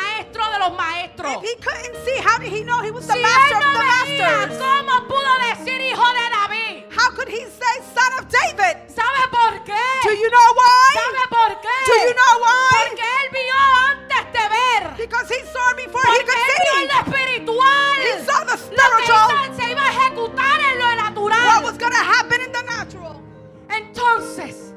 If 1.35 1.41
he 1.43 1.55
couldn't 1.61 1.95
see, 2.05 2.17
how 2.23 2.37
did 2.39 2.51
he 2.51 2.63
know 2.63 2.81
he 2.81 2.91
was 2.91 3.05
the 3.07 3.13
Si 3.13 3.19
él 3.19 3.23
master 3.23 3.57
of 3.57 3.63
no 3.63 3.73
the 3.73 3.79
veía, 3.79 4.27
masters? 4.47 4.57
¿cómo 4.61 5.07
pudo 5.07 5.31
decir 5.49 5.81
hijo 5.81 6.07
de 6.13 6.25
David? 6.29 6.73
How 6.95 7.09
could 7.15 7.27
he 7.29 7.43
say 7.45 7.75
son 7.93 8.11
of 8.19 8.25
David? 8.31 8.75
¿Sabe 8.93 9.21
por 9.31 9.63
qué? 9.65 9.85
Do 10.03 10.11
you 10.13 10.29
know 10.29 10.49
why? 10.55 10.93
¿Sabe 10.95 11.23
por 11.29 11.51
qué? 11.61 11.77
Do 11.87 11.95
you 12.07 12.13
know 12.13 12.33
why? 12.41 12.71
Porque 12.87 13.07
él 13.21 13.27
vio 13.31 13.57
antes 13.91 14.23
de 14.33 14.43
ver. 14.49 14.83
Because 14.97 15.27
he 15.29 15.41
saw 15.51 15.67
before 15.75 16.01
he 16.07 16.17
Porque 16.17 16.25
could 16.25 16.37
él 16.37 16.57
vio 16.63 16.73
en 16.81 16.87
lo 16.87 16.93
see. 16.93 17.11
espiritual. 17.11 17.95
He 18.01 18.25
saw 18.25 18.39
the 18.45 18.57
Lo 18.57 18.87
que 18.97 19.05
spiritual, 19.05 19.55
se 19.57 19.71
iba 19.71 19.83
a 19.83 19.91
ejecutar 19.91 20.59
en 20.71 20.79
lo 20.79 20.85
what 20.87 20.97
natural. 21.03 21.63
was 21.63 21.77
going 21.77 21.91
to 21.91 22.03
happen 22.15 22.41
in 22.41 22.51
the 22.51 22.63
natural. 22.63 23.21
Entonces, 23.69 24.73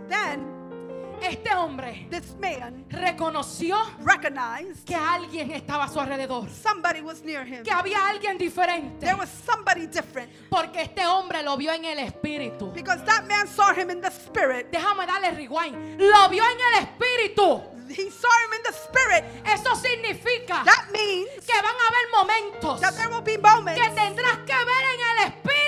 este 1.30 1.54
hombre 1.54 2.06
this 2.10 2.34
man 2.38 2.84
reconoció 2.90 3.76
recognized 4.04 4.84
que 4.84 4.94
alguien 4.94 5.50
estaba 5.50 5.84
a 5.84 5.88
su 5.88 5.98
alrededor. 6.00 6.48
somebody 6.50 7.00
was 7.00 7.22
near 7.24 7.44
him. 7.46 7.62
Que 7.62 7.70
había 7.72 8.06
alguien 8.08 8.38
diferente. 8.38 8.98
There 9.06 9.14
was 9.16 9.28
somebody 9.28 9.86
different 9.86 10.30
Porque 10.48 10.82
este 10.82 11.04
hombre 11.06 11.42
lo 11.42 11.56
vio 11.56 11.72
en 11.72 11.84
el 11.84 11.98
espíritu. 11.98 12.72
because 12.74 13.02
that 13.04 13.26
man 13.26 13.46
saw 13.46 13.72
him 13.72 13.90
in 13.90 14.00
the 14.00 14.10
spirit. 14.10 14.70
Déjame 14.70 15.06
darle 15.06 15.30
rewind. 15.32 16.00
Lo 16.00 16.28
vio 16.28 16.42
en 16.44 16.58
el 16.74 16.84
espíritu. 16.84 17.62
He 17.90 18.08
saw 18.08 18.30
him 18.44 18.52
in 18.54 18.62
the 18.62 18.72
spirit. 18.72 19.24
Eso 19.44 19.74
significa 19.74 20.62
That 20.64 20.90
means 20.92 21.28
que 21.44 21.54
van 21.54 21.74
a 21.74 21.88
haber 21.88 22.10
momentos 22.12 22.80
that 22.80 22.94
there 22.94 23.08
will 23.08 23.20
be 23.22 23.36
moments 23.36 23.80
que 23.80 23.90
tendrás 23.90 24.38
que 24.46 24.54
ver 24.54 24.84
en 24.94 25.00
el 25.10 25.26
espíritu 25.26 25.59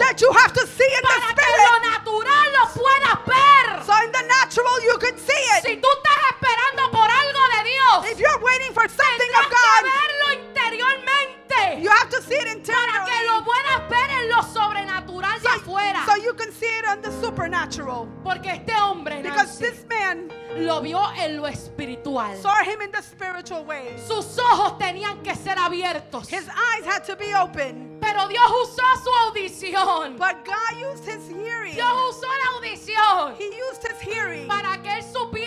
that 0.00 0.20
you 0.20 0.30
have 0.32 0.52
to 0.52 0.66
see 0.66 0.84
in 0.84 1.02
the 1.02 1.08
para 1.08 1.34
que 1.34 1.44
lo 1.44 1.64
spirit. 1.64 1.82
natural 1.90 2.46
lo 2.52 2.64
puedas 2.74 3.18
ver. 3.26 3.84
So 3.84 3.92
in 4.04 4.12
the 4.12 4.22
natural 4.26 4.76
you 4.82 4.96
could 4.98 5.18
see 5.18 5.44
Si 5.62 5.72
it. 5.72 5.80
tú 5.82 5.88
estás 5.88 6.20
esperando 6.32 6.90
por 6.90 7.08
algo 7.10 7.42
de 7.56 7.60
Dios, 7.70 8.12
If 8.12 8.18
you're 8.20 8.38
waiting 8.40 8.72
for 8.72 8.88
something 8.88 9.30
of 9.38 9.46
que 9.48 9.56
God, 9.56 9.82
verlo 9.84 10.26
interiormente 10.44 11.33
you 11.80 11.90
have 11.90 12.08
to 12.10 12.22
see 12.22 12.34
it 12.34 12.64
para 12.66 13.04
que 13.04 13.26
lo 13.26 13.38
internally. 13.38 13.44
puedas 13.44 13.88
ver 13.90 14.10
en 14.10 14.28
lo 14.30 14.42
sobrenatural 14.42 15.40
de 15.40 15.48
afuera. 15.48 16.04
So 16.06 16.16
you 16.16 16.34
can 16.34 16.52
see 16.52 16.66
it 16.66 16.86
on 16.86 17.00
the 17.00 17.10
supernatural. 17.20 18.08
Porque 18.22 18.46
este 18.50 18.72
hombre 18.74 19.22
Because 19.22 19.60
Nancy, 19.60 19.64
this 19.64 19.86
man 19.88 20.30
lo 20.56 20.80
vio 20.80 21.00
en 21.18 21.36
lo 21.36 21.46
espiritual. 21.46 22.36
saw 22.40 22.62
him 22.64 22.80
in 22.82 22.90
the 22.90 23.02
spiritual 23.02 23.64
way. 23.64 23.96
Sus 24.06 24.38
ojos 24.38 24.78
tenían 24.78 25.22
que 25.22 25.34
ser 25.34 25.56
abiertos. 25.58 26.28
His 26.28 26.48
eyes 26.48 26.84
had 26.84 27.04
to 27.04 27.16
be 27.16 27.34
open. 27.34 27.98
Pero 28.00 28.28
Dios 28.28 28.50
usó 28.50 28.82
su 29.02 29.10
audición. 29.28 30.18
But 30.18 30.44
God 30.44 30.78
used 30.78 31.04
his 31.04 31.26
hearing. 31.28 31.74
Dios 31.74 32.16
usó 32.16 32.26
la 32.26 32.58
audición 32.58 33.34
He 33.38 33.50
used 33.70 33.82
his 33.82 33.98
hearing 34.00 34.46
para 34.46 34.80
que 34.82 34.90
él 34.90 35.02
supiera 35.12 35.43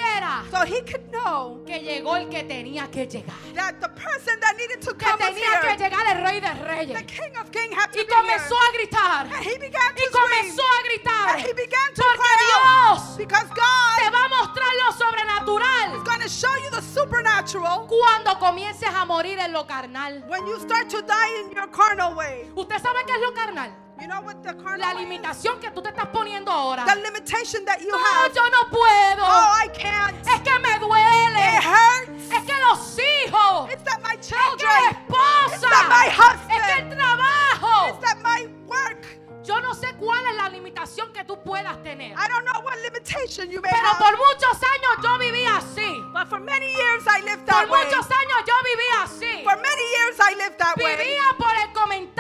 so 0.52 0.66
he 0.66 0.82
could 0.82 1.12
know 1.12 1.62
que 1.66 1.80
llegó 1.80 2.16
el 2.18 2.28
que 2.30 2.44
tenía 2.44 2.90
que 2.92 3.06
llegar. 3.08 3.36
that 3.54 3.80
the 3.82 3.90
person 3.90 4.40
that 4.40 4.56
needed 4.58 4.82
to 4.82 4.94
Que 4.94 5.06
come 5.06 5.20
was 5.20 5.30
tenía 5.36 5.62
que 5.62 5.78
llegar 5.78 6.06
el 6.16 6.24
rey 6.24 6.40
de 6.40 6.48
The 6.48 6.66
reyes. 6.66 7.04
King 7.08 7.34
of 7.40 7.52
Kings 7.52 7.74
had 7.76 7.92
to 7.92 8.00
Y 8.00 8.06
comenzó 8.06 8.56
a 8.56 8.72
gritar. 8.74 9.26
And 9.28 9.44
he 9.46 9.58
began 9.58 9.94
to 9.96 10.02
Y 10.02 10.08
scream. 10.08 10.24
comenzó 10.24 10.64
a 10.64 10.84
gritar. 10.84 11.30
And 11.36 11.40
he 11.46 11.54
began 11.54 11.94
to 11.94 12.02
Porque. 12.02 12.28
Dios 12.48 13.18
Because 13.18 13.48
te 13.50 13.56
God 13.56 14.14
va 14.14 14.26
a 14.26 14.30
mostrar 14.30 14.72
lo 14.86 14.92
sobrenatural 14.94 16.04
going 16.04 16.22
to 16.22 16.30
show 16.30 16.54
you 16.64 16.70
the 16.72 16.82
supernatural 16.82 17.88
cuando 17.88 18.38
comiences 18.40 18.90
a 18.90 19.06
morir 19.06 19.38
en 19.40 19.52
lo 19.52 19.66
carnal. 19.66 20.24
when 20.28 20.46
you 20.48 20.60
start 20.60 20.90
to 20.90 21.02
die 21.02 21.42
in 21.44 21.52
your 21.52 21.68
carnal 21.68 22.14
way. 22.16 22.50
¿Usted 22.56 22.80
sabe 22.82 23.04
qué 23.06 23.14
es 23.16 23.22
lo 23.22 23.34
carnal? 23.34 23.72
You 24.00 24.08
know 24.08 24.22
what 24.22 24.44
the 24.44 24.54
La 24.54 24.94
way 24.94 25.04
is? 25.04 25.10
limitación 25.10 25.60
que 25.60 25.72
tú 25.72 25.82
te 25.82 25.90
estás 25.90 26.08
poniendo 26.08 26.52
ahora. 26.52 26.86
The 26.86 26.96
limitation 27.02 27.66
that 27.66 27.80
you 27.82 27.90
No, 27.90 27.98
have. 27.98 28.34
yo 28.34 28.44
no 28.50 28.70
puedo. 28.70 29.24
Oh, 29.26 29.52
I 29.64 29.68
can't. 29.70 30.16
Es 30.28 30.42
que 30.42 30.60
me 30.60 30.70
It 30.76 30.80
duele. 30.80 31.60
hurts. 31.60 32.32
Es 32.32 32.44
que 32.44 32.54
los 32.70 33.00
hijos. 33.00 33.70
It's 33.72 33.84
that 33.84 34.00
my 34.04 34.16
Es 34.20 34.28
que 34.28 34.36
la 34.36 34.42
children. 34.42 34.84
esposa. 34.92 35.56
It's 35.56 35.62
that 35.62 35.88
my 35.90 36.10
husband. 36.10 36.52
Es 36.52 36.66
que 36.66 36.82
el 36.82 36.90
trabajo. 36.98 37.88
It's 37.90 38.00
that 38.02 38.18
my 38.24 38.48
work. 38.68 39.04
Yo 39.44 39.62
no 39.62 39.74
sé 39.74 39.96
cuál 39.98 40.26
es 40.28 40.36
la 40.36 40.50
limitación 40.50 41.12
que 41.14 41.24
tú 41.24 41.42
puedas 41.42 41.82
tener. 41.82 42.12
I 42.12 42.28
don't 42.28 42.44
know 42.46 42.62
what 42.64 42.76
limitation 42.84 43.50
you 43.50 43.62
may 43.62 43.72
Pero 43.72 43.88
have. 43.88 43.98
por 43.98 44.18
muchos 44.18 44.58
años 44.62 44.92
yo 45.02 45.18
viví 45.18 45.46
así. 45.46 46.04
But 46.14 46.28
for 46.28 46.40
many 46.40 46.68
years 46.68 47.04
I 47.08 47.22
lived 47.24 47.46
Por 47.46 47.56
that 47.66 47.70
way. 47.70 47.86
muchos 47.86 48.06
años 48.12 48.38
yo 48.46 48.54
viví 48.64 48.88
así. 49.04 49.44
For 49.44 49.56
many 49.56 49.84
years 49.96 50.20
I 50.20 50.36
lived 50.36 50.58
that 50.60 50.76
way. 50.78 50.98
Vivía 50.98 51.24
por 51.38 51.56
el 51.56 51.72
comentario 51.72 52.17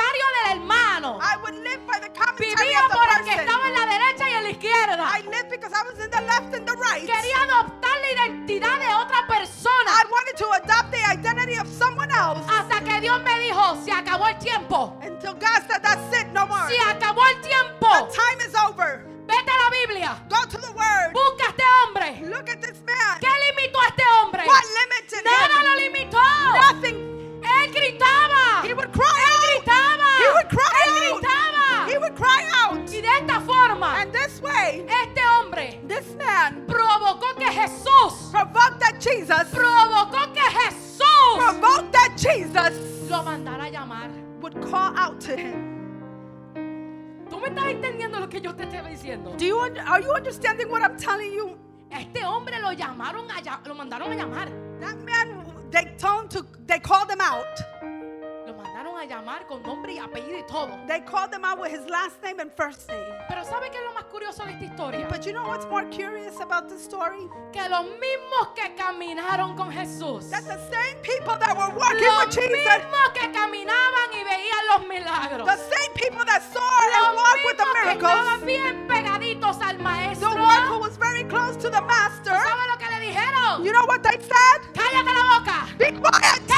hermano. 1.08 1.20
I 1.22 1.38
would 1.43 1.56
live 1.63 1.82
by 1.88 2.00
the 2.00 2.08
Vivía 2.38 2.84
of 2.86 2.91
the 2.91 2.98
por 2.98 3.08
el 3.10 3.24
que 3.26 3.32
person. 3.36 3.39
estaba 3.48 3.67
en 3.67 3.74
la 3.76 3.86
derecha 3.88 4.30
y 4.30 4.34
en 4.34 4.43
la 4.43 4.50
izquierda. 4.50 5.04
I 5.10 5.22
lived 5.28 5.50
because 5.50 5.74
I 5.74 5.84
was 5.84 5.98
in 6.04 6.10
the 6.12 6.22
left 6.22 6.54
and 6.54 6.65
the 6.67 6.74
right. 6.76 7.06
Quería 7.08 7.38
adoptar 7.50 7.96
la 8.02 8.10
identidad 8.13 8.80
de 8.80 8.93
otra 8.93 9.20
I 9.26 9.39
persona. 9.39 9.91
wanted 10.12 10.38
to 10.38 10.48
adopt 10.54 10.91
the 10.91 11.04
identity 11.10 11.56
of 11.58 11.67
someone 11.67 12.12
else 12.12 12.46
Hasta 12.48 12.82
que 12.84 13.02
Dios 13.02 13.22
me 13.24 13.39
dijo, 13.39 13.78
se 13.84 13.91
acabó 13.91 14.28
el 14.28 14.38
tiempo. 14.38 14.93
until 15.02 15.34
God 15.34 15.62
said, 15.67 15.82
That's 15.82 16.13
it, 16.22 16.28
no 16.34 16.46
more. 16.46 16.67
Se 16.70 16.78
acabó 16.80 17.22
el 17.26 17.41
tiempo. 17.41 17.88
The 17.89 18.13
time 18.13 18.39
is 18.48 18.54
over. 18.56 19.04
Vete 19.28 19.50
a 19.52 19.58
la 19.63 19.70
Biblia. 19.72 20.17
Go 20.30 20.41
to 20.46 20.58
the 20.62 20.72
Word. 20.72 21.12
Busca 21.13 21.48
a 21.48 21.50
este 21.50 21.63
hombre. 21.84 22.22
Look 22.30 22.50
at 22.50 22.62
this 22.62 22.80
man. 22.86 23.20
¿Qué 23.20 23.28
limitó 23.28 23.80
a 23.82 23.88
este 23.88 24.04
hombre? 24.22 24.43
What 24.46 24.63
limited 24.63 25.24
Nada 25.26 25.60
him? 25.60 25.65
lo 25.65 25.76
limitó. 25.76 26.24
Nothing. 26.72 27.41
Él 27.43 27.72
gritaba. 27.74 28.63
He 28.63 28.74
would 28.74 28.91
cry 28.93 29.04
cry 30.58 30.82
Él 30.86 31.13
out. 31.13 31.22
gritaba. 31.22 31.89
He 31.91 31.98
would 31.98 32.15
cry 32.15 32.43
out. 32.63 32.78
Y 32.91 33.02
de 33.02 33.08
esta 33.08 33.39
forma, 33.41 34.02
And 34.02 34.12
this 34.12 34.41
way, 34.41 34.86
este 34.88 35.22
hombre 35.26 35.80
this 35.88 36.15
man 36.15 36.65
provocó 36.67 37.36
que 37.38 37.46
Jesús, 37.52 38.32
provoked 38.32 38.80
that 38.80 39.00
Jesus, 39.00 39.48
provocó 39.52 40.34
que 40.34 40.41
Jesús 40.41 41.38
provoked 41.38 41.91
that 41.93 42.15
Jesus 42.17 43.10
lo 43.10 43.24
mandara 43.24 43.65
a 43.65 43.72
llamar. 43.72 44.10
would 44.41 44.56
call 44.70 44.93
out 44.98 45.20
to 45.22 45.36
him. 45.36 45.76
¿Tú 47.30 47.39
me 47.39 47.48
estás 47.50 47.65
entendiendo 47.72 48.20
lo 48.20 48.28
que 48.30 48.39
yo 48.41 48.54
te 48.56 48.63
estoy 48.63 48.82
diciendo? 48.91 49.36
Do 49.38 49.46
you 49.46 49.60
un- 49.60 49.78
are 49.80 50.02
you 50.02 50.12
understanding 50.13 50.70
what 50.70 50.82
I'm 50.82 50.98
telling 50.98 51.32
you? 51.34 51.58
Este 51.89 52.24
hombre 52.24 52.60
lo 52.60 52.72
llamaron 52.74 53.30
a 53.32 53.41
llam- 53.41 53.65
lo 53.65 53.74
mandaron 53.76 54.12
a 54.12 54.15
llamar. 54.15 54.50
That 54.80 54.98
man, 55.06 55.43
they 55.72 55.86
told 55.98 56.30
to, 56.32 56.46
they 56.67 56.80
called 56.80 57.10
him 57.10 57.20
out. 57.22 57.46
A 58.97 59.05
llamar 59.05 59.45
con 59.45 59.62
nombre 59.62 59.93
y 59.93 59.99
apellido 59.99 60.39
y 60.39 60.43
todo. 60.47 60.75
They 60.88 61.01
called 61.01 61.31
him 61.31 61.45
out 61.45 61.60
with 61.60 61.69
his 61.69 61.88
last 61.88 62.19
name 62.23 62.39
and 62.39 62.51
first 62.57 62.89
name. 62.89 63.05
Pero 63.29 63.43
¿sabe 63.43 63.69
qué 63.69 63.77
es 63.77 63.86
lo 63.86 63.93
más 63.93 64.05
curioso 64.05 64.43
de 64.43 64.53
esta 64.53 64.65
historia? 64.65 65.07
But 65.07 65.23
you 65.23 65.33
know 65.33 65.45
what's 65.47 65.67
more 65.67 65.86
curious 65.91 66.39
about 66.41 66.67
the 66.67 66.79
story? 66.79 67.29
Que 67.53 67.62
los 67.69 67.86
mismos 67.86 68.55
que 68.55 68.73
caminaron 68.75 69.55
con 69.55 69.71
Jesús, 69.71 70.31
That 70.31 70.45
the 70.45 70.57
same 70.73 70.97
people 71.03 71.38
that 71.38 71.55
were 71.55 71.69
walking 71.77 72.10
los 72.10 72.25
with 72.25 72.41
Jesus, 72.41 72.57
mismos 72.57 73.13
que 73.13 73.31
caminaban 73.31 74.10
y 74.17 74.23
veían 74.23 74.63
los 74.73 74.88
milagros, 74.89 75.45
the 75.45 75.57
same 75.57 75.93
people 75.93 76.25
that 76.25 76.41
saw 76.41 76.57
los 76.57 77.07
and 77.07 77.15
walked 77.15 77.45
with 77.45 77.57
the 77.57 77.65
mismos 77.65 77.93
que 77.93 78.01
miracles, 78.01 78.17
estaban 78.17 78.45
bien 78.47 78.88
pegaditos 78.88 79.62
al 79.62 79.77
the 79.77 79.83
maestro, 79.83 80.29
one 80.33 80.63
who 80.73 80.79
was 80.79 80.97
very 80.97 81.23
close 81.25 81.55
to 81.55 81.69
the 81.69 81.81
master, 81.81 82.33
¿sabe 82.33 82.65
lo 82.65 82.77
que 82.79 82.89
le 82.89 82.99
dijeron? 83.05 83.63
you 83.63 83.71
know 83.71 83.86
what 83.86 84.01
they 84.01 84.17
said? 84.17 84.60
¡Cállate 84.73 85.13
la 85.13 85.38
boca! 85.38 85.67
Be 85.77 85.91
quiet! 85.91 86.57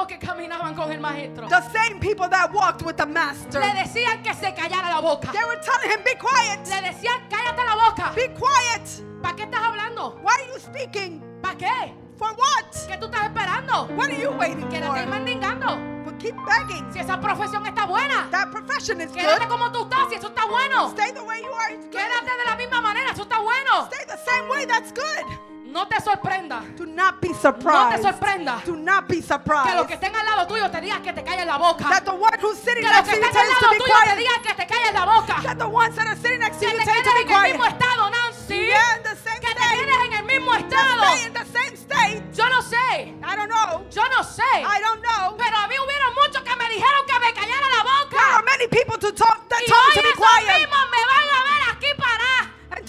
Mismos 0.00 0.06
que 0.06 0.18
caminaban 0.18 0.74
con 0.74 0.90
el 0.92 1.00
maestro. 1.00 1.48
The 1.48 1.62
same 1.72 2.00
people 2.00 2.28
that 2.28 2.52
walked 2.52 2.82
with 2.82 2.96
the 2.96 3.06
master. 3.06 3.60
Le 3.60 3.74
decían 3.74 4.22
que 4.22 4.34
se 4.34 4.52
callara 4.54 4.88
la 4.90 5.00
boca. 5.00 5.30
They 5.32 5.44
were 5.44 5.60
telling 5.60 5.90
him, 5.90 6.02
be 6.04 6.14
quiet! 6.16 6.66
Le 6.68 6.88
decían, 6.88 7.20
cállate 7.28 7.64
la 7.64 7.74
boca. 7.74 8.12
Be 8.14 8.28
quiet! 8.34 9.22
¿Para 9.22 9.36
qué 9.36 9.42
estás 9.44 9.60
hablando? 9.62 10.18
Why 10.22 10.32
are 10.34 10.46
you 10.48 10.58
speaking? 10.58 11.22
¿Para 11.42 11.56
qué? 11.56 11.94
For 12.16 12.28
what? 12.32 12.70
¿Qué 12.88 12.96
tú 12.98 13.06
estás 13.06 13.24
esperando? 13.24 13.86
What 13.96 14.10
are 14.10 14.20
you 14.20 14.30
waiting 14.30 14.68
Quédate 14.68 14.86
for? 14.86 15.06
mendigando. 15.10 16.04
But 16.04 16.18
keep 16.18 16.34
begging. 16.46 16.90
Si 16.92 16.98
esa 16.98 17.18
profesión 17.20 17.64
está 17.66 17.86
buena, 17.86 18.28
That 18.30 18.50
profession 18.50 19.00
is 19.00 19.10
quédate 19.10 19.44
good. 19.44 19.48
como 19.50 19.70
tú 19.72 19.84
estás, 19.84 20.08
si 20.08 20.16
eso 20.16 20.28
está 20.28 20.46
bueno. 20.46 20.88
Stay 20.90 21.12
the 21.12 21.22
way 21.22 21.42
you 21.42 21.52
are. 21.52 21.74
It's 21.74 21.84
good. 21.86 21.92
Quédate 21.96 22.30
de 22.38 22.44
la 22.46 22.56
misma 22.56 22.80
manera, 22.80 23.10
eso 23.12 23.22
está 23.22 23.38
bueno. 23.38 23.84
Stay 23.90 24.06
the 24.06 24.18
same 24.24 24.48
way. 24.48 24.66
That's 24.66 24.92
good. 24.92 25.49
No 25.70 25.86
te 25.86 26.00
sorprenda. 26.00 26.62
Do 26.76 26.84
not 26.86 27.20
be 27.20 27.28
No 27.28 27.34
te 27.34 27.40
surprised. 27.40 28.02
sorprenda. 28.02 28.62
Do 28.66 28.76
not 28.76 29.06
be 29.06 29.14
Que 29.14 29.20
los 29.20 29.26
surprised. 29.28 29.86
que 29.86 29.94
estén 29.94 30.14
al 30.16 30.26
lado 30.26 30.46
tuyo 30.48 30.68
te 30.70 30.80
digan 30.80 31.02
que 31.02 31.12
te 31.12 31.22
calles 31.22 31.46
la 31.46 31.56
boca. 31.58 31.88
That 31.88 32.04
the 32.04 32.10
one 32.12 32.36
who's 32.40 32.58
sitting 32.58 32.82
Que 32.82 32.90
los 32.90 33.06
next 33.06 33.10
que 33.10 33.16
to 33.16 33.20
you 33.20 33.26
estén 33.26 33.36
al 33.40 33.46
tells 33.46 33.48
you 33.50 33.54
to 33.54 33.66
lado 33.66 33.72
be 33.72 33.78
tuyo 33.78 33.94
te 33.94 34.02
quiet. 34.02 34.18
digan 34.18 34.42
que 34.42 34.54
te 34.54 34.66
calles 34.66 34.92
la 34.94 35.04
boca. 35.06 35.34
That 35.42 35.58
the 35.58 35.68
ones 35.68 35.94
that 35.96 36.06
are 36.08 36.16
sitting 36.16 36.40
next 36.40 36.58
to 36.58 36.66
Que 36.66 36.72
you 36.72 36.78
te 36.78 36.84
tell 36.84 36.94
you 36.96 37.02
quedes 37.02 37.06
to 37.06 37.14
be 37.14 37.20
en 37.20 37.30
el 37.30 37.52
mismo 37.52 37.64
quiet. 37.64 37.74
estado, 37.78 38.10
Nancy. 38.10 38.66
Yeah, 38.66 38.96
in 38.96 39.02
the 39.04 39.16
same 39.16 39.40
Que 39.40 39.54
te 39.54 39.62
quedes 39.62 40.04
en 40.06 40.12
el 40.18 40.24
mismo 40.26 40.50
estado. 40.54 41.02
stay 41.06 41.26
in 41.26 41.32
the 41.32 41.46
same 41.54 41.74
state. 41.76 42.22
Yo 42.34 42.44
no 42.50 42.60
sé. 42.62 43.14
I 43.22 43.36
don't 43.36 43.48
know. 43.50 43.86
Yo 43.94 44.02
no 44.10 44.20
sé. 44.26 44.50
I 44.58 44.78
don't 44.82 45.00
know. 45.06 45.36
Pero 45.38 45.54
a 45.56 45.68
mí 45.68 45.74
hubieron 45.78 46.10
muchos 46.18 46.42
que 46.42 46.54
me 46.56 46.66
dijeron 46.68 47.02
que 47.06 47.16
me 47.20 47.30
callara 47.32 47.68
la 47.70 47.80
There 48.10 48.18
are 48.18 48.42
boca. 48.42 48.50
many 48.50 48.66
people 48.66 48.98
to 48.98 49.12
talk 49.12 49.46
that 49.48 49.60
Y 49.62 49.70
told 49.70 49.86
me 49.86 49.86
hoy 49.86 49.94
to 49.94 50.02
be 50.02 50.08
esos 50.10 50.18
quiet. 50.18 50.58
mismos 50.66 50.84
me 50.90 51.02
van 51.06 51.26
a 51.30 51.39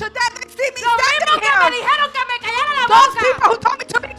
they 0.10 0.50
see 0.50 0.70
me 0.76 0.82
Los 0.82 0.98
mismos 0.98 1.38
que 1.42 1.52
me 1.62 1.72
dijeron 1.78 2.12
que 2.12 2.20
me 2.26 2.40
callara 2.40 2.74
la 2.74 2.88
Those 2.88 3.14
boca. 3.14 3.22
people 3.22 3.50
who 3.52 3.58
told 3.58 3.78
me 3.80 3.86
to 3.86 4.00
be 4.02 4.11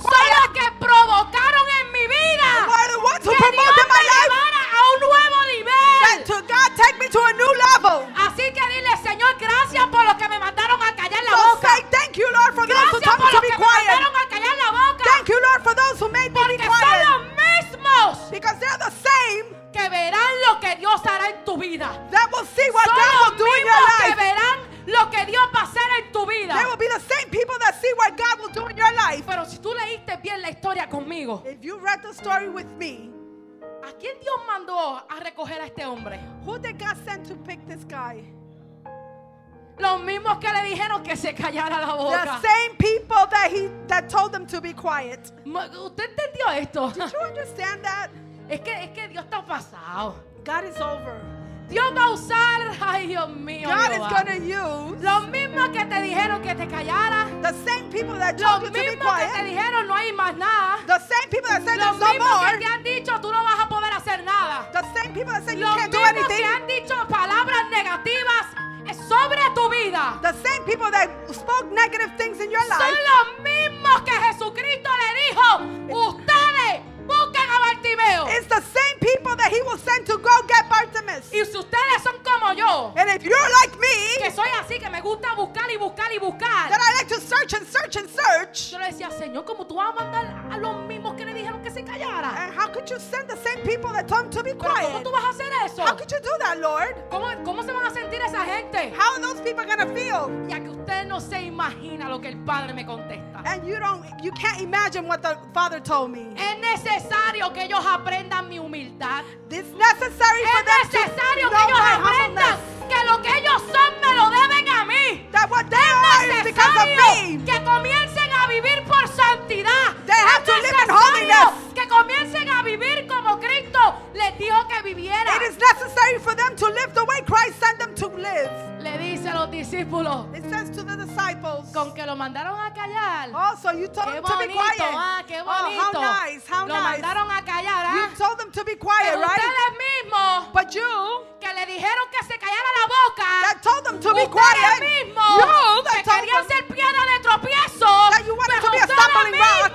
gonna 100.26 100.38
feel? 100.38 100.48
Ya 100.48 100.60
que 100.60 100.70
usted 100.70 101.06
no 101.06 101.20
se 101.20 101.42
imagina 101.42 102.08
lo 102.08 102.20
que 102.20 102.28
el 102.28 102.36
Padre 102.44 102.72
me 102.74 102.84
contesta. 102.84 103.42
And 103.44 103.66
you 103.66 103.78
don't, 103.78 104.04
you 104.22 104.32
can't 104.32 104.60
imagine 104.60 105.06
what 105.06 105.22
the 105.22 105.36
Father 105.52 105.80
told 105.80 106.10
me. 106.10 106.26
Es 106.36 106.58
necesario 106.60 107.52
que 107.52 107.64
ellos 107.64 107.84
aprendan 107.84 108.48
mi 108.48 108.58
humildad. 108.58 109.24
It's 109.50 109.68
necessary 109.74 110.42
for 110.44 110.60
Es 110.60 110.64
them 110.64 110.90
to 110.90 110.98
necesario 110.98 111.50
que 111.50 111.56
ellos 111.56 111.80
aprendan 111.80 112.56
que 112.88 113.04
lo 113.10 113.22
que 113.22 113.38
ellos 113.38 113.62
son 113.62 114.00
me 114.00 114.16
lo 114.16 114.30
deben 114.30 114.68
a 114.68 114.84
mí. 114.84 115.28
That 115.32 115.50
what 115.50 115.68
they 115.68 115.76
are 115.78 116.38
is 116.38 116.44
because 116.44 116.76
of 116.76 116.86
necesario 116.86 117.38
me. 117.38 117.44
que 117.44 117.64
comiencen 117.64 118.30
a 118.32 118.46
vivir 118.48 118.84
por 118.84 119.06
santidad. 119.08 119.94
They 120.06 120.12
have 120.14 120.42
Es 120.42 120.46
to 120.46 120.52
live 120.52 120.76
in 120.82 120.88
necesario 120.88 120.96
holiness. 120.96 121.71
Que 122.02 122.14
comiencen 122.14 122.48
a 122.50 122.62
vivir 122.62 123.06
como 123.06 123.38
Cristo 123.38 123.78
les 124.14 124.36
dijo 124.38 124.66
que 124.66 124.82
viviera. 124.82 125.36
It 125.36 125.42
is 125.52 125.58
necessary 125.58 126.18
for 126.18 126.34
them 126.34 126.56
to 126.56 126.66
live 126.66 126.92
the 126.94 127.04
way 127.04 127.20
Christ 127.22 127.60
sent 127.60 127.78
them 127.78 127.94
to 127.94 128.08
live. 128.08 128.50
Le 128.80 128.98
dice 128.98 129.28
a 129.28 129.34
los 129.34 129.50
discípulos 129.50 130.26
It 130.34 130.42
says 130.50 130.70
to 130.76 130.82
the 130.82 130.96
disciples, 130.96 131.70
con 131.72 131.94
que 131.94 132.04
lo 132.04 132.16
mandaron 132.16 132.58
a 132.58 132.72
callar. 132.74 133.30
Oh, 133.32 133.54
so 133.62 133.70
you 133.70 133.86
told 133.86 134.08
them 134.08 134.22
to 134.24 134.36
be 134.38 134.46
bonito, 134.46 134.58
quiet. 134.58 134.94
ah, 134.94 135.22
qué 135.26 135.40
Oh, 135.40 135.46
how 135.46 135.92
bonito. 135.92 136.00
nice, 136.00 136.46
how 136.48 136.66
lo 136.66 136.74
nice. 136.74 136.98
mandaron 137.00 137.30
a 137.30 137.42
callar, 137.42 137.84
ah. 137.86 137.94
You 137.94 138.16
told 138.18 138.38
them 138.38 138.50
to 138.50 138.64
be 138.64 138.74
quiet, 138.74 139.14
Pero 139.14 139.20
right? 139.22 139.38
ustedes 139.38 139.72
mismos 139.78 140.52
But 140.52 140.74
you 140.74 140.90
que 141.38 141.48
le 141.54 141.66
dijeron 141.66 142.06
que 142.10 142.26
se 142.26 142.38
callara 142.38 142.70
la 142.82 142.86
boca. 142.90 143.30
that 143.46 143.62
told 143.62 143.84
them 143.86 144.00
to 144.00 144.10
be 144.14 144.26
ustedes 144.26 144.34
quiet, 144.34 144.82
mismos 144.82 145.38
you 145.38 145.46
que 145.46 145.94
that 145.94 146.04
told 146.04 146.22
querían 146.26 146.42
them 146.42 146.50
ser 146.50 146.62
piedra 146.66 147.02
de 147.06 147.16
tropiezo. 147.22 147.92
that 148.10 148.22
you 148.26 148.34
wanted 148.34 148.58
to 148.60 148.70
be 148.70 148.78
a 148.78 148.82
ustedes 148.82 148.98
stumbling 148.98 149.38
rock, 149.38 149.70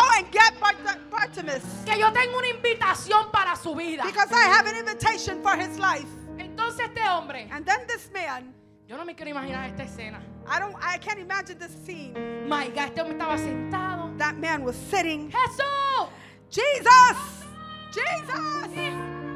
go 0.00 0.08
and 0.16 0.30
get 0.30 0.60
Bart- 0.60 1.10
Bartimaeus. 1.10 1.62
Que 1.84 1.98
yo 1.98 2.10
tengo 2.12 2.38
una 2.38 2.48
invitación 2.48 3.30
para 3.32 3.56
su 3.56 3.74
vida. 3.74 4.04
Because 4.04 4.30
I 4.32 4.46
have 4.48 4.66
an 4.66 4.76
invitation 4.76 5.42
for 5.42 5.56
his 5.56 5.78
life. 5.78 6.06
Entonces 6.38 6.80
este 6.86 7.00
hombre, 7.08 7.48
And 7.50 7.64
then 7.66 7.86
this 7.86 8.10
man, 8.12 8.54
yo 8.86 8.96
no 8.96 9.04
me 9.04 9.14
quiero 9.14 9.30
imaginar 9.30 9.68
esta 9.70 9.82
escena. 9.84 10.20
I 10.46 10.58
don't 10.60 10.74
I 10.80 10.98
can't 10.98 11.18
imagine 11.18 11.58
this 11.58 11.72
scene. 11.84 12.14
My 12.48 12.68
God, 12.68 12.88
este 12.88 13.00
hombre 13.00 13.16
estaba 13.18 13.38
sentado. 13.38 14.16
That 14.18 14.36
man 14.36 14.64
was 14.64 14.76
sitting. 14.76 15.30
Jesús, 15.30 16.08
Jesus! 16.50 17.44
Jesus! 17.92 18.74
The 18.74 19.27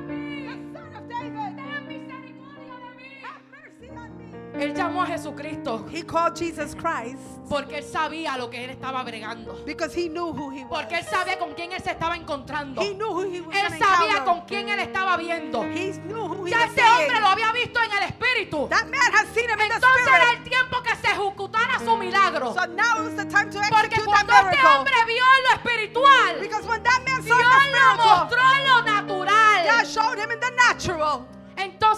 Él 4.54 4.74
llamó 4.74 5.02
a 5.02 5.06
Jesucristo 5.06 5.86
He 5.90 6.02
called 6.04 6.36
Jesus 6.36 6.74
Christ 6.74 7.18
porque 7.48 7.78
él 7.78 7.84
sabía 7.84 8.36
lo 8.38 8.48
que 8.48 8.64
él 8.64 8.70
estaba 8.70 9.02
bregando. 9.02 9.62
because 9.66 9.92
he 9.94 10.08
knew 10.08 10.32
who 10.32 10.50
he 10.50 10.64
was. 10.64 10.80
Porque 10.82 10.96
él 10.98 11.04
sabía 11.04 11.38
con 11.38 11.52
quién 11.54 11.72
él 11.72 11.82
se 11.82 11.90
estaba 11.90 12.16
encontrando. 12.16 12.80
He 12.82 12.94
knew 12.94 13.10
who 13.12 13.22
he 13.24 13.40
was 13.42 13.54
Él 13.56 13.78
sabía 13.78 14.24
con 14.24 14.40
quién 14.42 14.68
él 14.68 14.78
estaba 14.80 15.16
viendo. 15.16 15.62
He 15.64 15.92
knew 16.06 16.28
who 16.28 16.46
he 16.46 16.50
Ya 16.50 16.58
was 16.60 16.68
este 16.70 16.82
hombre 16.82 17.20
lo 17.20 17.26
había 17.28 17.52
visto 17.52 17.78
en 17.82 17.92
el 17.92 18.02
espíritu. 18.08 18.68
That 18.68 18.86
man 18.86 19.12
has 19.12 19.28
seen 19.34 19.50
him 19.50 19.60
in 19.60 19.68
the 19.68 19.74
Entonces 19.74 20.06
era 20.06 20.16
spirit. 20.24 20.38
el 20.38 20.44
tiempo 20.50 20.82
que 20.82 20.96
se 20.96 21.06
ejecutara 21.08 21.78
su 21.80 21.96
milagro. 21.96 22.54
So 22.54 22.66
now 22.66 23.02
was 23.04 23.16
the 23.16 23.24
time 23.26 23.50
to 23.50 23.58
Porque 23.68 23.86
execute 23.96 24.04
that 24.06 24.26
cuando 24.26 24.32
este 24.32 24.56
miracle. 24.56 24.68
hombre 24.78 24.94
vio 25.06 25.24
en 25.36 25.42
lo 25.44 25.50
espiritual, 25.56 26.40
Because 26.40 26.66
when 26.68 26.82
that 26.82 27.00
man 27.06 27.22
saw 27.22 27.36
Dios 27.36 27.52
the 27.52 27.70
lo 27.72 28.04
mostró 28.04 28.40
en 28.40 28.64
lo 28.64 28.82
God 28.82 28.86
natural. 28.86 29.84
showed 29.86 30.18
him 30.18 30.30
in 30.30 30.40
the 30.40 30.50
natural. 30.68 31.26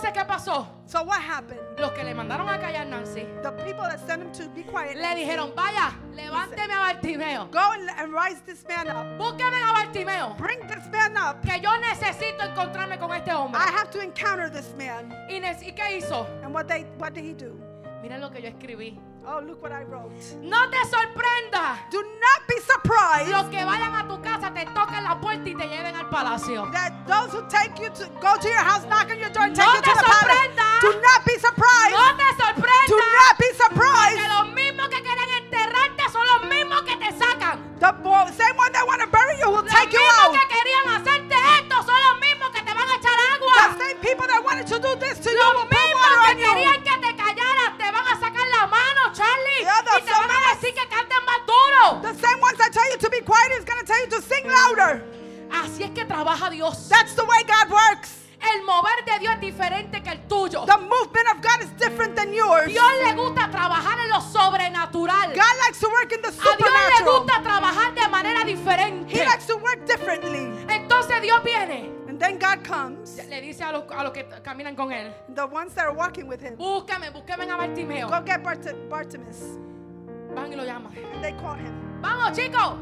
Entonces, 0.05 0.23
¿qué 0.23 0.29
pasó? 0.29 0.67
So 0.85 1.03
what 1.03 1.19
happened? 1.19 1.61
Los 1.79 1.93
que 1.93 2.05
le 2.05 2.15
mandaron 2.15 2.47
a 2.47 2.59
callar 2.59 2.87
Nancy 2.87 3.25
The 3.43 3.53
people 3.65 3.85
that 3.85 3.99
sent 4.07 4.23
him 4.23 4.33
to 4.33 4.51
be 4.55 4.63
quiet 4.63 4.97
le 4.97 5.15
dijeron, 5.15 5.55
vaya, 5.57 5.95
levánteme 6.15 6.75
a 6.75 6.93
Bartimeo. 6.93 7.51
go 7.51 7.73
and, 7.73 8.13
rise 8.13 8.43
this 8.45 8.67
man 8.69 8.89
up. 8.89 9.07
A 9.19 9.87
Bartimeo. 9.87 10.37
Bring 10.37 10.61
this 10.67 10.87
man 10.93 11.17
up. 11.17 11.41
Que 11.41 11.59
yo 11.59 11.71
necesito 11.79 12.45
encontrarme 12.45 12.99
con 12.99 13.13
este 13.13 13.33
hombre. 13.33 13.59
I 13.59 13.71
have 13.71 13.91
to 13.93 14.01
encounter 14.03 14.51
this 14.51 14.75
man. 14.77 15.11
¿Y, 15.31 15.41
ne- 15.41 15.57
¿y 15.63 15.73
qué 15.73 15.97
hizo? 15.97 16.27
And 16.43 16.53
what 16.53 16.69
they 16.69 16.83
what 16.99 17.15
did 17.15 17.25
he 17.25 17.33
do? 17.33 17.59
Miren 18.03 18.21
lo 18.21 18.31
que 18.31 18.43
yo 18.43 18.51
escribí. 18.51 18.99
Oh, 19.27 19.41
look 19.41 19.63
what 19.63 19.73
I 19.73 19.85
wrote. 19.85 20.13
No 20.43 20.69
te 20.69 20.77
sorprenda 20.85 21.81
Do 21.91 22.03
not 22.03 22.41
be 22.47 22.61
surprised 22.61 23.31
los 23.33 23.47
que 23.49 23.65
vayan 23.65 23.95
a 23.95 24.07
tu 24.07 24.21
casa, 24.21 24.53
te 24.53 24.67
toquen 24.67 25.03
la 25.03 25.19
puerta 25.19 25.49
y 25.49 25.55
te 25.55 25.65
lleven 25.67 25.97
al 25.97 26.11
palacio. 26.11 26.69
that 26.73 26.93
those 27.09 27.33
who 27.33 27.41
take 27.49 27.73
you 27.81 27.89
to 27.89 28.05
go 28.21 28.37
to 28.37 28.49
your 28.49 28.61
house, 28.61 28.85
knock 28.85 29.09
on 29.11 29.19
your 29.19 29.31
door, 29.33 29.45
and 29.49 29.57
take 29.57 29.65
No 29.65 29.75
you 29.77 29.81
to 29.81 29.91
the 29.97 30.05
palace. 30.05 30.29
sorprenda. 30.29 30.69
Do 30.85 30.91
not 31.01 31.25
be 31.25 31.39
surprised. 31.41 31.97
No 31.97 32.07
te 32.21 32.29
Do 32.29 32.43
sorprenda 32.45 33.17
not 33.17 33.35
be 33.41 33.51
surprised. 33.57 34.29
los 34.29 34.47
mismos 34.53 34.89
que 34.93 35.01
quieren 35.01 35.31
enterrarte 35.41 36.03
son 36.13 36.25
los 36.29 36.41
mismos 36.53 36.83
que 36.85 36.97
te 37.01 37.11
sacan. 37.17 37.57
The 37.81 38.33
same 38.37 38.57
one 38.57 38.73
that 38.73 38.87
want 38.87 39.01
to 39.01 39.09
bury 39.09 39.39
you 39.41 39.49
will 39.49 39.65
Los 39.65 39.73
take 39.73 39.89
you 39.93 40.01
mismos 40.05 40.21
out. 40.21 40.33
que 40.37 40.45
querían 40.53 40.87
hacerte 41.01 41.37
esto 41.65 41.77
son 41.83 41.97
los 41.97 42.17
mismos 42.21 42.51
que 42.53 42.61
te 42.63 42.73
van 42.75 42.89
a 42.89 42.95
echar 42.97 43.17
The 43.17 43.33
agua. 43.41 43.77
same 43.81 43.99
people 44.05 44.27
that 44.29 44.45
wanted 44.45 44.67
to 44.69 44.79
do 44.79 44.93
this 45.01 45.19
to 45.21 45.31
you 45.33 45.37
Los 45.41 45.55
will 45.57 45.69
put 45.69 45.81
mismos 45.81 45.97
water 45.97 46.29
on 46.29 46.37
you. 46.39 46.84
Más. 51.93 52.03
The 52.03 52.15
same 52.27 52.41
ones 52.41 52.59
that 52.59 52.73
tell 52.73 52.91
you 52.91 52.99
to 52.99 53.11
be 53.11 53.21
quiet 53.21 53.53
is 53.59 53.65
going 53.65 53.81
to 53.81 53.87
tell 53.87 54.01
you 54.01 54.09
to 54.11 54.23
sing 54.23 54.45
louder. 54.47 55.03
Así 55.51 55.83
es 55.85 55.91
que 55.91 56.05
trabaja 56.05 56.51
Dios. 56.51 56.89
That's 56.89 57.15
the 57.15 57.25
way 57.25 57.43
God 57.45 57.71
works. 57.71 58.21
El 58.43 58.63
mover 58.65 59.05
de 59.07 59.19
Dios 59.21 59.35
es 59.37 59.41
diferente 59.41 60.03
que 60.03 60.11
el 60.13 60.19
tuyo. 60.29 60.67
The 60.67 60.77
movement 60.77 61.29
of 61.35 61.41
God 61.41 61.63
is 61.63 61.71
different 61.79 62.15
than 62.15 62.33
yours. 62.35 62.67
Dios 62.69 62.93
le 63.03 63.15
gusta 63.15 63.49
trabajar 63.51 63.99
en 64.01 64.11
lo 64.11 64.21
sobrenatural. 64.21 65.33
God 65.35 65.57
likes 65.65 65.81
to 65.81 65.89
work 65.89 66.13
in 66.13 66.21
the 66.21 66.31
supernatural. 66.33 66.75
A 66.75 66.89
Dios 66.89 67.01
le 67.01 67.19
gusta 67.19 67.43
trabajar 67.43 67.95
de 67.95 68.09
manera 68.09 68.45
diferente. 68.45 69.11
He 69.11 69.25
likes 69.25 69.47
to 69.47 69.57
work 69.57 69.87
differently. 69.87 70.51
Entonces 70.69 71.23
Dios 71.23 71.43
viene, 71.43 71.91
And 72.07 72.21
then 72.21 72.39
God 72.39 72.63
comes, 72.65 73.19
le 73.29 73.41
dice 73.41 73.63
a 73.63 73.73
los, 73.73 73.85
a 73.91 74.05
los 74.05 74.13
que 74.13 74.25
caminan 74.43 74.77
con 74.77 74.93
él, 74.93 75.11
the 75.35 75.47
ones 75.47 75.75
that 75.75 75.87
are 75.87 75.93
walking 75.95 76.29
with 76.29 76.41
him, 76.43 76.55
búscame, 76.57 77.11
búscame 77.13 77.51
a 77.51 77.57
Bartimeo. 77.57 78.09
go 78.09 78.21
get 78.25 78.43
Bart- 78.43 78.89
Bartimaeus. 78.91 79.59
Van 80.35 80.53
y 80.53 80.57
lo 80.57 80.65
llaman. 80.65 80.93
And 81.15 81.23
they 81.23 81.33
call 81.33 81.55
him. 81.57 81.73
Vamos 82.01 82.33
chicos, 82.37 82.75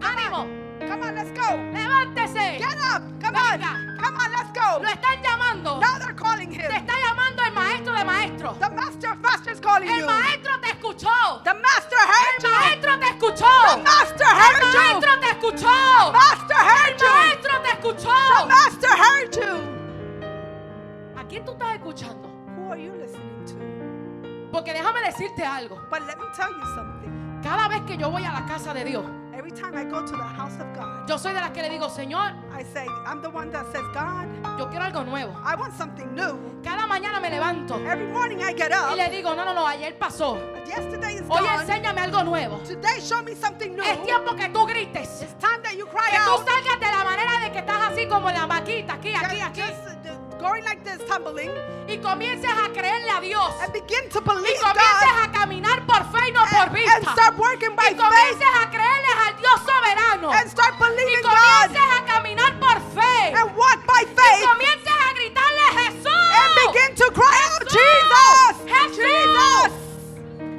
ánimo, 0.00 0.46
Come 0.80 1.02
on, 1.02 1.14
let's 1.14 1.30
go. 1.32 1.56
levántese. 1.72 2.58
Get 2.58 2.78
up. 2.94 3.02
Come 3.20 3.34
on. 3.36 3.60
Come 3.98 4.16
on, 4.16 4.30
let's 4.30 4.52
go. 4.52 4.78
Lo 4.80 4.88
están 4.88 5.20
llamando. 5.22 5.80
Now 5.80 5.98
they're 5.98 6.14
calling 6.14 6.50
Te 6.50 6.56
him. 6.62 6.70
está 6.70 6.94
llamando 7.04 7.42
el 7.44 7.52
maestro 7.52 7.92
de 7.94 8.04
maestros. 8.04 8.58
The 8.60 8.70
master 8.70 9.10
of 9.12 9.18
masters 9.20 9.60
calling 9.60 9.88
El 9.90 10.00
you. 10.00 10.06
maestro 10.06 10.58
te 10.60 10.68
escuchó. 10.70 11.42
The 11.42 11.54
master 11.54 11.98
heard 11.98 12.44
El 12.44 12.50
you. 12.50 12.58
maestro 12.60 12.98
te 13.00 13.06
escuchó. 13.06 13.46
The 13.74 13.82
master 13.82 14.26
El 14.28 14.36
heard 14.38 14.60
you. 14.60 14.78
maestro 14.78 15.18
te 15.18 15.26
escuchó. 15.26 16.12
Master 16.12 16.56
El 16.56 16.68
heard 16.68 16.98
you. 17.00 17.08
maestro 17.08 17.52
te 17.58 17.68
The 17.68 17.72
escuchó. 17.74 18.46
master 18.46 18.90
heard 19.02 19.34
you. 19.34 21.18
¿A 21.18 21.24
quién 21.28 21.44
tú 21.44 21.52
estás 21.52 21.74
escuchando? 21.74 22.28
Who 22.56 22.70
are 22.72 22.80
you 22.82 22.92
listening? 22.94 23.37
Porque 24.52 24.72
déjame 24.72 25.00
decirte 25.02 25.44
algo. 25.44 25.76
But 25.90 26.02
let 26.06 26.16
me 26.16 26.26
tell 26.34 26.50
you 26.50 26.64
something. 26.74 27.40
Cada 27.42 27.68
vez 27.68 27.82
que 27.82 27.96
yo 27.96 28.10
voy 28.10 28.24
a 28.24 28.32
la 28.32 28.46
casa 28.46 28.74
de 28.74 28.84
Dios, 28.84 29.04
Every 29.32 29.52
time 29.52 29.72
I 29.76 29.84
go 29.84 30.04
to 30.04 30.16
the 30.16 30.24
house 30.24 30.58
of 30.58 30.66
God, 30.74 31.06
yo 31.08 31.16
soy 31.16 31.32
de 31.32 31.38
las 31.40 31.52
que 31.52 31.62
le 31.62 31.70
digo, 31.70 31.88
Señor, 31.88 32.32
I 32.52 32.64
say, 32.64 32.84
I'm 33.06 33.22
the 33.22 33.30
one 33.30 33.52
that 33.52 33.66
says, 33.70 33.84
God, 33.94 34.26
yo 34.58 34.68
quiero 34.68 34.84
algo 34.84 35.04
nuevo. 35.06 35.32
I 35.44 35.54
want 35.54 35.72
something 35.78 36.12
new. 36.12 36.36
Cada 36.64 36.88
mañana 36.88 37.20
me 37.20 37.30
levanto 37.30 37.76
Every 37.86 38.08
morning 38.08 38.38
I 38.42 38.52
get 38.52 38.72
y 38.72 38.74
up. 38.74 38.96
le 38.96 39.08
digo, 39.10 39.36
no, 39.36 39.44
no, 39.44 39.54
no, 39.54 39.64
ayer 39.64 39.96
pasó. 39.96 40.36
Yesterday 40.66 41.14
is 41.14 41.22
Hoy 41.28 41.38
gone. 41.40 41.62
enséñame 41.62 42.00
algo 42.00 42.24
nuevo. 42.24 42.56
Today 42.64 43.00
show 43.00 43.22
me 43.22 43.36
something 43.36 43.76
new. 43.76 43.84
Es 43.84 44.02
tiempo 44.02 44.34
que 44.34 44.48
tú 44.48 44.66
grites. 44.66 45.22
It's 45.22 45.34
time 45.38 45.62
that 45.62 45.76
you 45.76 45.86
cry 45.86 46.10
Que 46.10 46.18
tú 46.18 46.36
salgas 46.44 46.80
de 46.80 46.86
la 46.86 47.04
manera 47.04 47.38
de 47.44 47.52
que 47.52 47.58
estás 47.60 47.92
así 47.92 48.08
como 48.08 48.28
la 48.32 48.46
vaquita, 48.46 48.94
aquí, 48.94 49.14
aquí, 49.14 49.40
aquí. 49.40 49.60
just, 49.62 50.17
going 50.38 50.64
like 50.64 50.82
this, 50.84 50.98
tumbling, 51.08 51.50
Y 51.88 51.98
comiences 51.98 52.50
a 52.50 52.68
creerle 52.72 53.10
a 53.10 53.20
Dios. 53.20 53.54
and 53.62 53.72
begin 53.72 54.08
to 54.10 54.20
Y 54.20 54.24
believe 54.24 54.60
comiences 54.60 55.10
God 55.12 55.24
a 55.24 55.32
caminar 55.32 55.86
por 55.86 56.02
fe 56.12 56.28
y 56.28 56.32
no 56.32 56.40
por 56.46 56.68
and, 56.68 56.76
and 56.76 57.00
vista. 57.00 57.12
start 57.12 57.36
working 57.38 57.74
by 57.76 57.90
Y 57.90 57.94
comiences 57.94 58.38
faith 58.38 58.62
a 58.62 58.70
creerle 58.70 59.12
al 59.26 59.36
Dios 59.36 59.60
soberano. 59.66 60.30
and 60.32 60.50
start 60.50 60.74
Y 60.74 60.78
believing 60.78 61.22
comiences 61.22 61.72
God 61.72 61.98
a 61.98 62.04
caminar 62.06 62.60
por 62.60 62.78
fe. 62.94 63.32
and 63.34 63.56
walk 63.56 63.86
by 63.86 64.02
Y 64.02 64.06
faith 64.06 64.44
comiences 64.46 64.92
a 64.92 65.14
gritarle 65.14 65.62
a 65.66 65.72
Jesús. 65.82 66.30
and 66.38 66.72
begin 66.72 66.94
to 66.96 67.10
cry 67.12 67.36
out. 67.50 67.68
Jesus, 67.68 68.54
Jesús. 68.68 68.96
Jesus. 68.96 69.72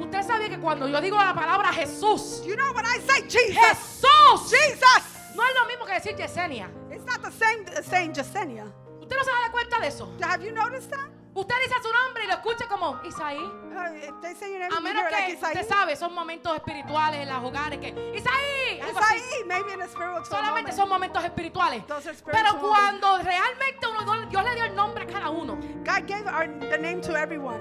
Usted 0.00 0.22
sabía 0.26 0.48
que 0.48 0.58
cuando 0.58 0.88
yo 0.88 1.00
digo 1.00 1.16
la 1.16 1.34
palabra 1.34 1.72
Jesús, 1.72 2.42
You 2.44 2.56
know 2.56 2.72
when 2.72 2.84
I 2.84 2.98
say 3.06 3.22
Jesus, 3.28 3.56
Jesús, 3.56 4.50
Jesus, 4.50 5.02
no 5.36 5.42
es 5.44 5.54
lo 5.54 5.64
mismo 5.66 5.86
que 5.86 5.94
decir 5.94 6.16
Yesenia. 6.16 6.68
it's 6.90 7.04
not 7.06 7.22
the 7.22 7.30
same 7.30 7.64
as 7.76 7.86
saying 7.86 8.12
Jasenia. 8.12 8.66
¿Usted 9.10 9.18
no 9.18 9.24
se 9.24 9.30
da 9.30 9.50
cuenta 9.50 9.80
de 9.80 9.86
eso? 9.88 10.08
Have 10.22 10.44
you 10.44 10.52
noticed 10.52 10.88
that? 10.90 11.08
Usted 11.34 11.54
dice 11.64 11.74
su 11.82 11.92
nombre 11.92 12.24
y 12.24 12.26
lo 12.28 12.34
escucha 12.34 12.68
como 12.68 13.00
Isaí. 13.04 13.38
Uh, 13.38 14.20
they 14.20 14.34
say 14.36 14.54
A 14.56 14.80
menos 14.80 15.02
like 15.10 15.26
que 15.26 15.32
Isaí. 15.32 15.52
usted 15.52 15.68
sabe, 15.68 15.96
son 15.96 16.14
momentos 16.14 16.54
espirituales 16.54 17.20
en 17.20 17.28
los 17.28 17.42
hogares 17.44 17.80
que 17.80 17.88
Isaí. 17.88 18.78
Isaí, 18.78 19.44
maybe 19.46 19.72
in 19.72 19.82
a 19.82 19.88
spiritual 19.88 20.24
Solamente 20.24 20.70
moment. 20.70 20.76
son 20.76 20.88
momentos 20.88 21.24
espirituales. 21.24 21.82
Pero 21.86 22.54
moments. 22.54 22.60
cuando 22.60 23.18
realmente 23.18 23.86
uno, 23.88 24.26
Dios 24.26 24.44
le 24.44 24.54
dio 24.54 24.64
el 24.64 24.74
nombre 24.76 25.02
a 25.02 25.06
cada 25.08 25.30
uno. 25.30 25.56
God 25.56 26.06
gave 26.06 26.28
our, 26.28 26.46
the 26.70 26.78
name 26.78 27.00
to 27.00 27.16
everyone. 27.16 27.60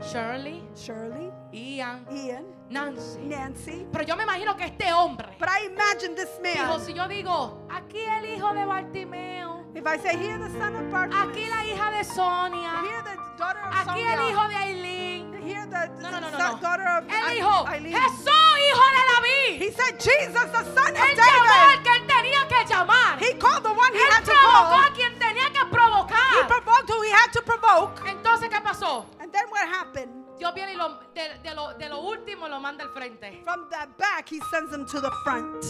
Shirley, 0.00 0.62
Shirley, 0.76 1.32
Ian, 1.52 2.04
Ian, 2.12 2.44
Nancy. 2.68 3.20
Nancy. 3.20 3.86
Pero 3.92 4.04
yo 4.04 4.16
me 4.16 4.24
imagino 4.24 4.56
que 4.56 4.64
este 4.64 4.92
hombre 4.92 5.36
But 5.40 5.48
I 5.48 5.66
imagine 5.66 6.14
this 6.14 6.28
dijo, 6.42 6.66
man. 6.78 6.80
si 6.80 6.92
yo 6.94 7.08
digo, 7.08 7.66
aquí 7.70 8.00
el 8.00 8.26
hijo 8.26 8.52
de 8.52 8.64
Bartimeo, 8.64 9.53
If 9.74 9.86
I 9.86 9.96
say, 9.98 10.16
here 10.16 10.38
the 10.38 10.50
son 10.58 10.76
of 10.76 10.90
Bartimaeus, 10.90 11.28
aquí 11.34 11.48
la 11.50 11.64
hija 11.66 11.90
de 11.98 12.04
Sonia, 12.04 12.70
here 12.86 13.02
the 13.02 13.16
daughter 13.36 13.58
of 13.66 13.74
aquí 13.74 14.00
el 14.06 14.16
Sonia, 14.18 14.30
hijo 14.30 14.48
de 14.48 14.54
Aileen. 14.54 15.42
here 15.42 15.66
the, 15.66 15.88
No, 16.00 16.10
no, 16.10 16.20
no, 16.20 16.30
no, 16.30 16.38
daughter 16.60 16.86
of 16.86 17.04
Él 17.08 17.24
dijo, 17.34 17.66
Eileen. 17.68 17.92
Jesús, 17.92 18.54
hijo 18.70 18.84
de 18.94 19.02
David. 19.10 19.62
He 19.62 19.70
said, 19.72 19.98
Jesus, 19.98 20.46
the 20.54 20.64
son 20.64 20.94
of 20.94 21.02
Él 21.02 21.16
llamó 21.16 21.42
al 21.42 21.74
David. 21.74 21.82
que 21.82 21.90
él 21.90 22.06
tenía 22.06 22.48
que 22.48 22.64
llamar. 22.72 23.18
He 23.18 23.34
called 23.34 23.64
the 23.64 23.72
one 23.72 23.92
he 23.92 23.98
Él 23.98 24.10
had 24.10 24.24
to 24.24 24.30
provocó 24.30 24.70
call. 24.70 24.84
a 24.84 24.92
quien 24.94 25.18
tenía 25.18 25.50
que 25.52 25.60
He 25.60 25.70
provocar. 25.70 26.46
provoked 26.46 26.90
who 26.90 27.02
he 27.02 27.10
had 27.10 27.32
to 27.32 27.42
provoke. 27.42 28.00
Entonces, 28.06 28.48
¿qué 28.48 28.60
pasó? 28.62 29.06
And 29.20 29.32
then 29.32 29.44
what 29.50 29.66
happened? 29.68 30.10
Dios 30.38 30.54
viene 30.54 30.74
y 30.74 30.76
lo, 30.76 31.00
de, 31.14 31.30
de 31.42 31.54
lo, 31.54 31.74
de 31.74 31.88
lo 31.88 32.00
último 32.00 32.48
lo 32.48 32.60
manda 32.60 32.84
al 32.84 32.90
frente. 32.90 33.40
From 33.44 33.66
the 33.70 33.88
back, 33.98 34.28
he 34.28 34.40
sends 34.52 34.70
them 34.70 34.86
to 34.86 35.00
the 35.00 35.10
front. 35.24 35.64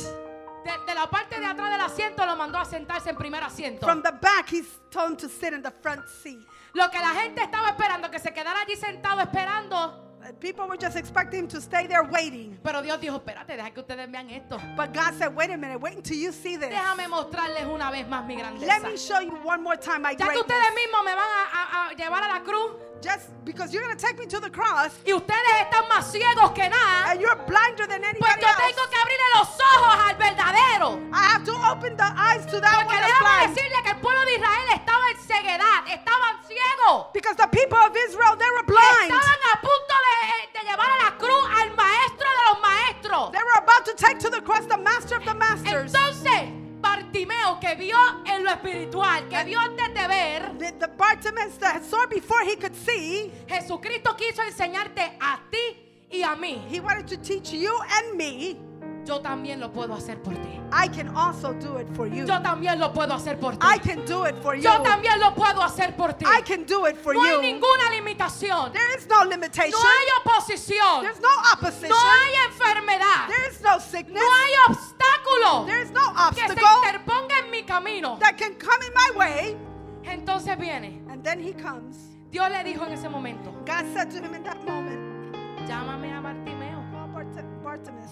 De, 0.65 0.73
de 0.87 0.95
la 0.95 1.07
parte 1.09 1.39
de 1.39 1.47
atrás 1.47 1.71
del 1.71 1.81
asiento 1.81 2.25
lo 2.27 2.37
mandó 2.37 2.59
a 2.59 2.65
sentarse 2.65 3.11
en 3.11 3.17
primer 3.17 3.43
asiento. 3.43 3.87
From 3.87 4.03
the 4.03 4.13
back, 4.13 4.49
he's 4.51 4.81
told 4.91 5.19
to 5.19 5.29
sit 5.29 5.53
in 5.53 5.63
the 5.63 5.71
front 5.83 6.07
seat. 6.09 6.41
Lo 6.73 6.91
que 6.91 6.99
la 6.99 7.11
gente 7.21 7.43
estaba 7.43 7.69
esperando, 7.69 8.11
que 8.11 8.19
se 8.19 8.33
quedara 8.33 8.61
allí 8.63 8.75
sentado 8.77 9.21
esperando. 9.21 10.01
Uh, 10.27 10.33
People 10.41 10.67
were 10.67 10.79
just 10.79 10.97
expecting 10.97 11.41
him 11.41 11.49
to 11.49 11.61
stay 11.61 11.87
there 11.87 12.03
waiting. 12.03 12.59
Pero 12.65 12.81
Dios 12.81 12.99
dijo, 12.99 13.17
espérate, 13.17 13.57
deja 13.57 13.71
que 13.73 13.81
ustedes 13.81 14.11
vean 14.11 14.31
esto. 14.31 14.57
But 14.75 14.95
God 14.95 15.13
said, 15.19 15.35
wait 15.37 15.51
a 15.51 15.57
minute, 15.59 15.79
wait 15.79 15.97
until 15.99 16.17
you 16.17 16.33
see 16.33 16.57
this. 16.57 16.71
Déjame 16.71 17.07
mostrarles 17.09 17.67
una 17.67 17.91
vez 17.91 18.09
más 18.09 18.25
mi 18.27 18.35
Let 18.37 18.43
grandeza. 18.43 18.81
me 18.89 18.97
show 18.97 19.21
you 19.21 19.37
one 19.45 19.63
more 19.63 19.77
time 19.77 20.01
my 20.01 20.13
Ya 20.13 20.27
que 20.29 20.33
greatness. 20.33 20.41
ustedes 20.47 20.75
mismos 20.75 21.05
me 21.05 21.15
van 21.15 21.29
a, 21.29 21.53
a- 21.53 21.89
a 21.91 21.93
llevar 21.95 22.23
a 22.23 22.29
la 22.29 22.41
cruz 22.43 22.73
Just 23.05 23.29
because 23.45 23.69
you're 23.75 23.85
going 23.85 23.95
to 23.95 24.01
take 24.01 24.19
me 24.19 24.25
to 24.25 24.41
the 24.41 24.49
cross 24.49 24.97
y 25.05 25.13
ustedes 25.13 25.53
están 25.61 25.85
más 25.93 26.11
ciegos 26.11 26.55
que 26.55 26.65
nada, 26.71 27.13
and 27.13 27.21
you're 27.21 27.37
blinder 27.45 27.85
than 27.87 28.01
pues 28.01 28.17
anybody 28.17 28.41
yo 28.41 28.49
else, 28.49 28.89
que 28.89 28.97
abrirle 28.97 29.29
los 29.37 29.49
ojos 29.61 29.95
al 30.09 30.17
verdadero. 30.17 30.89
I 31.13 31.23
have 31.37 31.45
to 31.45 31.53
open 31.69 31.97
the 31.99 32.11
eyes 32.17 32.47
to 32.47 32.61
that 32.65 32.73
Porque 32.73 32.97
one 32.97 33.05
that's 33.05 33.21
blind. 33.21 33.53
decirle 33.53 33.83
que 33.85 33.91
el 33.93 34.01
pueblo 34.01 34.25
de 34.25 34.35
Israel 34.41 34.69
estaba 34.73 35.05
en 35.13 35.19
ceguedad, 35.21 35.79
estaban 35.93 36.35
ciegos. 36.49 37.13
Because 37.13 37.37
the 37.37 37.49
people 37.53 37.77
of 37.77 37.93
Israel, 38.09 38.37
they 38.41 38.51
were 38.57 38.65
blind. 38.65 39.13
Estaban 39.13 39.41
a 39.53 39.61
punto 39.61 39.97
de, 40.01 40.17
eh, 40.25 40.49
de 40.57 40.61
llevar 40.65 40.89
a 40.89 41.05
la 41.05 41.11
cruz 41.21 41.45
al 41.61 41.77
maestro 41.77 42.25
de 42.25 42.43
los 42.49 42.59
maestros. 42.65 43.33
They 43.37 43.45
were 43.45 43.59
about 43.61 43.85
to 43.85 43.93
take 44.01 44.19
to 44.21 44.31
the 44.31 44.41
cross 44.41 44.65
the 44.65 44.79
master 44.81 45.17
of 45.21 45.27
the 45.29 45.35
masters. 45.37 45.93
Entonces, 45.93 46.64
Bartimeo, 46.95 47.59
que 47.59 47.75
vio 47.75 47.97
en 48.25 48.45
lo 48.45 48.51
espiritual, 48.51 49.29
que 49.29 49.43
vio 49.45 49.59
antes 49.59 49.93
de 49.93 50.07
ver, 50.07 50.59
The, 50.59 50.73
the 50.79 50.87
Bartimaeus 50.87 51.59
that 51.59 51.83
saw 51.83 52.07
before 52.07 52.45
he 52.45 52.55
could 52.57 52.75
see, 52.77 53.33
Jesucristo 53.49 54.15
quiso 54.17 54.43
enseñarte 54.43 55.17
a 55.21 55.41
ti 55.51 56.09
y 56.13 56.23
a 56.23 56.37
mí. 56.37 56.63
he 56.71 56.79
wanted 56.79 57.09
to 57.09 57.17
teach 57.17 57.53
you 57.53 57.77
and 57.99 58.17
me. 58.17 58.57
Yo 59.05 59.21
también 59.21 59.61
lo 59.61 59.71
puedo 59.71 59.95
hacer 59.95 60.19
por 60.23 60.33
ti. 60.35 60.61
I 60.73 60.89
can 60.89 61.09
also 61.15 61.53
do 61.53 61.79
it 61.79 61.87
for 61.95 62.07
you. 62.07 62.25
Yo 62.27 62.41
también 62.41 62.79
lo 62.81 62.91
puedo 62.93 63.13
hacer 63.13 63.39
por 63.39 63.53
ti. 63.57 63.59
I 63.67 63.79
can 63.79 64.05
do 64.07 64.25
it 64.25 64.35
for 64.43 64.55
you. 64.57 64.63
Yo 64.63 64.81
también 64.83 65.21
lo 65.21 65.35
puedo 65.35 65.63
hacer 65.63 65.95
por 65.95 66.15
ti. 66.15 66.25
I 66.27 66.41
can 66.43 66.65
do 66.65 66.87
it 66.87 66.97
for 66.97 67.13
No 67.15 67.21
hay 67.23 67.35
you. 67.35 67.41
ninguna 67.43 67.91
limitación. 67.91 68.73
There 68.73 68.97
is 68.97 69.07
no 69.07 69.25
limitation. 69.25 69.73
No 69.73 69.79
hay 69.79 70.07
oposición. 70.23 71.03
There's 71.03 71.21
no 71.21 71.29
opposition. 71.53 71.91
No 71.91 71.97
hay 71.97 72.35
enfermedad. 72.49 73.29
There 73.29 73.47
is 73.51 73.61
no 73.61 73.79
sickness. 73.79 74.23
No 74.23 74.31
hay 74.33 74.53
obstáculo 74.69 75.67
There 75.67 75.83
is 75.83 75.91
no 75.91 76.01
que 76.33 76.41
se 76.47 76.53
obstacle 76.53 76.65
interponga 76.83 77.39
en 77.45 77.51
mi 77.51 77.63
camino. 77.65 78.17
that 78.21 78.39
can 78.39 78.55
come 78.55 78.81
in 78.87 78.93
my 78.95 79.11
way. 79.19 79.57
Entonces 80.05 80.57
viene. 80.59 81.03
And 81.11 81.23
then 81.23 81.41
he 81.41 81.53
comes. 81.53 81.97
Dios 82.31 82.49
le 82.51 82.65
dijo 82.65 82.85
en 82.87 82.93
ese 82.95 83.09
momento, 83.11 83.53
God 83.67 83.85
said 83.95 84.11
to 84.13 84.17
him 84.19 84.35
in 84.35 84.43
that 84.45 84.65
moment, 84.65 85.37
llámame 85.69 86.11
a 86.17 86.21
Bartimeo. 86.23 86.83
Call 86.91 87.09
Bart- 87.13 87.63
Bartimaeus. 87.63 88.11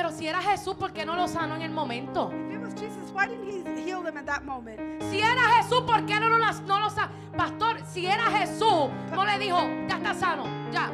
Pero 0.00 0.12
si 0.12 0.26
era 0.26 0.40
Jesús, 0.40 0.76
¿por 0.76 0.94
qué 0.94 1.04
no 1.04 1.14
lo 1.14 1.28
sanó 1.28 1.56
en 1.56 1.60
el 1.60 1.72
momento? 1.72 2.30
If 2.48 2.54
it 2.54 2.62
was 2.62 2.74
Jesus, 2.74 3.12
why 3.12 3.26
didn't 3.28 3.46
he 3.76 3.82
heal 3.84 4.02
them 4.02 4.16
at 4.16 4.24
that 4.24 4.44
moment? 4.44 4.80
Si 5.10 5.20
era 5.20 5.42
Jesús, 5.58 5.82
¿por 5.82 6.06
qué 6.06 6.18
no 6.18 6.30
lo, 6.30 6.38
no 6.38 6.80
lo 6.80 6.88
sanó? 6.88 7.12
Pastor, 7.36 7.82
si 7.84 8.06
era 8.06 8.30
Jesús, 8.30 8.88
no 9.14 9.26
le 9.26 9.38
dijo, 9.38 9.58
ya 9.86 9.96
está 9.98 10.14
sano, 10.14 10.44
ya. 10.72 10.90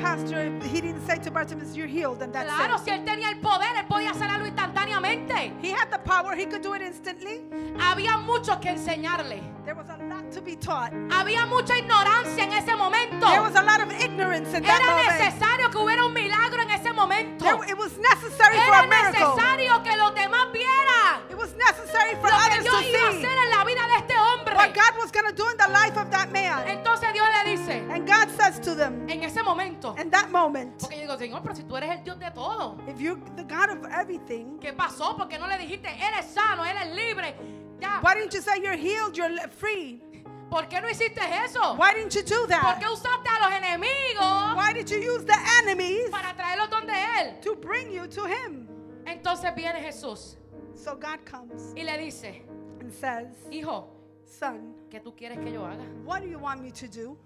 Pastor, 0.00 0.50
he 0.62 0.80
didn't 0.80 1.06
say 1.06 1.18
to 1.18 1.30
Bartimaeus, 1.30 1.74
You're 1.76 1.86
healed, 1.86 2.22
and 2.22 2.32
that's 2.32 2.50
Claro, 2.52 2.76
it? 2.76 2.84
si 2.84 2.90
él 2.90 3.04
tenía 3.04 3.28
el 3.30 3.40
poder, 3.40 3.74
él 3.76 3.86
podía 3.88 4.10
hacerlo 4.10 4.46
instantáneamente. 4.46 5.52
He 5.62 5.70
had 5.70 5.90
the 5.90 5.98
power, 5.98 6.34
he 6.36 6.46
could 6.46 6.62
do 6.62 6.74
it 6.74 6.82
instantly. 6.82 7.40
Había 7.78 8.18
mucho 8.18 8.58
que 8.60 8.70
enseñarle. 8.70 9.42
There 9.64 9.74
was 9.74 9.88
a 9.88 9.96
lot 10.04 10.30
to 10.32 10.40
be 10.40 10.54
taught. 10.56 10.92
Había 11.10 11.46
mucha 11.46 11.76
ignorancia 11.76 12.44
en 12.44 12.52
ese 12.52 12.76
momento. 12.76 13.26
There 13.26 13.40
was 13.42 13.56
a 13.56 13.62
lot 13.62 13.80
of 13.80 13.90
ignorance 14.00 14.54
in 14.54 14.62
that 14.62 14.80
Era 14.80 14.90
moment. 14.96 15.18
necesario 15.18 15.70
que 15.70 15.78
hubiera 15.78 16.04
un 16.06 16.12
milagro 16.14 16.62
en 16.62 16.70
ese 16.70 16.92
momento. 16.92 17.44
There- 17.44 17.68
it 17.68 17.76
was 17.76 17.96
necessary 17.98 18.58
for 18.58 18.74
Era 18.74 18.84
a 18.84 18.86
miracle. 18.86 19.18
necesario 19.20 19.82
que 19.82 19.96
los 19.96 20.14
demás 20.14 20.52
vieran 20.52 21.22
It 21.30 21.36
was 21.36 21.52
necessary 21.56 22.14
for 22.20 22.30
lo 22.30 22.36
que 22.38 22.46
others 22.46 22.62
Dios 22.62 22.74
to 22.74 22.82
iba 22.88 23.08
a 23.08 23.12
see 23.12 23.18
hacer 23.18 23.38
en 23.44 23.50
la 23.50 23.64
vida 23.64 23.82
de 23.88 23.96
este 23.98 24.14
hombre. 24.18 24.25
What 24.56 24.74
God 24.74 24.96
was 24.98 25.10
going 25.10 25.26
to 25.26 25.34
do 25.34 25.48
in 25.48 25.56
the 25.56 25.68
life 25.68 25.96
of 25.96 26.10
that 26.10 26.32
man. 26.32 26.66
Entonces 26.66 27.12
Dios 27.12 27.26
le 27.44 27.56
dice, 27.56 27.82
And 27.90 28.06
God 28.06 28.28
says 28.30 28.58
to 28.60 28.74
them, 28.74 29.08
en 29.08 29.22
ese 29.22 29.42
momento, 29.42 29.94
in 29.98 30.10
that 30.10 30.30
moment, 30.30 30.78
porque 30.80 30.96
yo 30.96 31.06
digo, 31.06 31.18
Señor, 31.18 31.42
pero 31.42 31.54
si 31.54 31.62
tú 31.62 31.76
eres 31.76 31.90
el 31.90 32.02
Dios 32.04 32.18
de 32.18 32.30
todo, 32.34 32.78
if 32.88 33.00
you're 33.00 33.18
the 33.36 33.44
God 33.44 33.70
of 33.70 33.84
everything, 33.92 34.58
¿qué 34.60 34.72
pasó? 34.72 35.16
Porque 35.16 35.38
no 35.38 35.46
le 35.46 35.58
dijiste, 35.58 35.86
Él 35.88 36.18
es 36.18 36.26
sano, 36.32 36.64
Él 36.64 36.76
es 36.76 36.94
libre. 36.94 37.34
Ya. 37.80 38.00
why 38.02 38.14
didn't 38.14 38.32
you 38.32 38.40
say 38.40 38.58
you're 38.62 38.76
healed, 38.76 39.16
you're 39.16 39.30
free? 39.48 40.00
¿Por 40.48 40.62
qué 40.68 40.80
no 40.80 40.88
hiciste 40.88 41.20
eso? 41.44 41.74
Why 41.76 41.92
didn't 41.94 42.14
you 42.14 42.22
do 42.22 42.46
¿Por 42.46 42.48
that? 42.48 42.78
qué 42.80 42.86
usaste 42.88 43.28
a 43.28 43.40
los 43.42 43.52
enemigos 43.52 44.56
Why 44.56 44.72
did 44.72 44.88
you 44.88 44.98
use 44.98 45.24
the 45.24 45.36
enemies 45.62 46.08
para 46.10 46.32
traerlos 46.34 46.70
donde 46.70 46.92
Él? 46.94 47.40
to 47.42 47.56
bring 47.56 47.90
you 47.90 48.06
to 48.06 48.24
him? 48.26 48.68
Entonces 49.06 49.54
viene 49.54 49.80
Jesús 49.82 50.36
So 50.74 50.94
God 50.94 51.24
comes 51.24 51.72
y 51.76 51.82
le 51.82 51.98
dice, 51.98 52.42
and 52.80 52.92
says, 52.92 53.26
hijo, 53.50 53.88
Son, 54.26 54.74
¿qué 54.90 55.00
tú 55.00 55.14
quieres 55.14 55.38
que 55.38 55.52
yo 55.52 55.64
haga? 55.64 55.84
what 56.04 56.20
do 56.20 56.26
you 56.26 56.38
want 56.38 56.60
me 56.60 56.70
to 56.72 56.86
do? 56.88 57.16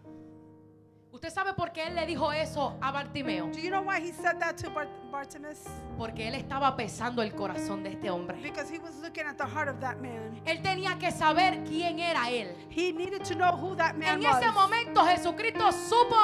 ¿Usted 1.13 1.31
sabe 1.31 1.55
por 1.55 1.73
qué 1.73 1.89
Él 1.89 1.97
le 1.97 2.07
dijo 2.07 2.31
eso 2.33 2.77
a 2.81 2.93
Bartimeo? 2.93 3.47
Do 3.51 3.59
you 3.59 3.69
know 3.71 3.83
why 3.83 3.99
he 4.01 4.13
said 4.13 4.39
that 4.39 4.57
to 4.59 4.71
Bart- 4.71 4.89
Bartimaeus? 5.11 5.65
Porque 5.99 6.29
Él 6.29 6.35
estaba 6.37 6.77
pesando 6.77 7.21
el 7.23 7.33
corazón 7.35 7.83
de 7.83 7.91
este 7.91 8.09
hombre. 8.11 8.39
Because 8.41 8.71
he 8.73 8.79
was 8.79 8.95
looking 9.03 9.25
at 9.27 9.37
the 9.37 9.45
heart 9.45 9.69
of 9.69 9.81
that 9.81 9.97
man. 10.01 10.41
Él 10.45 10.63
tenía 10.63 10.97
que 11.01 11.11
saber 11.11 11.65
quién 11.65 11.99
era 11.99 12.31
Él. 12.31 12.55
He 12.71 12.93
needed 12.93 13.25
to 13.25 13.35
know 13.35 13.51
who 13.57 13.75
that 13.75 13.97
man 13.97 14.21
En 14.21 14.25
ese 14.27 14.47
was. 14.47 14.55
momento 14.55 15.05
Jesucristo 15.05 15.73
supo 15.73 16.17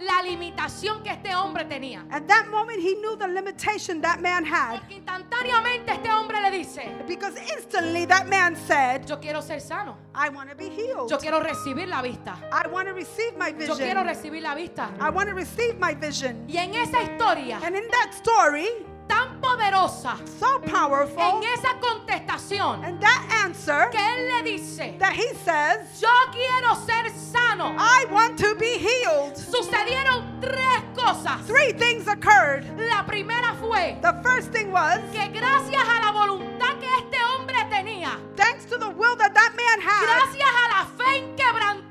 la 0.00 0.22
limitación 0.22 1.02
que 1.02 1.10
este 1.10 1.34
hombre 1.34 1.64
tenía. 1.64 2.04
At 2.10 2.26
that 2.26 2.48
moment, 2.50 2.80
he 2.80 2.94
knew 2.96 3.16
the 3.16 3.28
limitation 3.28 4.00
that 4.02 4.20
man 4.20 4.44
had. 4.44 4.80
Porque 4.80 4.96
instantáneamente 4.96 5.92
este 5.92 6.10
hombre 6.10 6.40
le 6.40 6.50
dice, 6.50 6.82
Because 7.06 7.36
instantly 7.56 8.04
that 8.06 8.26
man 8.26 8.56
said, 8.56 9.06
yo 9.06 9.18
quiero 9.20 9.40
ser 9.40 9.60
sano, 9.60 9.96
I 10.14 10.28
want 10.30 10.50
to 10.50 10.56
be 10.56 10.68
healed. 10.68 11.08
yo 11.10 11.18
quiero 11.18 11.40
recibir 11.40 11.88
la 11.88 12.02
vista, 12.02 12.36
I 12.52 12.66
want 12.68 12.88
to 12.88 12.94
receive 12.94 13.36
my 13.36 13.50
yo 13.50 13.76
quiero 13.76 14.02
vision. 14.02 14.06
recibir 14.06 14.42
la 14.42 14.54
vista. 14.54 14.90
I 15.00 15.10
want 15.10 15.28
to 15.28 15.34
receive 15.34 15.78
my 15.78 15.94
vision. 15.94 16.44
Y 16.48 16.56
en 16.58 16.74
esa 16.74 17.00
historia 17.02 17.60
And 17.64 17.76
in 17.76 17.88
that 17.90 18.12
story, 18.14 18.68
tan 19.06 19.40
poderosa, 19.40 20.16
so 20.38 20.60
powerful, 20.60 21.20
en 21.20 21.42
esa 21.42 21.78
contestación 21.80 22.84
and 22.84 23.00
that 23.00 23.22
answer 23.44 23.88
que 23.90 23.98
él 23.98 24.28
le 24.28 24.42
dice, 24.52 24.98
that 24.98 25.12
he 25.12 25.28
says, 25.44 26.00
yo 26.00 26.08
quiero 26.32 26.74
ser 26.86 27.10
sano, 27.10 27.74
I 27.78 28.06
want 28.10 28.38
to 28.38 28.54
be 28.56 28.78
healed. 28.78 29.36
sucedieron 29.36 30.40
tres 30.40 30.82
cosas. 30.94 31.40
Three 31.46 31.72
things 31.72 32.06
occurred. 32.08 32.64
La 32.78 33.04
primera 33.04 33.54
fue 33.60 33.98
The 34.02 34.20
first 34.22 34.52
thing 34.52 34.72
was, 34.72 35.00
que 35.12 35.28
gracias 35.28 35.82
a 35.82 36.00
la 36.00 36.12
voluntad 36.12 36.78
que 36.80 36.88
este 36.98 37.18
hombre 37.22 37.56
tenía, 37.70 38.18
thanks 38.36 38.64
to 38.66 38.78
the 38.78 38.88
will 38.88 39.16
that 39.16 39.34
that 39.34 39.52
man 39.56 39.80
had, 39.80 40.06
gracias 40.06 40.48
a 40.48 40.68
la 40.68 40.84
fe 40.96 41.18
inquebrantable 41.18 41.83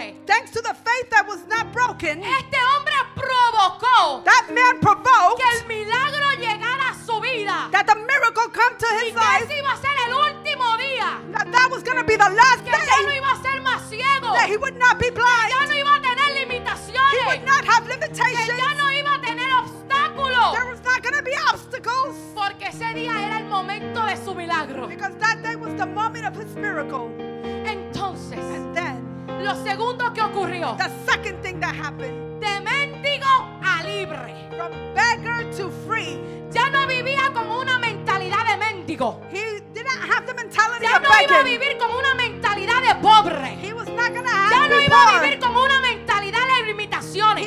hombre, 0.00 0.14
thanks 0.26 0.50
to 0.50 0.60
the 0.62 0.74
faith 0.74 1.10
that 1.10 1.26
was 1.26 1.44
not 1.48 1.72
broken, 1.72 2.22
este 2.24 2.56
hombre 2.56 2.94
provocó 3.14 4.24
that 4.24 4.48
man 4.52 4.80
provoked 4.80 5.38
que 5.38 5.60
el 5.60 5.66
milagro 5.68 6.30
llegara 6.38 6.90
a 6.90 6.94
su 7.04 7.20
vida. 7.20 7.68
that 7.72 7.86
the 7.86 7.94
miracle 7.94 8.48
come 8.52 8.76
to 8.78 8.86
Y 8.86 9.04
his 9.04 9.12
que 9.12 9.20
life. 9.20 9.44
ese 9.44 9.58
iba 9.58 9.72
a 9.72 9.76
ser 9.76 9.96
el 10.06 10.14
último 10.14 10.76
día. 10.78 11.20
That 11.32 11.52
that 11.52 11.68
was 11.70 11.82
going 11.82 11.98
to 11.98 12.04
be 12.04 12.16
the 12.16 12.30
last 12.30 12.64
Que 12.64 12.70
ya 12.72 13.02
no 13.02 13.08
day 13.08 13.16
iba 13.18 13.32
a 13.32 13.42
ser 13.42 13.60
más 13.62 13.80
ciego. 13.88 14.32
that 14.34 14.48
he 14.48 14.56
would 14.56 14.76
not 14.76 14.98
be 14.98 15.06
Ya 15.06 15.12
blind. 15.12 15.68
no 15.68 15.74
iba 15.76 15.94
a 15.96 16.00
tener 16.00 16.28
He 16.34 16.44
limitaciones. 16.44 17.26
would 17.26 17.44
not 17.44 17.64
have 17.64 17.84
Que 17.86 17.94
limitations. 17.94 18.58
ya 18.58 18.74
no 18.74 18.90
iba 18.90 19.14
a 19.14 19.20
tener 19.20 19.50
obstáculos. 19.62 20.52
There 20.54 20.66
was 20.66 20.82
not 20.84 21.02
going 21.02 21.16
to 21.16 21.22
be 21.22 21.36
obstacles 21.52 22.16
Porque 22.34 22.66
ese 22.68 22.94
día 22.94 23.12
era 23.26 23.38
el 23.38 23.46
momento 23.46 24.04
de 24.06 24.16
su 24.16 24.34
milagro. 24.34 24.86
because 24.88 25.14
that 25.18 25.42
day 25.42 25.56
was 25.56 25.74
the 25.76 25.86
moment 25.86 26.24
of 26.26 26.34
his 26.36 26.54
miracle. 26.56 27.10
Entonces, 27.66 28.38
And 28.38 28.74
then 28.74 29.09
lo 29.44 29.54
segundo 29.64 30.12
que 30.12 30.20
ocurrió, 30.22 30.76
the 30.78 30.90
second 31.10 31.40
thing 31.42 31.60
that 31.60 31.74
happened 31.74 32.40
de 32.40 32.60
mendigo 32.60 33.26
a 33.62 33.82
libre. 33.84 34.34
from 34.56 34.72
beggar 34.94 35.44
to 35.56 35.70
free, 35.86 36.18
Ya 36.50 36.68
no 36.70 36.86
vivía 36.86 37.32
con 37.32 37.48
una 37.50 37.78
mentalidad 37.78 38.44
de 38.46 38.56
mendigo. 38.56 39.20
he 39.30 39.60
didn't 39.72 39.88
have 40.10 40.26
the 40.26 40.34
mentality 40.34 40.84
Ya 40.84 40.96
of 40.96 41.02
no 41.02 41.08
iba 41.08 41.40
a 41.40 41.42
vivir 41.44 41.78
con 41.78 41.90
una 41.92 42.14
mentalidad 42.14 42.82
de 42.82 42.94
pobre. 42.96 43.56
He 43.62 43.72
was 43.72 43.88
not 43.88 44.10
going 44.12 44.24
to 44.24 44.30
Ya 44.30 44.62
have 44.62 44.68
no 44.68 44.80
iba 44.80 45.16
a 45.16 45.20
vivir 45.22 45.38
con 45.38 45.56
una 45.56 45.80
mentalidad 45.80 46.40
de 46.58 46.66
limitaciones. 46.66 47.46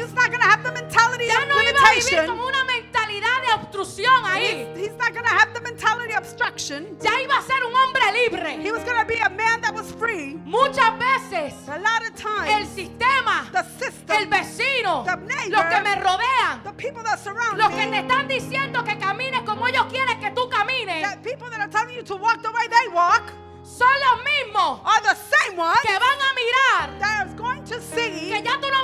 Have 0.53 0.63
the 0.63 0.71
mentality 0.71 1.25
Ya 1.25 1.41
of 1.41 1.49
no 1.49 1.55
iba 1.55 1.69
a 1.69 1.73
vivir 1.73 1.81
limitation. 1.81 2.27
con 2.27 2.39
una 2.39 2.63
mentalidad 2.65 3.41
de 3.41 3.53
obstrucción 3.53 4.25
ahí. 4.25 4.67
He's, 4.75 4.89
he's 4.89 4.97
not 4.97 5.13
going 5.13 5.25
to 5.25 5.33
have 5.33 5.53
the 5.53 5.61
mentality 5.61 6.13
of 6.13 6.19
obstruction. 6.19 6.95
Ya 7.01 7.11
iba 7.21 7.37
a 7.37 7.41
ser 7.41 7.63
un 7.65 7.73
hombre 7.73 8.11
libre. 8.13 8.61
He 8.61 8.71
was 8.71 8.83
going 8.83 8.99
to 8.99 9.05
be 9.05 9.17
a 9.19 9.29
man 9.29 9.61
that 9.61 9.73
was 9.73 9.91
free. 9.91 10.39
Muchas 10.45 10.93
veces 10.99 11.53
A 11.67 11.79
lot 11.79 12.01
of 12.01 12.13
el 12.13 12.15
times, 12.15 12.69
sistema, 12.69 13.49
the 13.51 13.59
el 13.59 13.65
system, 13.79 14.29
vecino, 14.29 15.03
the 15.05 15.15
neighbor, 15.17 15.57
los 15.57 15.65
que 15.65 15.81
me 15.81 15.95
rodean, 15.95 16.63
the 16.63 16.73
people 16.73 17.03
that 17.03 17.19
surround 17.19 17.57
los 17.57 17.69
que 17.69 17.85
te 17.85 17.89
me, 17.89 17.99
están 18.01 18.27
diciendo 18.27 18.83
que 18.83 18.97
camines 18.97 19.41
como 19.45 19.65
ellos 19.67 19.85
quieren 19.89 20.19
que 20.19 20.29
tú 20.31 20.49
camines, 20.49 21.01
that 21.01 21.23
people 21.23 21.49
that 21.49 21.59
are 21.59 21.69
telling 21.69 21.95
you 21.95 22.03
to 22.03 22.15
walk 22.15 22.41
the 22.43 22.51
way 22.51 22.67
they 22.69 22.87
walk, 22.93 23.33
son 23.63 23.87
los 24.11 24.19
mismos 24.23 24.81
are 24.85 25.01
the 25.01 25.15
same 25.15 25.57
ones 25.57 25.79
que 25.81 25.93
van 25.97 26.19
a 26.19 26.33
mirar 26.35 26.99
that 26.99 27.25
are 27.27 27.33
going 27.35 27.63
to 27.63 27.79
see 27.81 28.29
que 28.29 28.41
ya 28.43 28.59
tú 28.59 28.67
no 28.69 28.81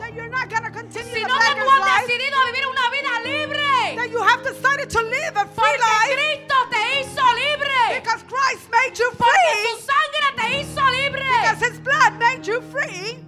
that 0.00 0.14
you're 0.14 0.28
not 0.28 0.48
going 0.48 0.62
to 0.64 0.70
continue 0.70 1.04
the 1.04 1.20
sino 1.20 1.28
que 1.28 1.54
tú 1.54 1.68
has 1.68 1.80
life, 1.80 2.06
decidido 2.06 2.36
vivir 2.46 2.66
una 2.66 2.90
vida 2.90 3.12
libre. 3.24 3.96
that 3.96 4.10
you 4.10 4.22
have 4.22 4.42
decided 4.42 4.88
to 4.90 5.00
live 5.02 5.36
a 5.36 5.44
free 5.46 5.64
Porque 5.64 5.80
life 5.80 6.14
Cristo 6.16 6.56
te 6.70 7.00
hizo 7.00 7.24
libre. 7.34 8.00
because 8.00 8.22
Christ 8.24 8.70
made 8.70 8.98
you 8.98 9.10
Porque 9.16 9.32
free, 9.52 9.62
su 9.68 9.76
sangre 9.84 10.28
te 10.36 10.46
hizo 10.60 10.82
libre. 10.90 11.24
because 11.42 11.60
his 11.70 11.78
blood 11.80 12.12
made 12.18 12.46
you 12.46 12.60
free. 12.72 13.24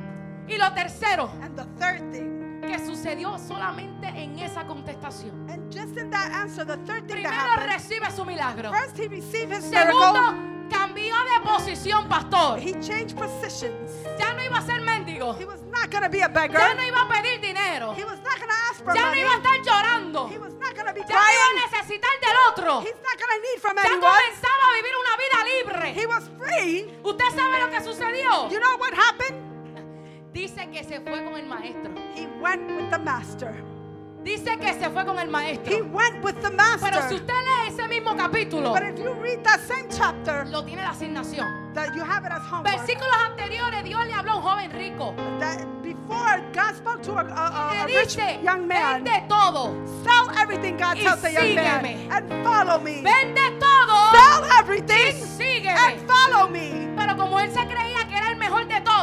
Y 0.49 0.57
lo 0.57 0.71
tercero 0.75 1.31
And 1.43 1.55
the 1.57 1.65
third 1.79 2.01
thing, 2.13 2.63
que 2.63 2.79
sucedió 2.79 3.39
solamente 3.39 4.07
en 4.09 4.39
esa 4.39 4.65
contestación. 4.65 5.49
and 5.51 5.71
just 5.71 5.97
in 5.99 6.11
that 6.11 6.33
answer, 6.33 6.65
the 6.65 6.77
third 6.87 7.07
thing 7.07 7.23
that 7.23 7.33
Primero 7.35 7.61
happened, 7.61 7.73
recibe 7.73 8.11
su 8.11 8.25
milagro. 8.25 8.71
first 8.73 8.97
he 8.97 9.09
received 9.09 9.53
his 9.53 9.65
Segundo, 9.65 10.13
miracle, 10.13 10.35
cambió 10.99 11.15
de 11.25 11.41
posición, 11.47 12.09
pastor. 12.09 12.59
he 12.59 12.73
changed 12.81 13.17
positions. 13.17 13.91
Ya 14.19 14.33
no 14.35 14.43
iba 14.43 14.59
a 14.59 14.63
ser 14.63 14.81
mendigo. 14.83 15.35
He 15.39 15.45
was 15.45 15.63
not 15.63 15.91
to 15.91 16.09
be 16.09 16.19
a 16.19 16.21
Ya 16.23 16.29
beggar. 16.29 16.77
no 16.77 16.83
iba 16.83 17.03
a 17.03 17.09
pedir 17.09 17.41
dinero. 17.41 17.95
He 17.95 18.05
was 18.05 18.21
not 18.23 18.37
to 18.39 18.47
ask 18.71 18.85
for 18.85 18.95
Ya 18.95 19.11
no 19.11 19.15
iba 19.15 19.31
a 19.33 19.37
estar 19.39 19.63
llorando. 19.63 20.29
He 20.31 20.39
was 20.39 20.55
not 20.55 20.75
to 20.75 20.93
be 20.93 21.01
Ya 21.01 21.17
no 21.17 21.23
iba 21.23 21.47
a 21.51 21.67
necesitar 21.67 22.21
del 22.21 22.37
otro. 22.51 22.81
He's 22.81 23.01
not 23.03 23.19
to 23.19 23.27
need 23.41 23.61
from 23.61 23.77
Ya 23.77 23.83
anyone. 23.85 24.11
comenzaba 24.11 24.65
a 24.65 24.75
vivir 24.77 24.93
una 24.99 25.17
vida 25.17 25.39
libre. 25.45 25.95
He 25.95 26.07
was 26.07 26.31
free. 26.39 26.99
¿Usted 27.03 27.31
sabe 27.35 27.61
lo 27.61 27.71
que 27.71 27.81
sucedió? 27.81 28.49
You 28.51 28.61
know 28.61 28.77
what 28.79 28.93
happened? 28.95 29.45
Dice 30.33 30.71
que 30.71 30.85
se 30.85 31.01
fue 31.01 31.25
con 31.25 31.35
el 31.37 31.47
maestro. 31.47 31.91
He 32.15 32.27
went 32.41 32.69
with 32.71 32.91
the 32.91 32.99
master. 32.99 33.55
Dice 34.29 34.59
que 34.59 34.75
se 34.75 34.91
fue 34.91 35.05
con 35.07 35.19
el 35.19 35.29
He 35.29 35.31
maestro. 35.31 35.85
went 35.87 36.23
with 36.23 36.35
the 36.43 36.51
Pero 36.51 36.77
si 36.77 36.81
master. 36.83 37.15
usted 37.15 37.35
lee 37.35 37.69
ese 37.69 37.89
mismo 37.89 38.15
capítulo, 38.15 38.73
But 38.75 38.83
if 38.83 38.99
you 38.99 39.15
read 39.15 39.43
that 39.45 39.61
same 39.67 39.89
chapter, 39.89 40.45
lo 40.49 40.63
tiene 40.65 40.83
la 40.83 40.91
asignación. 40.91 41.47
that 41.75 41.95
you 41.95 42.03
have 42.03 42.25
it 42.27 42.33
as 42.33 42.43
homework. 42.51 42.67
Versículos 42.77 43.15
anteriores, 43.31 43.85
Dios 43.85 44.05
le 44.07 44.13
habló 44.13 44.33
a 44.33 44.37
un 44.37 44.43
joven 44.43 44.71
rico. 44.73 45.15
That 45.39 45.65
before 45.83 46.43
God 46.53 46.75
spoke 46.77 47.03
to 47.05 47.13
a, 47.13 47.23
a, 47.23 47.49
a, 47.49 47.85
a 47.85 47.87
Le 47.87 48.01
rich 48.01 48.17
dice, 48.17 48.41
young 48.43 48.67
man, 48.67 49.05
vende 49.05 49.27
todo. 49.29 49.75
sell 50.05 50.29
everything 50.37 50.77
God 50.77 50.97
Y 50.99 51.05
tells 51.05 51.23
the 51.23 51.33
young 51.33 51.55
man, 51.55 51.85
and 52.11 52.45
follow 52.45 52.79
me. 52.81 53.03
Vende 53.03 53.59
todo. 53.59 54.11
Sell 54.13 54.45
Y 54.45 54.59
everything 54.61 55.13
sígueme. 55.39 55.69
and 55.79 56.01
follow 56.11 56.49
me. 56.49 56.89
Pero 56.97 57.17
como 57.17 57.39
él 57.41 57.51
se 57.53 57.61
creía 57.67 58.07
que 58.09 58.17
era 58.17 58.31
el 58.33 58.37
mejor 58.37 58.67
de 58.67 58.81
todo, 58.83 58.98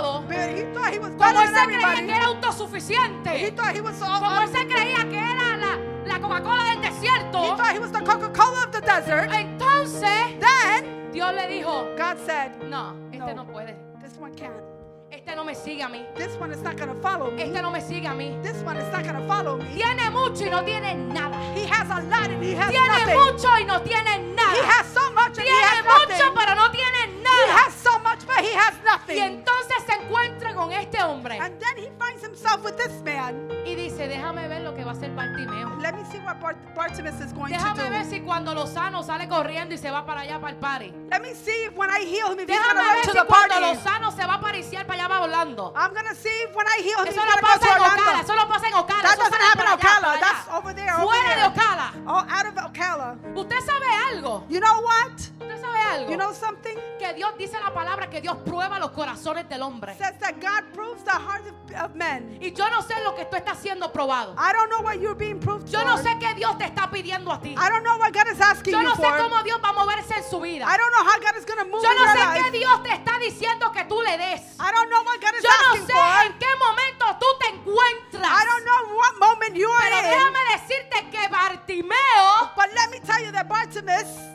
He 0.45 0.63
thought 0.73 0.93
he 0.93 0.99
was 0.99 1.11
como 1.15 1.41
él 1.41 1.47
se 1.47 1.65
creía 1.65 1.95
que 1.95 2.11
era 2.11 2.19
He 2.21 2.25
autosuficiente, 2.25 3.51
thought 3.55 3.75
he 3.75 3.81
was 3.81 4.01
all, 4.01 4.19
como 4.19 4.41
él 4.41 4.47
se 4.49 4.65
creía 4.67 5.09
que 5.09 5.17
era 5.17 5.57
la, 5.57 5.77
la 6.05 6.19
Coca-Cola 6.19 6.63
del 6.65 6.83
he 6.83 6.89
desierto, 6.89 7.55
thought 7.57 7.73
he 7.73 7.79
was 7.79 7.91
the 7.91 8.01
Coca-Cola 8.01 8.63
of 8.65 8.71
the 8.71 8.81
desert. 8.81 9.31
entonces 9.31 10.39
Then 10.39 11.11
Dios 11.11 11.33
le 11.33 11.47
dijo, 11.47 11.85
God 11.97 12.17
said, 12.25 12.51
no, 12.69 12.95
este 13.11 13.19
No. 13.19 13.33
no 13.33 13.45
puede, 13.45 13.75
This 14.01 14.17
one 14.19 14.33
can't. 14.35 14.53
este 15.11 15.35
no 15.35 15.43
me 15.45 15.55
sigue 15.55 15.81
a 15.83 15.87
mí, 15.89 16.05
This 16.15 16.35
one 16.39 16.51
is 16.51 16.61
not 16.61 16.75
to 16.77 16.93
follow 17.01 17.31
me. 17.31 17.41
este 17.43 17.61
no 17.61 17.71
me 17.71 17.79
sigue 17.81 18.07
a 18.07 18.13
mí. 18.13 18.37
This 18.43 18.61
one 18.63 18.77
is 18.77 18.91
not 18.91 19.03
to 19.03 19.25
follow 19.27 19.57
me. 19.57 19.65
Tiene 19.73 20.09
mucho 20.11 20.43
y 20.45 20.49
no 20.49 20.63
tiene 20.63 20.93
nada. 20.95 21.37
He 21.55 21.65
has 21.67 21.89
a 21.89 22.01
lot 22.03 22.29
and 22.29 22.43
he 22.43 22.53
has 22.53 22.69
Tiene 22.69 22.87
nothing. 22.87 23.15
mucho 23.19 23.47
y 23.57 23.63
no 23.65 23.81
tiene 23.81 24.11
He 24.19 24.33
nada. 24.35 24.67
has 24.67 24.85
so 24.93 25.11
much 25.13 25.37
and 25.37 25.47
he 25.47 25.53
Tiene 25.53 25.63
has 25.63 25.85
mucho 25.85 26.07
nothing. 26.09 26.35
pero 26.35 26.55
no 26.55 26.69
tiene 26.71 27.05
He 27.05 27.23
nada. 27.23 27.65
has 27.65 27.73
so 27.73 27.97
much 27.99 28.25
but 28.27 28.37
he 28.43 28.53
has 28.53 28.73
Y 28.75 28.83
nothing. 28.85 29.19
entonces 29.21 29.23
se 29.23 29.25
encuentra 29.31 29.54
con 30.55 30.71
este 30.71 31.01
hombre 31.01 31.37
And 31.39 31.59
then 31.59 31.77
he 31.77 31.89
finds 31.99 32.23
himself 32.23 32.63
with 32.63 32.75
this 32.77 33.01
man. 33.03 33.49
y 33.65 33.75
dice, 33.75 34.07
déjame 34.07 34.47
ver 34.47 34.61
lo 34.61 34.73
que 34.73 34.83
va 34.83 34.91
a 34.91 34.93
hacer 34.95 35.11
Bartimeo. 35.15 35.75
Let 35.81 35.93
me 35.93 36.03
see 36.11 36.19
what 36.19 36.39
Bart- 36.39 36.57
Bartimaeus 36.75 37.19
is 37.21 37.33
going 37.33 37.51
to 37.53 37.59
Déjame 37.59 37.89
ver 37.89 38.03
do. 38.03 38.09
si 38.09 38.19
cuando 38.21 38.53
lo 38.53 38.65
sano 38.67 39.03
sale 39.03 39.27
corriendo 39.27 39.73
y 39.75 39.77
se 39.77 39.89
va 39.91 40.05
para 40.05 40.21
allá 40.21 40.39
para 40.39 40.53
el 40.53 40.59
party. 40.59 40.93
Let 41.11 41.21
me 41.21 41.33
see 41.35 41.65
if 41.65 41.75
when 41.75 41.89
I 41.89 41.99
heal 42.05 42.27
him 42.31 42.39
if 42.39 42.47
he's 42.49 42.57
to 42.57 42.63
Déjame 42.63 42.79
run 42.79 42.95
ver 42.95 43.01
to 43.03 43.11
si 43.11 43.17
the 43.19 43.25
cuando 43.25 43.59
lo 43.59 43.75
sano 43.81 44.11
se 44.11 44.25
va 44.25 44.35
a 44.35 44.39
pariciar 44.41 44.85
para 44.87 44.99
allá 45.03 45.07
va 45.07 45.19
volando. 45.27 45.73
I'm 45.75 45.93
to 46.07 46.15
see 46.15 46.29
if 46.43 46.55
when 46.55 46.65
I 46.67 46.81
heal 46.81 46.99
him 46.99 47.07
he's 47.07 47.15
Eso 47.17 47.25
no 47.25 47.35
to 47.35 47.41
go 47.41 47.47
to 47.59 47.71
en 47.73 47.81
Ocala, 47.81 47.91
Orlando. 47.91 48.21
eso 48.23 48.35
no 48.35 48.47
pasa 48.47 48.67
en 48.67 48.73
Ocala. 48.73 49.01
That 49.03 49.17
doesn't 49.17 49.41
happen 49.41 49.65
in 49.65 49.67
allá, 49.67 49.77
Ocala. 49.77 50.19
That's 50.19 50.47
over 50.55 50.73
there, 50.73 50.93
over 50.95 51.05
Fuera 51.05 51.35
de. 51.35 51.59
Ocala. 51.59 51.87
Oh, 52.07 52.25
out 52.29 52.45
of 52.45 52.55
Ocala. 52.55 53.17
Usted 53.35 53.59
sabe 53.61 53.87
algo. 54.13 54.43
You 54.49 54.59
know 54.59 54.81
what? 54.81 55.29
Algo. 55.93 56.11
You 56.11 56.17
know 56.17 56.33
something? 56.33 56.75
que 56.97 57.13
Dios 57.13 57.37
dice 57.37 57.59
la 57.59 57.73
palabra 57.73 58.09
que 58.09 58.21
Dios 58.21 58.37
prueba 58.45 58.79
los 58.79 58.91
corazones 58.91 59.47
del 59.49 59.61
hombre. 59.61 59.93
Says 59.95 60.17
that 60.19 60.35
God 60.39 60.63
proves 60.73 61.03
the 61.03 61.11
heart 61.11 61.43
of, 61.45 61.83
of 61.83 61.95
men. 61.95 62.37
Y 62.41 62.51
yo 62.51 62.69
no 62.69 62.81
sé 62.81 62.95
lo 63.03 63.13
que 63.15 63.25
tú 63.25 63.35
estás 63.35 63.59
siendo 63.59 63.91
probado. 63.91 64.33
I 64.37 64.53
don't 64.53 64.69
know 64.69 64.81
what 64.81 64.99
you're 64.99 65.15
being 65.15 65.39
proved 65.39 65.67
Yo 65.69 65.83
no 65.83 65.97
sé 65.97 66.17
qué 66.19 66.33
Dios 66.35 66.57
te 66.57 66.65
está 66.65 66.89
pidiendo 66.89 67.31
a 67.31 67.39
ti. 67.39 67.51
I 67.51 67.69
don't 67.69 67.83
know 67.83 67.97
what 67.97 68.13
God 68.13 68.27
is 68.31 68.39
asking 68.39 68.73
Yo 68.73 68.81
you 68.81 68.87
no 68.87 68.95
sé 68.95 69.03
for. 69.03 69.17
cómo 69.17 69.43
Dios 69.43 69.59
va 69.63 69.69
a 69.69 69.73
moverse 69.73 70.15
en 70.15 70.23
su 70.23 70.39
vida. 70.39 70.65
I 70.65 70.77
don't 70.77 70.91
know 70.91 71.03
how 71.03 71.19
God 71.19 71.37
is 71.37 71.45
going 71.45 71.59
to 71.59 71.65
move 71.65 71.83
Yo 71.83 71.93
no 71.93 72.05
sé 72.13 72.41
qué 72.41 72.51
Dios 72.51 72.83
te 72.83 72.93
está 72.93 73.19
diciendo 73.19 73.71
que 73.71 73.83
tú 73.85 74.01
le 74.01 74.17
des. 74.17 74.41
I 74.59 74.71
don't 74.71 74.89
know 74.89 75.03
what 75.03 75.19
God 75.21 75.35
is 75.35 75.43
Yo 75.43 75.49
no 75.49 75.85
sé 75.85 75.91
for. 75.91 76.25
en 76.25 76.39
qué 76.39 76.47
momento 76.57 77.05
tú 77.19 77.27
te 77.39 77.47
encuentras. 77.49 78.31
I 78.31 78.45
don't 78.45 78.65
know 78.65 78.97
what 78.97 79.13
moment 79.19 79.55
you 79.55 79.69
Pero 79.69 79.95
are 79.95 80.05
in. 80.05 80.11
déjame 80.11 80.39
decirte 80.53 81.09
que 81.11 81.27
Bartimeo 81.29 82.51
But 82.55 82.69
let 82.73 82.89
me 82.89 82.99
tell 82.99 83.23
you 83.23 83.31
that 83.33 83.47
Bartimaeus, 83.47 84.34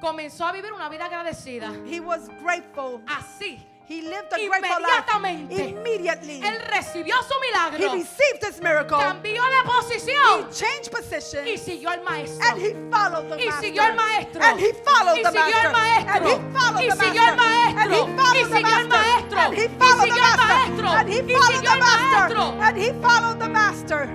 comenzó 0.00 0.46
a 0.46 0.52
vivir 0.52 0.72
una 0.72 0.88
vida 0.88 1.06
agradecida. 1.06 1.70
he 1.86 2.00
was 2.00 2.28
grateful. 2.42 3.00
Así. 3.06 3.60
He 3.88 4.02
lived 4.02 4.30
a 4.34 4.36
grateful 4.46 4.82
life. 4.82 5.06
Immediately. 5.50 6.42
Él 6.42 6.60
recibió 6.70 7.14
su 7.22 7.32
He 7.40 7.46
milagro. 7.48 7.94
received 7.94 8.40
this 8.42 8.60
miracle. 8.60 8.98
Cambió 8.98 9.42
de 9.42 9.56
He 9.56 9.64
posición. 9.64 10.50
changed 10.52 10.90
position. 10.92 11.46
Y 11.48 11.56
siguió 11.56 11.88
al 11.88 12.02
maestro. 12.02 12.46
And 12.50 12.60
he 12.60 12.74
followed 12.90 13.30
the 13.30 13.36
Y 13.42 13.46
master. 13.46 13.64
siguió 13.64 13.82
al 13.82 13.94
maestro. 13.94 14.42
And 14.44 14.60
he 14.60 14.72
followed 14.84 15.16
Y 15.16 15.22
the 15.22 15.30
siguió 15.30 15.40
master. 15.40 15.66
al 15.66 15.72
maestro. 15.72 16.12
And 16.12 16.26
he 16.26 16.58
followed 16.58 16.82
Y 16.82 16.88
the 16.90 16.96
siguió 16.96 17.22
al 17.22 17.36
master. 17.36 17.78
And 17.78 17.94
he 17.94 18.04
maestro. 18.04 18.12
Y 18.12 18.16
followed 18.18 18.48
the 18.50 18.56
siguió 18.56 18.76
al 18.76 18.88
master. 18.88 18.98
maestro. 18.98 19.40
And 19.40 19.56
he 19.56 19.68
followed 19.78 20.04
the 20.04 20.20
master. 20.20 20.44
maestro. 20.44 20.90
And 20.92 21.08
he 21.08 21.22
followed 21.32 21.64
the 21.64 21.76
master. 21.80 22.34
maestro. 22.36 22.60
And 22.60 22.76
he 22.76 22.92
followed 23.00 23.38
the 23.40 23.48
master. 23.48 24.08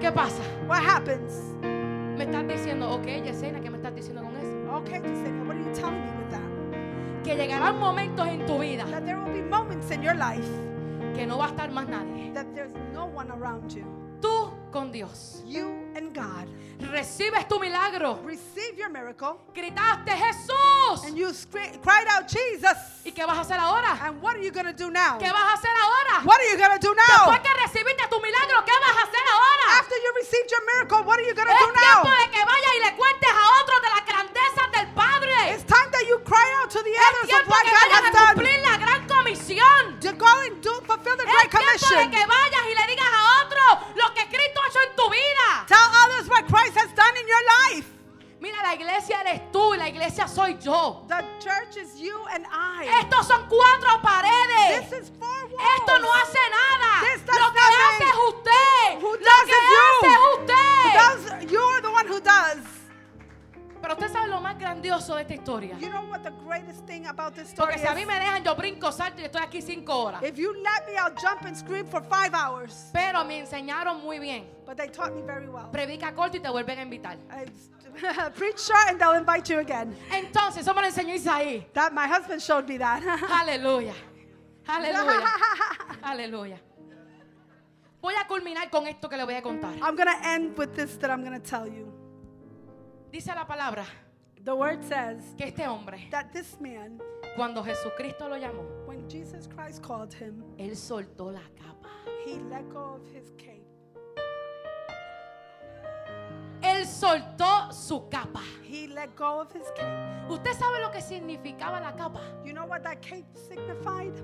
¿Qué 0.00 0.12
pasa? 0.14 0.42
What 0.66 0.82
happens? 0.82 1.47
Me 2.18 2.24
estás 2.24 2.48
diciendo, 2.48 2.90
ok, 2.90 3.06
Yesenia, 3.24 3.60
¿qué 3.60 3.70
me 3.70 3.76
estás 3.76 3.94
diciendo 3.94 4.22
con 4.24 4.34
eso? 4.36 4.76
Okay, 4.78 5.00
Yesenia, 5.00 5.44
what 5.44 5.56
are 5.56 5.64
you 5.64 5.72
telling 5.72 6.00
me 6.04 6.10
with 6.18 6.30
that? 6.30 7.22
Que 7.22 7.36
llegarán 7.36 7.78
momentos 7.78 8.26
en 8.26 8.44
tu 8.44 8.58
vida 8.58 8.84
That 8.86 9.04
there 9.04 9.16
will 9.16 9.32
be 9.32 9.40
moments 9.42 9.90
in 9.92 10.02
your 10.02 10.16
life 10.16 10.48
que 11.14 11.26
no 11.26 11.38
va 11.38 11.46
a 11.46 11.48
estar 11.50 11.70
más 11.70 11.88
nadie. 11.88 12.32
that 12.34 12.46
there's 12.54 12.72
no 12.92 13.06
one 13.06 13.30
around 13.30 13.70
you. 13.72 13.84
Tú 14.20 14.50
con 14.72 14.90
Dios. 14.90 15.44
You 15.46 15.87
and 15.98 16.14
God. 16.14 16.46
Recibes 16.94 17.44
tu 17.50 17.58
milagro. 17.58 18.22
Receive 18.22 18.78
your 18.78 18.88
miracle. 18.88 19.36
Gritaste 19.52 20.14
Jesús. 20.14 21.02
And 21.04 21.18
you 21.18 21.34
cried 21.82 22.06
out, 22.14 22.28
Jesus. 22.30 22.78
¿Y 23.04 23.10
qué 23.10 23.26
vas 23.26 23.36
a 23.36 23.40
hacer 23.42 23.58
ahora? 23.58 23.98
And 24.06 24.22
what 24.22 24.36
are 24.36 24.42
you 24.42 24.52
going 24.52 24.66
to 24.66 24.72
do 24.72 24.88
now? 24.90 25.18
¿Qué 25.18 25.26
vas 25.26 25.42
a 25.42 25.54
hacer 25.58 25.74
ahora? 25.74 26.22
What 26.24 26.38
are 26.38 26.48
you 26.50 26.56
going 26.56 26.70
to 26.70 26.78
do 26.78 26.94
now? 26.94 27.26
Después 27.26 27.40
que 27.42 27.52
recibiste 27.66 28.06
tu 28.08 28.20
milagro, 28.22 28.62
¿qué 28.64 28.72
vas 28.78 28.94
a 28.94 29.02
hacer 29.02 29.24
ahora? 29.26 29.66
After 29.82 29.96
you 29.98 30.10
received 30.22 30.48
your 30.50 30.62
miracle, 30.70 31.02
what 31.02 31.18
are 31.18 31.26
you 31.26 31.34
going 31.34 31.50
to 31.50 31.52
Es 31.52 31.58
do 31.66 31.72
tiempo 31.74 32.08
now? 32.08 32.14
de 32.14 32.26
que 32.30 32.42
vayas 32.46 32.72
y 32.78 32.80
le 32.86 32.90
cuentes 32.94 33.30
a 33.34 33.44
otros 33.60 33.78
de 33.82 33.88
las 33.98 34.04
grandezas 34.06 34.66
del 34.72 34.86
Padre. 34.94 35.34
It's 35.50 35.64
time 35.66 35.90
that 35.90 36.06
you 36.06 36.18
cry 36.22 36.46
out 36.62 36.70
to 36.70 36.78
the 36.78 36.94
Es 36.94 37.02
others 37.10 37.22
of 37.26 37.42
tiempo 37.42 37.50
what 37.50 37.64
God 37.66 37.88
has 37.90 38.12
done. 38.14 38.34
cumplir 38.38 38.58
la 38.62 38.76
gran 38.78 39.02
comisión. 39.10 39.98
To 39.98 40.12
go 40.14 40.30
and 40.46 40.62
do 40.62 40.72
fulfill 40.86 41.16
the 41.18 41.26
Es 41.26 41.34
Great 41.34 41.50
tiempo 41.50 41.58
de 41.58 41.74
Commission. 41.74 42.10
que 42.14 42.22
vayas 42.22 42.62
y 42.70 42.74
le 42.78 42.84
digas 42.86 43.10
a 43.10 43.22
otros 43.42 43.72
lo 43.98 44.14
que 44.14 44.22
Cristo 44.30 44.57
hecho 44.68 44.80
en 44.80 44.96
tu 44.96 45.08
vida. 45.10 45.64
Tell 45.66 45.88
others 46.04 46.28
what 46.28 46.46
Christ 46.46 46.76
has 46.76 46.92
done 46.94 47.16
in 47.16 47.26
your 47.26 47.44
life. 47.72 47.86
Mira, 48.40 48.56
la 48.62 48.74
iglesia 48.74 49.20
eres 49.22 49.40
tú 49.50 49.74
y 49.74 49.78
la 49.78 49.88
iglesia 49.88 50.28
soy 50.28 50.56
yo. 50.60 51.04
The 51.08 51.24
church 51.40 51.76
is 51.76 51.98
you 51.98 52.16
and 52.32 52.46
I. 52.52 52.86
Estos 53.02 53.26
son 53.26 53.48
cuatro 53.48 54.00
paredes. 54.00 54.90
This 54.90 55.00
is 55.02 55.10
four 55.18 55.28
walls. 55.50 55.80
Esto 55.80 55.98
no 55.98 56.08
hace 56.12 56.38
nada. 56.50 57.02
This 57.02 57.22
does 57.26 57.36
Lo 57.36 57.50
que 57.52 57.60
nothing. 57.60 57.82
hace 57.82 58.04
es 58.04 58.16
usted. 58.28 59.00
Who 59.00 59.10
Lo 59.10 59.18
does 59.18 59.44
que 59.44 59.56
is 59.58 59.70
you. 59.70 59.80
hace 59.82 60.08
es 60.14 60.20
usted. 60.38 60.94
Does, 60.94 61.50
you're 61.50 61.80
the 61.80 61.90
one 61.90 62.06
who 62.06 62.20
does. 62.20 62.58
Pero 63.80 63.94
usted 63.94 64.12
sabe 64.12 64.28
lo 64.28 64.40
más 64.40 64.58
grandioso 64.58 65.14
de 65.16 65.22
esta 65.22 65.34
historia. 65.34 65.76
You 65.78 65.88
know 65.88 66.08
what 66.08 66.22
the 66.22 66.32
greatest 66.44 66.86
thing 66.86 67.06
about 67.06 67.34
this 67.34 67.50
story 67.50 67.72
Porque 67.72 67.78
si 67.78 67.86
a 67.86 67.94
mí 67.94 68.04
me 68.04 68.14
dejan, 68.14 68.44
yo 68.44 68.54
brinco, 68.54 68.90
salto 68.92 69.20
y 69.20 69.24
estoy 69.24 69.42
aquí 69.42 69.62
cinco 69.62 69.96
horas. 69.96 70.22
If 70.22 70.36
you 70.36 70.52
let 70.54 70.86
me, 70.86 70.96
I'll 70.96 71.14
jump 71.14 71.44
and 71.44 71.56
scream 71.56 71.86
for 71.86 72.02
five 72.02 72.34
hours. 72.34 72.90
Pero 72.92 73.24
me 73.24 73.38
enseñaron 73.38 74.02
muy 74.02 74.18
bien. 74.18 74.46
But 74.66 74.76
they 74.76 74.88
taught 74.88 75.14
me 75.14 75.22
very 75.22 75.48
well. 75.48 75.70
Predica 75.70 76.14
corto 76.14 76.36
y 76.36 76.40
te 76.40 76.48
vuelven 76.48 76.78
a 76.78 76.82
invitar. 76.82 77.16
Preach 78.36 78.60
short 78.60 78.88
and 78.88 79.00
they'll 79.00 79.16
invite 79.16 79.48
you 79.48 79.58
again. 79.60 79.96
Entonces, 80.10 80.62
eso 80.62 80.74
me 80.74 80.82
lo 80.82 80.88
enseñó 80.88 81.14
Isaí. 81.14 81.66
That 81.72 81.92
my 81.92 82.06
husband 82.06 82.42
showed 82.42 82.68
me 82.68 82.78
that. 82.78 83.02
Aleluya. 83.30 83.94
Aleluya. 84.66 85.26
Aleluya. 86.02 86.58
Voy 88.00 88.14
a 88.14 88.26
culminar 88.28 88.70
con 88.70 88.86
esto 88.86 89.08
que 89.08 89.16
le 89.16 89.24
voy 89.24 89.34
a 89.34 89.42
contar. 89.42 89.74
I'm 89.82 89.96
going 89.96 90.06
to 90.06 90.28
end 90.28 90.56
with 90.56 90.74
this 90.76 90.96
that 90.98 91.10
I'm 91.10 91.24
going 91.24 91.40
to 91.40 91.40
tell 91.40 91.66
you. 91.66 91.97
Dice 93.10 93.34
la 93.34 93.46
palabra 93.46 93.84
The 94.44 94.54
word 94.54 94.84
says 94.84 95.34
que 95.36 95.46
este 95.46 95.66
hombre, 95.66 96.08
that 96.10 96.32
this 96.32 96.60
man, 96.60 97.00
cuando 97.36 97.62
Jesucristo 97.62 98.28
lo 98.28 98.36
llamó, 98.36 98.64
when 98.86 99.08
Jesus 99.08 99.46
Christ 99.46 99.82
called 99.82 100.14
him, 100.14 100.44
él 100.58 100.76
soltó 100.76 101.32
la 101.32 101.42
capa. 101.56 101.88
he 102.24 102.38
let 102.50 102.68
go 102.70 102.96
of 102.96 103.02
his 103.12 103.32
cape. 103.36 103.66
Él 106.62 106.86
soltó 106.86 107.72
su 107.72 108.08
capa. 108.08 108.42
He 108.62 108.86
let 108.86 109.14
go 109.16 109.40
of 109.40 109.52
his 109.52 109.66
cape. 109.74 110.30
¿Usted 110.30 110.54
sabe 110.54 110.80
lo 110.80 110.90
que 110.90 111.00
significaba 111.00 111.80
la 111.80 111.92
capa? 111.92 112.20
You 112.44 112.52
know 112.52 112.66
what 112.66 112.82
that 112.84 113.02
cape 113.02 113.26
signified? 113.34 114.14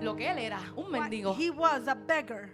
Lo 0.00 0.14
que 0.14 0.28
él 0.28 0.38
era, 0.38 0.60
un 0.76 0.92
What 0.92 1.10
mendigo. 1.10 1.34
He 1.34 1.50
was 1.50 1.88
a 1.88 1.94
beggar. 1.94 2.50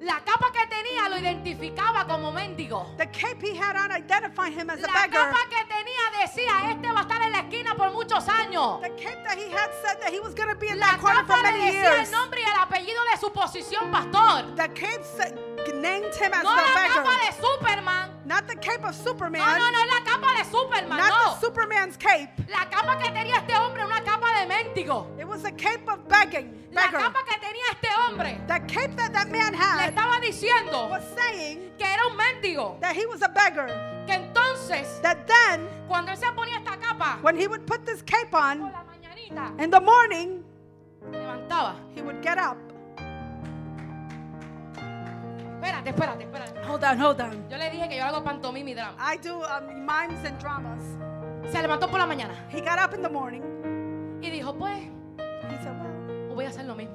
La 0.00 0.20
capa 0.24 0.52
que 0.52 0.64
tenía 0.68 1.08
lo 1.08 1.18
identificaba 1.18 2.06
como 2.06 2.30
mendigo. 2.30 2.94
The 2.98 3.06
cape 3.10 3.42
he 3.42 3.56
had 3.56 3.74
on 3.76 3.90
identified 3.90 4.52
him 4.52 4.70
as 4.70 4.78
a 4.78 4.86
La 4.86 4.92
beggar. 4.92 5.30
capa 5.32 5.38
que 5.50 5.64
tenía 5.64 6.20
decía, 6.20 6.70
este 6.70 6.92
va 6.92 7.00
a 7.00 7.02
estar 7.02 7.22
en 7.22 7.32
la 7.32 7.38
esquina 7.40 7.74
por 7.74 7.90
muchos 7.90 8.28
años. 8.28 8.80
The 8.80 8.90
cape 8.94 9.22
that 9.24 9.36
he 9.36 9.50
had 9.50 9.70
said 9.82 9.98
that 10.00 10.12
he 10.12 10.20
was 10.20 10.34
going 10.34 10.48
to 10.48 10.54
be 10.54 10.68
in 10.68 10.78
La 10.78 10.92
that 10.92 11.00
corner 11.00 11.24
for 11.24 11.34
capa 11.34 11.42
le 11.42 11.52
many 11.52 11.64
decía 11.72 11.82
years. 11.82 12.08
el 12.08 12.12
nombre 12.12 12.40
y 12.40 12.44
el 12.44 12.56
apellido 12.58 13.00
de 13.10 13.18
su 13.18 13.32
posición 13.32 13.90
pastor. 13.90 14.54
The 14.54 14.68
cape 14.68 15.02
said, 15.04 15.36
named 15.74 16.14
him 16.14 16.32
as 16.32 16.44
No 16.44 16.54
the 16.54 16.62
la 16.62 16.88
capa 16.88 17.18
de 17.26 17.32
Superman. 17.42 18.10
Not 18.24 18.46
the 18.46 18.56
cape 18.56 18.84
of 18.84 18.94
Superman. 18.94 19.40
No, 19.40 19.58
no, 19.58 19.70
no 19.70 19.84
la 19.86 20.00
capa 20.04 20.38
de 20.38 20.44
Superman, 20.44 20.98
Not 20.98 21.08
no. 21.10 21.34
the 21.34 21.40
Superman's 21.40 21.96
cape. 21.96 22.30
La 22.48 22.66
capa 22.70 22.98
que 22.98 23.10
tenía 23.10 23.36
este 23.36 23.54
hombre 23.56 23.84
una 23.84 24.00
capa 24.02 24.26
de 24.40 24.46
mendigo. 24.46 25.06
It 25.18 25.26
was 25.26 25.44
a 25.44 25.52
cape 25.52 25.88
of 25.88 26.06
begging. 26.08 26.54
La 26.70 26.90
capa 26.90 27.24
que 27.24 27.38
tenía 27.40 27.64
este 27.72 27.88
hombre 27.96 28.40
The 28.46 28.60
cape 28.66 28.94
that 28.96 29.12
that 29.12 29.28
man 29.28 29.52
le 29.52 29.56
had 29.58 29.88
estaba 29.88 30.20
diciendo 30.20 30.88
was 30.90 31.02
saying 31.16 31.72
que 31.78 31.84
era 31.86 32.06
un 32.06 32.16
mendigo. 32.16 32.78
that 32.80 32.94
he 32.94 33.06
was 33.06 33.22
a 33.22 33.28
beggar. 33.28 33.68
Que 34.06 34.14
entonces, 34.14 35.00
That 35.02 35.26
then, 35.26 35.66
cuando 35.88 36.12
él 36.12 36.18
se 36.18 36.26
ponía 36.32 36.58
esta 36.58 36.76
capa, 36.78 37.18
when 37.22 37.36
he 37.36 37.46
would 37.48 37.66
put 37.66 37.84
this 37.86 38.02
cape 38.02 38.30
por 38.30 38.40
on 38.40 38.60
la 38.72 38.84
mañanita, 38.84 39.62
in 39.62 39.70
the 39.70 39.80
morning, 39.80 40.42
levantaba. 41.10 41.74
he 41.94 42.02
would 42.02 42.20
get 42.22 42.38
up. 42.38 42.56
Espérate, 45.60 45.90
espérate, 45.90 46.22
espérate. 46.24 46.64
Hold 46.66 46.84
on, 46.84 46.98
hold 46.98 47.20
on. 47.20 47.48
Yo 47.50 47.56
le 47.58 47.70
dije 47.70 47.88
que 47.88 47.96
yo 47.96 48.04
hago 48.04 48.22
pantomima 48.22 48.70
y 48.70 48.74
drama. 48.74 48.96
I 49.00 49.16
do 49.16 49.42
um, 49.42 49.84
mimes 49.86 50.24
and 50.24 50.38
dramas. 50.38 50.82
Se 51.50 51.60
levantó 51.62 51.88
por 51.88 51.98
la 51.98 52.06
mañana 52.06 52.34
He 52.50 52.60
got 52.60 52.78
up 52.78 52.94
in 52.94 53.02
the 53.02 53.08
morning. 53.08 53.42
y 54.22 54.30
dijo, 54.30 54.56
pues, 54.58 54.78
He 55.50 55.56
said, 55.62 55.74
Well, 55.80 55.87
voy 56.38 56.44
a 56.44 56.50
hacer 56.50 56.66
lo 56.66 56.76
mismo. 56.76 56.94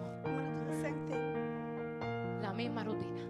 La 2.41 2.53
misma 2.53 2.81
rutina. 2.85 3.21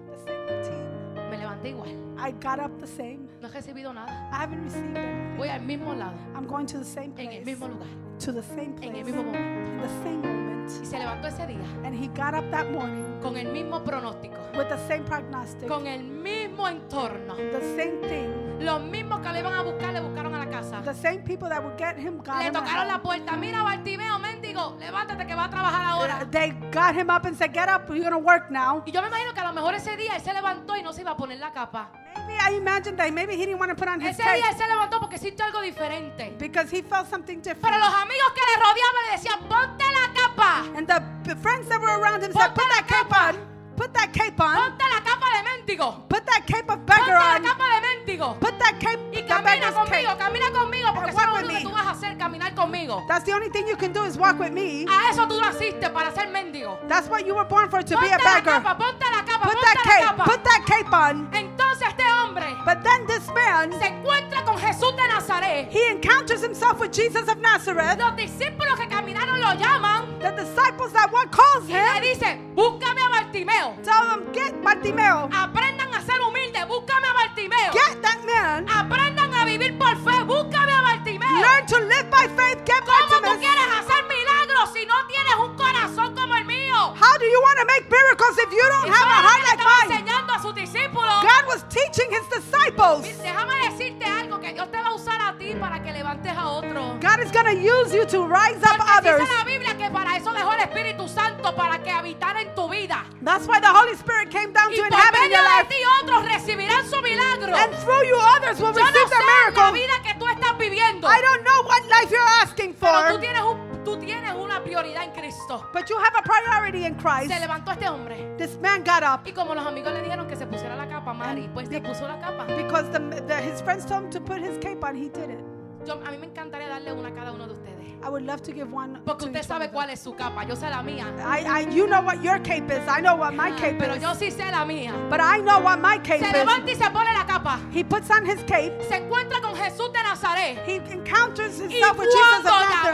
Me 1.32 1.38
levanté 1.40 1.70
igual. 1.70 1.90
I 2.20 2.32
got 2.34 2.60
up 2.60 2.78
the 2.80 2.86
same. 2.86 3.28
No 3.42 3.48
he 3.48 3.54
recibido 3.54 3.92
nada. 3.96 4.30
I 4.32 4.36
haven't 4.42 4.64
received 4.64 4.96
anything. 4.96 5.38
Voy 5.38 5.50
al 5.50 5.62
mismo 5.62 5.96
lado, 5.96 6.14
I'm 6.36 6.46
going 6.46 6.68
to 6.68 6.78
the 6.78 6.86
same 6.86 7.14
en 7.18 7.32
el 7.32 7.42
place. 7.42 7.46
mismo 7.46 7.68
lugar, 7.68 7.88
To 8.20 8.32
the 8.32 8.44
same 8.44 8.76
en 8.82 8.96
el 8.96 9.02
place. 9.02 9.04
mismo 9.06 9.24
momento. 9.24 9.88
The 9.88 10.04
same 10.04 10.18
moment. 10.22 10.72
Y 10.82 10.86
se 10.86 11.00
levantó 11.00 11.28
ese 11.30 11.48
día 11.48 11.66
And 11.84 11.96
he 11.96 12.08
got 12.10 12.36
up 12.36 12.48
that 12.52 12.70
morning 12.70 13.20
con 13.22 13.36
el 13.36 13.52
mismo 13.52 13.84
pronóstico, 13.84 14.38
with 14.56 14.70
the 14.70 14.78
same 14.88 15.04
prognostic. 15.06 15.68
con 15.68 15.88
el 15.88 16.04
mismo 16.04 16.68
entorno. 16.68 17.34
The 17.36 17.76
same 17.76 17.98
thing. 18.08 18.43
Los 18.64 18.82
mismos 18.82 19.20
que 19.20 19.30
le 19.34 19.40
iban 19.40 19.54
a 19.54 19.62
buscar, 19.62 19.92
le 19.94 20.00
buscaron 20.00 20.34
a 20.36 20.40
la 20.46 20.50
casa. 20.50 20.82
The 20.82 20.94
same 20.94 21.20
people 21.24 21.50
that 21.50 21.62
would 21.64 21.78
get 21.78 21.98
him 21.98 22.18
got 22.24 22.38
Le 22.40 22.48
him 22.48 22.54
tocaron 22.54 22.88
la 22.88 23.02
puerta. 23.02 23.36
Mira, 23.36 23.62
Bartimeo, 23.62 24.20
mendigo, 24.20 24.78
levántate 24.80 25.28
que 25.28 25.36
va 25.36 25.46
a 25.46 25.50
trabajar 25.50 25.86
ahora. 25.86 26.26
They 26.32 26.52
got 26.72 26.96
him 26.96 27.10
up 27.10 27.26
and 27.26 27.36
said, 27.38 27.54
Get 27.54 27.68
up, 27.70 27.90
you're 27.90 28.00
going 28.00 28.12
to 28.14 28.18
work 28.20 28.50
now. 28.50 28.82
Y 28.86 28.92
yo 28.92 29.02
me 29.02 29.10
imagino 29.10 29.34
que 29.34 29.42
a 29.42 29.44
lo 29.44 29.54
mejor 29.54 29.76
ese 29.76 29.96
día 29.98 30.16
él 30.16 30.22
se 30.22 30.34
levantó 30.34 30.78
y 30.78 30.82
no 30.84 30.94
se 30.94 31.02
iba 31.02 31.12
a 31.12 31.18
poner 31.18 31.40
la 31.40 31.52
capa. 31.52 31.90
Maybe 32.26 32.40
I 32.40 32.56
imagine 32.58 32.96
that 32.96 33.12
maybe 33.12 33.34
he 33.34 33.46
didn't 33.46 33.60
want 33.60 33.70
to 33.70 33.76
put 33.76 33.88
on 33.90 34.00
his 34.00 34.18
Ese 34.18 34.24
día 34.24 34.50
él 34.50 34.58
se 34.58 34.66
levantó 34.68 35.00
porque 35.02 35.18
sintió 35.18 35.44
algo 35.46 35.62
diferente. 35.62 36.34
because 36.40 36.72
he 36.72 36.82
felt 36.82 37.10
something 37.10 37.42
Pero 37.42 37.54
different. 37.56 37.80
los 37.80 37.94
amigos 37.94 38.32
que 38.34 38.42
le 38.42 38.64
rodeaban 38.64 39.04
le 39.08 39.12
decían, 39.18 39.40
ponte 39.50 39.84
la 39.84 40.14
capa. 40.14 40.78
And 40.78 40.88
the 41.26 41.36
friends 41.36 41.68
that 41.68 41.82
were 41.82 41.92
around 42.00 42.24
him 42.24 42.32
said, 42.32 42.54
Put 42.56 42.64
that 42.70 42.88
capa. 42.88 43.34
on. 43.38 43.53
Put 43.76 43.94
that 43.94 44.12
cape 44.14 44.40
on. 44.40 44.56
Ponte 44.56 44.84
la 44.84 45.02
capa 45.04 45.26
de 45.34 45.44
mendigo. 45.50 46.08
Put 46.08 46.26
that 46.26 46.46
cape 46.46 46.70
of 46.70 46.80
Ponte 46.86 46.86
beggar 46.86 47.18
la 47.20 47.36
on. 47.36 47.44
capa 47.44 47.64
de 47.64 47.82
mendigo. 47.88 48.40
Put 48.40 48.60
that 48.60 48.80
cape, 48.80 49.00
Y 49.12 49.22
the 49.22 49.28
camina 49.28 49.44
beggar's 49.44 49.74
conmigo, 49.76 50.10
cape. 50.10 50.18
camina 50.20 50.52
conmigo, 50.52 50.94
porque 50.94 51.10
eso 51.10 51.20
es 51.20 51.26
lo 51.26 51.34
walk 51.34 51.42
with 51.42 51.50
único 51.50 51.58
que 51.58 51.64
me. 51.64 51.64
tú 51.64 51.72
vas 51.72 51.86
a 51.88 51.90
hacer, 51.92 52.18
caminar 52.18 52.54
conmigo. 52.56 53.04
That's 53.08 53.26
the 53.26 53.34
only 53.34 53.50
thing 53.50 53.68
you 53.68 53.76
can 53.78 53.92
do 53.94 54.04
is 54.06 54.18
walk 54.18 54.40
with 54.40 54.52
me. 54.52 54.86
A 54.90 55.10
eso 55.12 55.28
tú 55.28 55.40
naciste, 55.42 55.90
para 55.90 56.12
ser 56.14 56.30
mendigo. 56.30 56.78
That's 56.88 57.08
what 57.10 57.26
you 57.26 57.34
were 57.36 57.46
born 57.48 57.70
for, 57.70 57.82
to 57.84 57.96
be 57.98 58.08
Ponte 58.08 58.14
a 58.14 58.18
la 58.18 58.36
beggar. 58.36 58.62
capa, 58.64 58.78
ponte 58.78 59.06
la 59.12 59.24
capa, 59.26 59.44
Put 59.48 59.54
ponte 59.54 59.66
that 59.66 59.76
la 59.76 59.84
cape, 59.92 60.06
capa. 60.18 60.24
put 60.24 60.44
that 60.44 60.62
cape 60.66 60.94
on. 60.94 61.30
Entonces 61.34 61.88
este 61.88 62.04
hombre 62.34 62.58
But 62.66 62.84
then 62.84 63.06
this 63.08 63.28
man, 63.34 63.72
se 63.74 63.88
encuentra 63.88 64.44
con 64.46 64.58
Jesús 64.58 64.96
de 64.96 65.08
Nazaret. 65.08 65.68
he 65.70 65.88
encounters 65.90 66.42
himself 66.42 66.80
with 66.80 66.92
Jesus 66.92 67.28
of 67.28 67.38
Nazareth. 67.40 68.00
Los 68.00 68.16
discípulos 68.16 68.76
que 68.80 68.88
caminaron 68.88 69.40
lo 69.40 69.54
llaman 69.54 70.20
The 70.20 70.32
disciples 70.32 70.92
that 70.94 71.12
one 71.12 71.30
calls 71.30 71.68
y 71.70 71.74
le 71.74 71.80
him 71.80 72.02
dicen, 72.04 72.56
búscame 72.56 73.02
a 73.02 73.10
Bartimeo. 73.10 73.76
tell 73.84 74.10
him, 74.14 74.32
Get 74.34 74.54
Bartimeo. 74.64 75.30
Aprendan 75.34 75.94
a 75.94 76.02
ser 76.02 76.20
humildes, 76.22 76.66
búscame 76.68 77.08
a 77.08 77.14
Bartimeo. 77.14 77.74
Get 77.74 78.02
that 78.02 78.20
man. 78.26 78.66
Aprendan 78.70 79.34
a 79.34 79.46
vivir 79.46 79.78
por 79.78 79.96
fe, 79.98 80.24
búscame 80.24 80.72
a 80.72 80.82
Bartimeo. 80.82 81.42
Learn 81.42 81.66
to 81.68 81.78
live 81.80 82.10
by 82.10 82.28
faith. 82.38 82.64
Get 82.66 82.84
¿Cómo 82.84 83.08
tú 83.08 83.22
Bartimaeus. 83.22 83.40
quieres 83.40 83.68
hacer 83.80 84.04
milagros 84.08 84.70
si 84.74 84.86
no 84.86 84.96
tienes 85.08 85.36
un 85.40 85.56
corazón 85.56 86.16
como 86.16 86.36
el 86.36 86.46
mío? 86.46 86.94
How 86.96 87.18
do 87.20 87.26
you 87.26 87.40
want 87.42 87.60
to 87.60 87.66
make 87.66 87.90
miracles 87.90 88.38
if 88.40 88.52
you 88.52 88.64
don't 88.64 88.90
have 88.90 89.08
a 89.08 89.20
heart 89.28 89.44
like 89.44 89.64
mine? 89.64 90.03
A 90.36 90.42
sus 90.42 90.54
discípulos. 90.56 91.22
God 91.22 91.48
was 91.48 91.64
teaching 91.70 92.10
his 92.12 92.28
disciples. 92.30 93.06
Déjame 93.22 93.70
decirte 93.70 94.06
algo, 94.06 94.40
que 94.40 94.54
Dios 94.54 94.70
te 94.72 94.78
va 94.78 94.88
a 94.90 94.94
usar 94.94 95.22
a 95.22 95.38
ti 95.38 95.54
para 95.60 95.82
que 95.84 95.92
levantes 95.92 96.32
a 96.36 96.48
otro. 96.50 96.98
God 97.02 97.20
is 97.24 97.32
going 97.32 97.46
to 97.46 97.56
use 97.56 97.94
you 97.94 98.06
to 98.06 98.26
rise 98.28 98.62
up 98.64 98.78
Porque 98.78 98.98
others. 98.98 99.20
dice 99.22 99.34
la 99.38 99.44
Biblia 99.44 99.78
que 99.78 99.90
para 99.92 100.18
eso 100.18 100.32
dejó 100.34 100.54
el 100.54 100.62
Espíritu 100.62 101.08
Santo, 101.08 101.56
para 101.56 101.80
que 101.82 101.92
habitara 101.92 102.42
en 102.42 102.54
tu 102.56 102.68
vida. 102.70 103.06
That's 103.22 103.48
why 103.48 103.60
the 103.60 103.68
Holy 103.72 103.94
Spirit 103.96 104.30
came 104.32 104.52
down 104.54 104.72
Y 104.72 104.76
to 104.76 104.82
por 104.84 104.88
inhabit 104.88 105.16
in 105.16 105.30
medio 105.32 105.38
your 105.38 105.44
de 105.44 105.58
life. 105.58 105.70
ti 105.70 105.84
otros 106.02 106.26
recibirán 106.26 106.90
su 106.90 107.02
milagro. 107.02 107.56
And 107.56 107.74
through 107.84 108.04
you, 108.08 108.18
others 108.38 108.60
will 108.60 108.74
Yo 108.74 108.80
no 108.80 108.86
receive 108.88 109.08
sé 109.08 109.10
their 109.10 109.20
la 109.24 109.52
miracle. 109.52 109.80
vida 109.80 110.02
que 110.04 110.14
tú 110.20 110.28
estás 110.28 110.58
viviendo, 110.58 111.08
I 111.08 111.22
don't 111.22 111.44
know 111.44 111.62
what 111.64 111.82
life 111.90 112.12
you're 112.12 112.42
asking 112.42 112.74
pero 112.80 112.92
tú 113.08 113.14
for, 113.14 113.20
tienes, 113.22 113.42
un, 113.42 113.73
tú 113.84 113.98
tienes 113.98 114.34
una 114.36 114.64
prioridad 114.64 115.04
en 115.04 115.12
Cristo. 115.12 115.66
but 115.74 115.88
you 115.90 115.98
have 115.98 116.14
a 116.18 116.22
priority 116.22 116.86
in 116.86 116.96
Christ. 116.96 117.30
Se 117.32 117.40
levantó 117.40 117.72
este 117.72 117.88
hombre. 117.88 118.36
This 118.38 118.58
man 118.62 118.84
got 118.84 119.04
up 119.04 119.22
Y 119.28 119.32
como 119.34 119.54
los 119.56 119.66
amigos 119.66 119.94
le 119.94 120.02
dijeron 120.02 120.28
que 120.28 120.36
se 120.36 120.46
pusiera 120.46 120.76
la 120.76 120.88
capa, 120.88 121.14
Mari, 121.14 121.50
pues 121.54 121.70
se 121.70 121.82
puso 121.82 122.08
la 122.08 122.20
capa. 122.20 122.46
because 122.46 122.90
the, 122.92 123.00
the, 123.28 123.36
his 123.42 123.62
friends 123.62 123.86
told 123.86 124.04
him 124.06 124.10
to 124.10 124.20
put 124.22 124.40
his 124.42 124.58
cape 124.60 124.84
on. 124.84 124.96
He 124.96 125.10
did 125.10 125.30
it. 125.30 125.40
Yo, 125.86 125.96
a 125.96 126.12
mí 126.12 126.18
me 126.18 126.28
encantaría 126.28 126.70
darle 126.70 126.94
una 126.94 127.10
a 127.10 127.14
cada 127.14 127.32
uno 127.34 127.46
de 127.46 127.54
ustedes. 127.54 127.74
I 128.06 128.10
would 128.10 128.24
love 128.26 128.42
to 128.44 128.52
give 128.54 128.70
one. 128.72 129.00
Porque 129.06 129.26
usted 129.26 129.44
sabe 129.44 129.70
cuál 129.70 129.90
es 129.90 130.00
su 130.02 130.14
capa. 130.14 130.44
Yo 130.46 130.56
sé 130.56 130.70
la 130.70 130.82
mía. 130.82 131.06
I, 131.26 131.46
I, 131.46 131.70
you 131.74 131.88
know 131.88 132.02
what 132.02 132.22
your 132.22 132.38
cape 132.40 132.70
is. 132.70 132.86
I 132.88 133.00
know 133.02 133.16
what 133.16 133.34
my 133.34 133.52
Ah, 133.52 133.56
cape 133.58 133.78
Pero 133.80 133.96
is. 133.96 134.02
yo 134.02 134.14
sí 134.14 134.30
sé 134.32 134.50
la 134.52 134.66
mía. 134.66 134.94
But 135.10 135.20
I 135.22 135.40
know 135.40 135.60
what 135.62 135.80
my 135.80 135.98
cape 136.00 136.20
Se 136.20 136.28
is. 136.28 136.34
levanta 136.34 136.70
y 136.72 136.76
se 136.76 136.90
pone 136.90 137.14
la 137.14 137.26
capa. 137.26 137.60
He 137.72 137.84
puts 137.84 138.10
on 138.12 138.26
his 138.26 138.40
cape. 138.46 138.74
Se 138.90 138.96
encuentra 138.98 139.40
con 139.42 139.56
Jesús 139.56 139.92
de 139.94 140.04
Nazaret. 140.04 140.58
He 140.68 140.78
encounters 140.92 141.60
Y 141.60 141.64
himself 141.64 141.98
with 141.98 142.08
Jesus 142.12 142.40
of 142.40 142.44
Nazareth. 142.46 142.94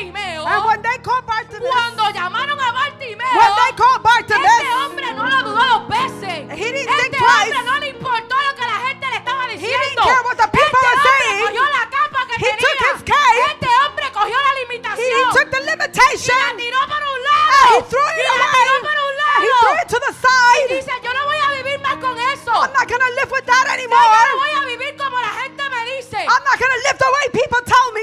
Bartimeo, 0.00 0.44
And 0.46 0.64
when 0.66 0.82
they 0.82 0.98
call 1.02 1.22
Bartimaeus, 1.22 1.72
cuando 1.72 2.04
llamaron 2.12 2.60
a 2.60 2.72
Bartimeo, 2.72 3.32
when 3.32 3.52
they 3.56 3.72
call 3.76 3.96
este 3.96 4.02
Bartimaeus, 4.04 4.84
hombre 4.84 5.12
no 5.14 5.24
lo 5.24 5.38
dudó 5.42 5.64
dos 5.64 5.88
veces. 5.88 6.52
He 6.52 6.72
didn't 6.72 6.88
este 6.88 7.00
think 7.00 7.16
twice. 7.16 7.52
hombre 7.56 7.62
no 7.64 7.78
le 7.80 7.88
importó 7.88 8.34
lo 8.36 8.52
que 8.56 8.62
la 8.66 8.78
gente 8.86 9.06
le 9.08 9.16
estaba 9.16 9.46
didn't 9.46 9.60
diciendo. 9.60 10.02
care 10.04 10.22
what 10.24 10.36
the 10.36 10.48
people 10.52 10.68
este 10.68 10.84
were 10.84 11.00
hombre 11.00 11.26
saying. 11.26 11.44
cogió 11.46 11.64
la 11.64 11.84
capa 11.88 12.20
que 12.28 12.34
He 12.36 12.50
tenía. 12.52 12.60
took 12.60 12.76
his 12.92 13.02
cape. 13.08 13.40
Este 13.56 13.68
hombre 13.80 14.06
cogió 14.12 14.36
la 14.36 14.50
he 14.52 14.60
limitación. 14.60 15.32
took 15.32 15.48
the 15.50 15.60
y 15.60 15.64
la 15.64 15.72
limitation 15.72 16.56
tiró 16.56 16.80
por 16.86 17.00
un 17.00 17.16
and 17.16 17.24
lado. 17.24 17.64
he 17.72 17.82
threw 17.88 18.04
y 18.04 18.20
it 18.20 18.26
la 18.26 18.34
away. 18.36 18.52
tiró 18.52 18.74
por 18.84 18.96
un 19.00 19.14
And 19.36 19.44
he 19.44 19.50
threw 19.60 19.76
it 19.80 19.88
to 19.88 19.98
the 20.00 20.12
Y 20.12 20.20
side. 20.20 20.68
dice, 20.76 20.92
yo 21.02 21.12
no 21.12 21.24
voy 21.24 21.36
a 21.40 21.48
vivir 21.56 21.80
más 21.80 21.96
con 21.96 22.16
eso. 22.20 22.52
I'm 22.52 22.72
not 22.72 22.86
to 22.88 23.10
live 23.16 23.30
with 23.32 23.44
that 23.46 23.64
Yo 23.64 23.68
no 23.68 23.72
anymore. 23.72 24.36
voy 24.36 24.52
a 24.52 24.60
vivir 24.66 24.96
como 24.96 25.16
la 25.20 25.32
gente 25.40 25.62
me 25.68 25.80
dice. 25.96 26.16
I'm 26.20 26.42
not 26.44 26.56
to 26.72 26.80
live 26.84 26.98
the 26.98 27.10
way 27.16 27.24
people 27.32 27.60
tell 27.64 27.88
me. 27.92 27.95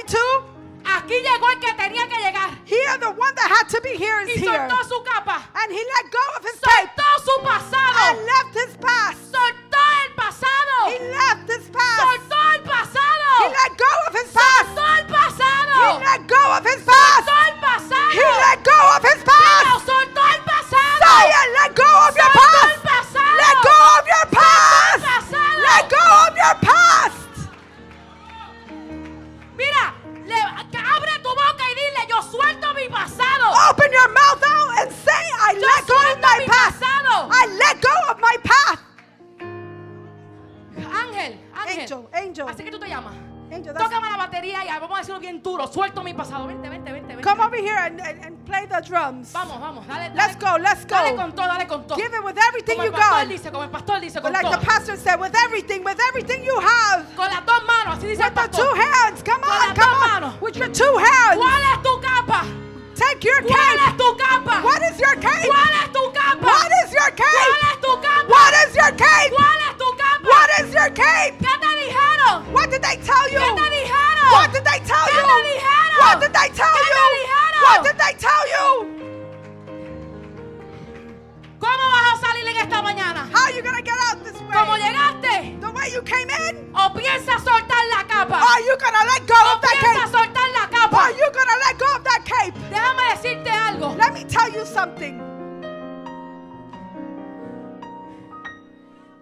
Aquí 1.03 1.15
llegó 1.19 1.49
el 1.51 1.59
que 1.59 1.73
tenía 1.73 2.07
que 2.07 2.15
llegar. 2.15 2.49
Here, 2.65 2.97
the 2.97 3.09
one 3.11 3.35
that 3.35 3.49
had 3.51 3.67
to 3.69 3.81
be 3.81 3.89
here 3.97 4.21
is 4.23 4.29
Y 4.29 4.39
here. 4.39 4.69
su 4.87 5.03
capa. 5.03 5.43
And 5.53 5.69
he 5.71 5.83
let 5.83 6.09
go 6.09 6.23
of 6.39 6.43
his 6.45 6.55
Soltó 6.61 7.03
su 7.25 7.41
pasado. 7.43 7.99
and 8.07 8.25
left 8.25 8.53
his 8.55 8.77
past. 8.77 9.17
Soltó 9.29 9.83
el 10.05 10.13
pasado. 10.15 10.75
He 10.87 10.99
left 11.11 11.49
his 11.51 11.69
past. 11.69 11.99
Soltó 11.99 12.39
el 12.55 12.61
pasado. 12.63 13.27
He 13.43 13.47
let 13.51 13.77
go 13.77 13.91
of 14.07 14.13
his 14.15 14.31
past. 14.31 14.65
Soltó 14.71 14.95
el 14.95 15.05
pasado. 15.07 15.75
He 15.83 16.05
let 16.05 16.27
go 16.27 16.41
of 16.55 16.62
batería 44.33 44.65
y 44.65 44.79
vamos 44.79 44.97
a 44.97 44.99
decirlo 44.99 45.19
bien 45.19 45.41
duro. 45.43 45.67
Suelto 45.67 46.03
mi 46.03 46.13
pasado. 46.13 46.47
Vente, 46.47 46.67
vente, 46.69 46.91
vente. 46.91 47.15
vente. 47.15 47.23
Come 47.23 47.43
over 47.43 47.57
here 47.59 47.77
and, 47.77 48.01
and, 48.01 48.25
and 48.25 48.45
play 48.45 48.65
the 48.65 48.81
drums. 48.81 49.31
Vamos, 49.31 49.59
vamos. 49.59 49.85
Dale, 49.87 50.09
dale. 50.09 50.15
Let's 50.15 50.35
go, 50.37 50.57
let's 50.59 50.85
Dale 50.85 51.11
go. 51.11 51.17
con 51.17 51.31
todo, 51.33 51.47
dale 51.47 51.67
con 51.67 51.85
todo. 51.87 51.97
Give 51.97 52.11
it 52.13 52.23
with 52.23 52.37
everything 52.37 52.75
Como 52.77 52.85
you 52.85 52.91
pastor 52.91 53.19
got. 53.19 53.27
dice, 53.29 53.51
como 53.51 53.63
el 53.63 53.69
pastor 53.69 53.99
dice, 54.01 54.21
con 54.21 54.33
like 54.33 54.43
todo. 54.43 54.59
the 54.59 54.65
pastor 54.65 54.97
said, 54.97 55.19
with 55.19 55.35
everything, 55.45 55.83
with 55.83 55.99
everything 56.09 56.43
you 56.43 56.59
have. 56.59 57.05
Con 57.15 57.29
las 57.29 57.45
dos 57.45 57.63
manos, 57.65 57.97
así 57.99 58.07
dice 58.07 58.23
el 58.23 58.33
With 58.33 58.51
the 58.51 58.57
two 58.57 58.73
hands. 58.73 59.21
Come 59.23 59.43
on, 59.43 59.75
come 59.75 59.93
on. 59.93 60.09
manos. 60.09 60.41
With 60.41 60.55
your 60.57 60.69
two 60.69 60.97
hands. 60.97 61.37
¿Cuál 61.37 61.61
es 61.73 61.83
tu 61.83 62.01
capa? 62.01 62.45
Take 62.95 63.23
your 63.25 63.41
¿Cuál 63.43 63.77
es 63.87 63.97
tu 63.97 64.17
capa? 64.17 64.61
What 64.63 64.81
is 64.89 64.97
your 64.99 65.15
cape? 65.19 65.47
¿Cuál 65.47 65.73
es 65.81 65.91
tu 65.91 66.11
capa? 66.13 66.45
What 66.45 66.71
is 66.85 66.91
your 66.93 67.11
¿Cuál 67.11 67.17
cape? 67.17 67.53
es 67.73 67.81
tu 67.81 67.93
capa? 68.01 68.27
What 68.29 68.53
is 68.65 68.75
your 68.75 68.91
cape? 68.97 69.31
¿Cuál 69.33 69.61
es 69.69 69.77
tu 69.77 69.89
capa? 69.97 70.27
What 70.29 70.49
is 70.59 70.73
your 70.73 70.89
cape? 70.93 71.37
¿Qué 71.41 71.53
te 71.59 71.71
dijeron? 71.85 72.53
What 72.53 72.69
did 72.69 72.81
they 72.83 72.97
tell 72.97 73.25
you? 73.33 73.39
¿Qué 73.39 73.49
te 73.49 73.51
dijeron? 73.51 73.57
What 73.57 73.69
did 73.69 73.72
they 74.83 74.89
tell 74.89 75.05
¿Qué 75.07 75.15
you? 75.15 75.99
What 75.99 76.19
did 76.21 76.33
they 76.33 76.49
tell 76.49 76.67
¿Qué 76.67 76.83
te 76.83 76.89
you? 76.91 77.63
What 77.63 77.83
did 77.83 77.97
they 77.97 78.13
tell 78.19 78.43
you? 78.53 78.89
¿Cómo 81.59 81.85
vas 81.91 82.13
a 82.13 82.27
salir 82.27 82.47
en 82.47 82.57
esta 82.57 82.81
mañana? 82.81 83.29
How 83.31 83.45
are 83.45 83.53
you 83.55 83.61
gonna 83.63 83.81
get 83.81 83.95
out 84.09 84.23
this 84.23 84.33
¿Cómo 84.41 84.71
way? 84.73 84.81
llegaste? 84.81 85.59
The 85.61 85.71
way 85.71 85.91
you 85.93 86.01
came 86.01 86.29
in? 86.29 86.71
¿O 86.75 86.89
piensas 86.93 87.41
soltar 87.43 87.83
la 87.91 88.03
capa? 88.07 88.35
Are 88.35 88.61
you 88.63 88.75
gonna 88.77 89.03
let 89.05 89.25
go 89.27 89.35
¿O 89.35 89.55
of 89.55 89.61
that 89.61 89.71
piensas 89.79 90.11
cape? 90.11 90.17
soltar 90.17 90.49
la 90.51 90.67
capa? 90.67 90.97
Are 90.97 91.11
you 91.13 91.31
gonna 91.31 91.57
let 91.67 91.77
go 91.79 91.95
of 91.95 92.03
that 92.03 92.25
cape? 92.25 92.53
Déjame 92.69 93.03
decirte 93.15 93.49
algo. 93.49 93.95
Let 93.97 94.13
me 94.13 94.25
tell 94.25 94.49
you 94.51 94.65
something. 94.65 95.19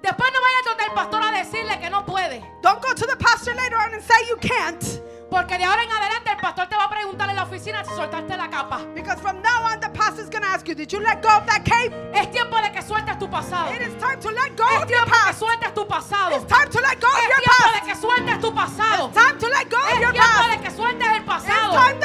Después 0.01 0.31
no 0.33 0.41
vayas 0.41 0.65
donde 0.65 0.83
el 0.85 0.91
pastor 0.93 1.21
a 1.23 1.31
decirle 1.31 1.79
que 1.79 1.89
no 1.91 2.03
puede. 2.03 2.41
Don't 2.63 2.81
go 2.81 2.91
to 2.95 3.05
the 3.05 3.15
pastor 3.17 3.53
later 3.53 3.77
on 3.77 3.93
and 3.93 4.01
say 4.01 4.15
you 4.27 4.35
can't. 4.37 4.99
Porque 5.31 5.57
de 5.57 5.63
ahora 5.63 5.81
en 5.81 5.91
adelante 5.91 6.29
el 6.29 6.37
pastor 6.37 6.67
te 6.67 6.75
va 6.75 6.83
a 6.83 6.89
preguntar 6.89 7.29
en 7.29 7.37
la 7.37 7.43
oficina 7.43 7.85
si 7.85 7.95
soltaste 7.95 8.35
la 8.35 8.49
capa. 8.49 8.81
Because 8.93 9.21
from 9.21 9.41
now 9.41 9.63
on 9.63 9.79
the 9.79 9.87
pastor's 9.89 10.29
going 10.29 10.43
to 10.43 10.49
ask 10.49 10.67
you, 10.67 10.75
did 10.75 10.91
you 10.91 10.99
let 10.99 11.21
go 11.21 11.29
of 11.29 11.45
that 11.45 11.63
cape? 11.63 11.95
Es 12.13 12.29
tiempo 12.31 12.57
de 12.61 12.69
que 12.73 12.81
sueltes 12.81 13.17
tu 13.17 13.29
pasado. 13.29 13.71
It 13.73 13.81
is 13.81 13.95
time 13.95 14.19
to 14.19 14.29
let 14.29 14.57
go 14.57 14.67
es 14.67 14.83
of 14.83 14.89
your 14.89 15.05
past. 15.05 15.31
Es 15.31 15.39
tiempo 15.39 15.55
de 15.55 15.63
que 15.63 15.71
sueltes 15.71 15.73
tu 15.73 15.87
pasado. 15.87 16.35
It's 16.35 16.45
time 16.51 16.69
to 16.69 16.79
let 16.81 16.99
go 16.99 17.07
of 17.07 17.29
your 17.31 17.43
past. 17.47 17.63
Es 17.63 17.71
tiempo 17.71 17.71
de 17.71 17.81
que 17.87 17.95
sueltes 17.95 18.39
tu 18.41 18.53
pasado. 18.53 19.07
It's 19.07 19.15
time 19.15 19.39
to 19.39 19.47
let 19.47 19.69
go 19.71 19.79
of 19.79 19.99
your 20.01 20.11
este 20.11 20.19
past. 20.19 20.35
Es 20.35 20.43
tiempo 20.43 20.51
de 20.51 20.61
que 20.61 20.71
sueltes 20.75 21.11
pasado. 21.31 21.71
Es 21.71 21.99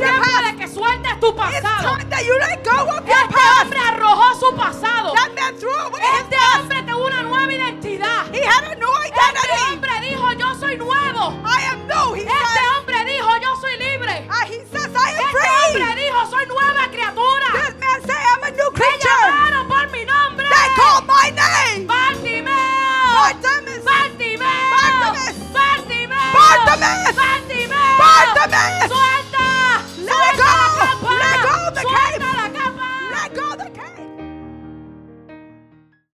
tiempo 0.00 0.40
de 0.46 0.56
que 0.56 0.68
sueltes 0.68 1.20
tu 1.20 1.36
pasado. 1.36 1.96
Este 1.98 3.40
hombre 3.60 3.80
arrojó 3.80 4.34
su 4.40 4.56
pasado. 4.56 5.12
That 5.12 5.32
man 5.34 5.54
threw 5.58 5.76
away 5.76 6.02
este 6.20 6.36
hombre 6.54 6.82
tuvo 6.82 7.06
una 7.06 7.22
nueva 7.22 7.52
identidad. 7.52 8.32
He 8.32 8.40
had 8.40 8.64
a 8.64 8.74
new 8.76 8.88
este 9.04 9.20
identity. 9.20 9.52
Este 9.52 9.72
hombre 9.72 10.00
dijo, 10.00 10.32
yo 10.32 10.54
soy 10.54 10.76
nuevo. 10.78 11.34
I 11.44 11.62
am 11.70 11.86
new. 11.86 12.14
Este 12.16 12.45
Ah, 14.28 14.44
he 14.46 14.58
says, 14.70 14.92
I. 14.94 15.12
Este 15.16 15.48
hombre 15.48 15.94
dijo, 15.96 16.26
soy 16.30 16.44
nueva 16.46 16.88
criatura. 16.90 17.48
This 17.54 17.74
man 17.80 18.02
say, 18.04 18.20
I'm 18.32 18.42
a 18.44 18.50
new 18.50 18.70
creature. 18.70 19.22
They 20.36 20.68
call 20.76 21.00
my 21.02 21.30
name. 21.30 21.88
Bartimeo. 21.88 22.52
Bartimaeus. 23.16 23.84
Bartimeo. 25.86 26.36
Bartimeo. 27.98 29.25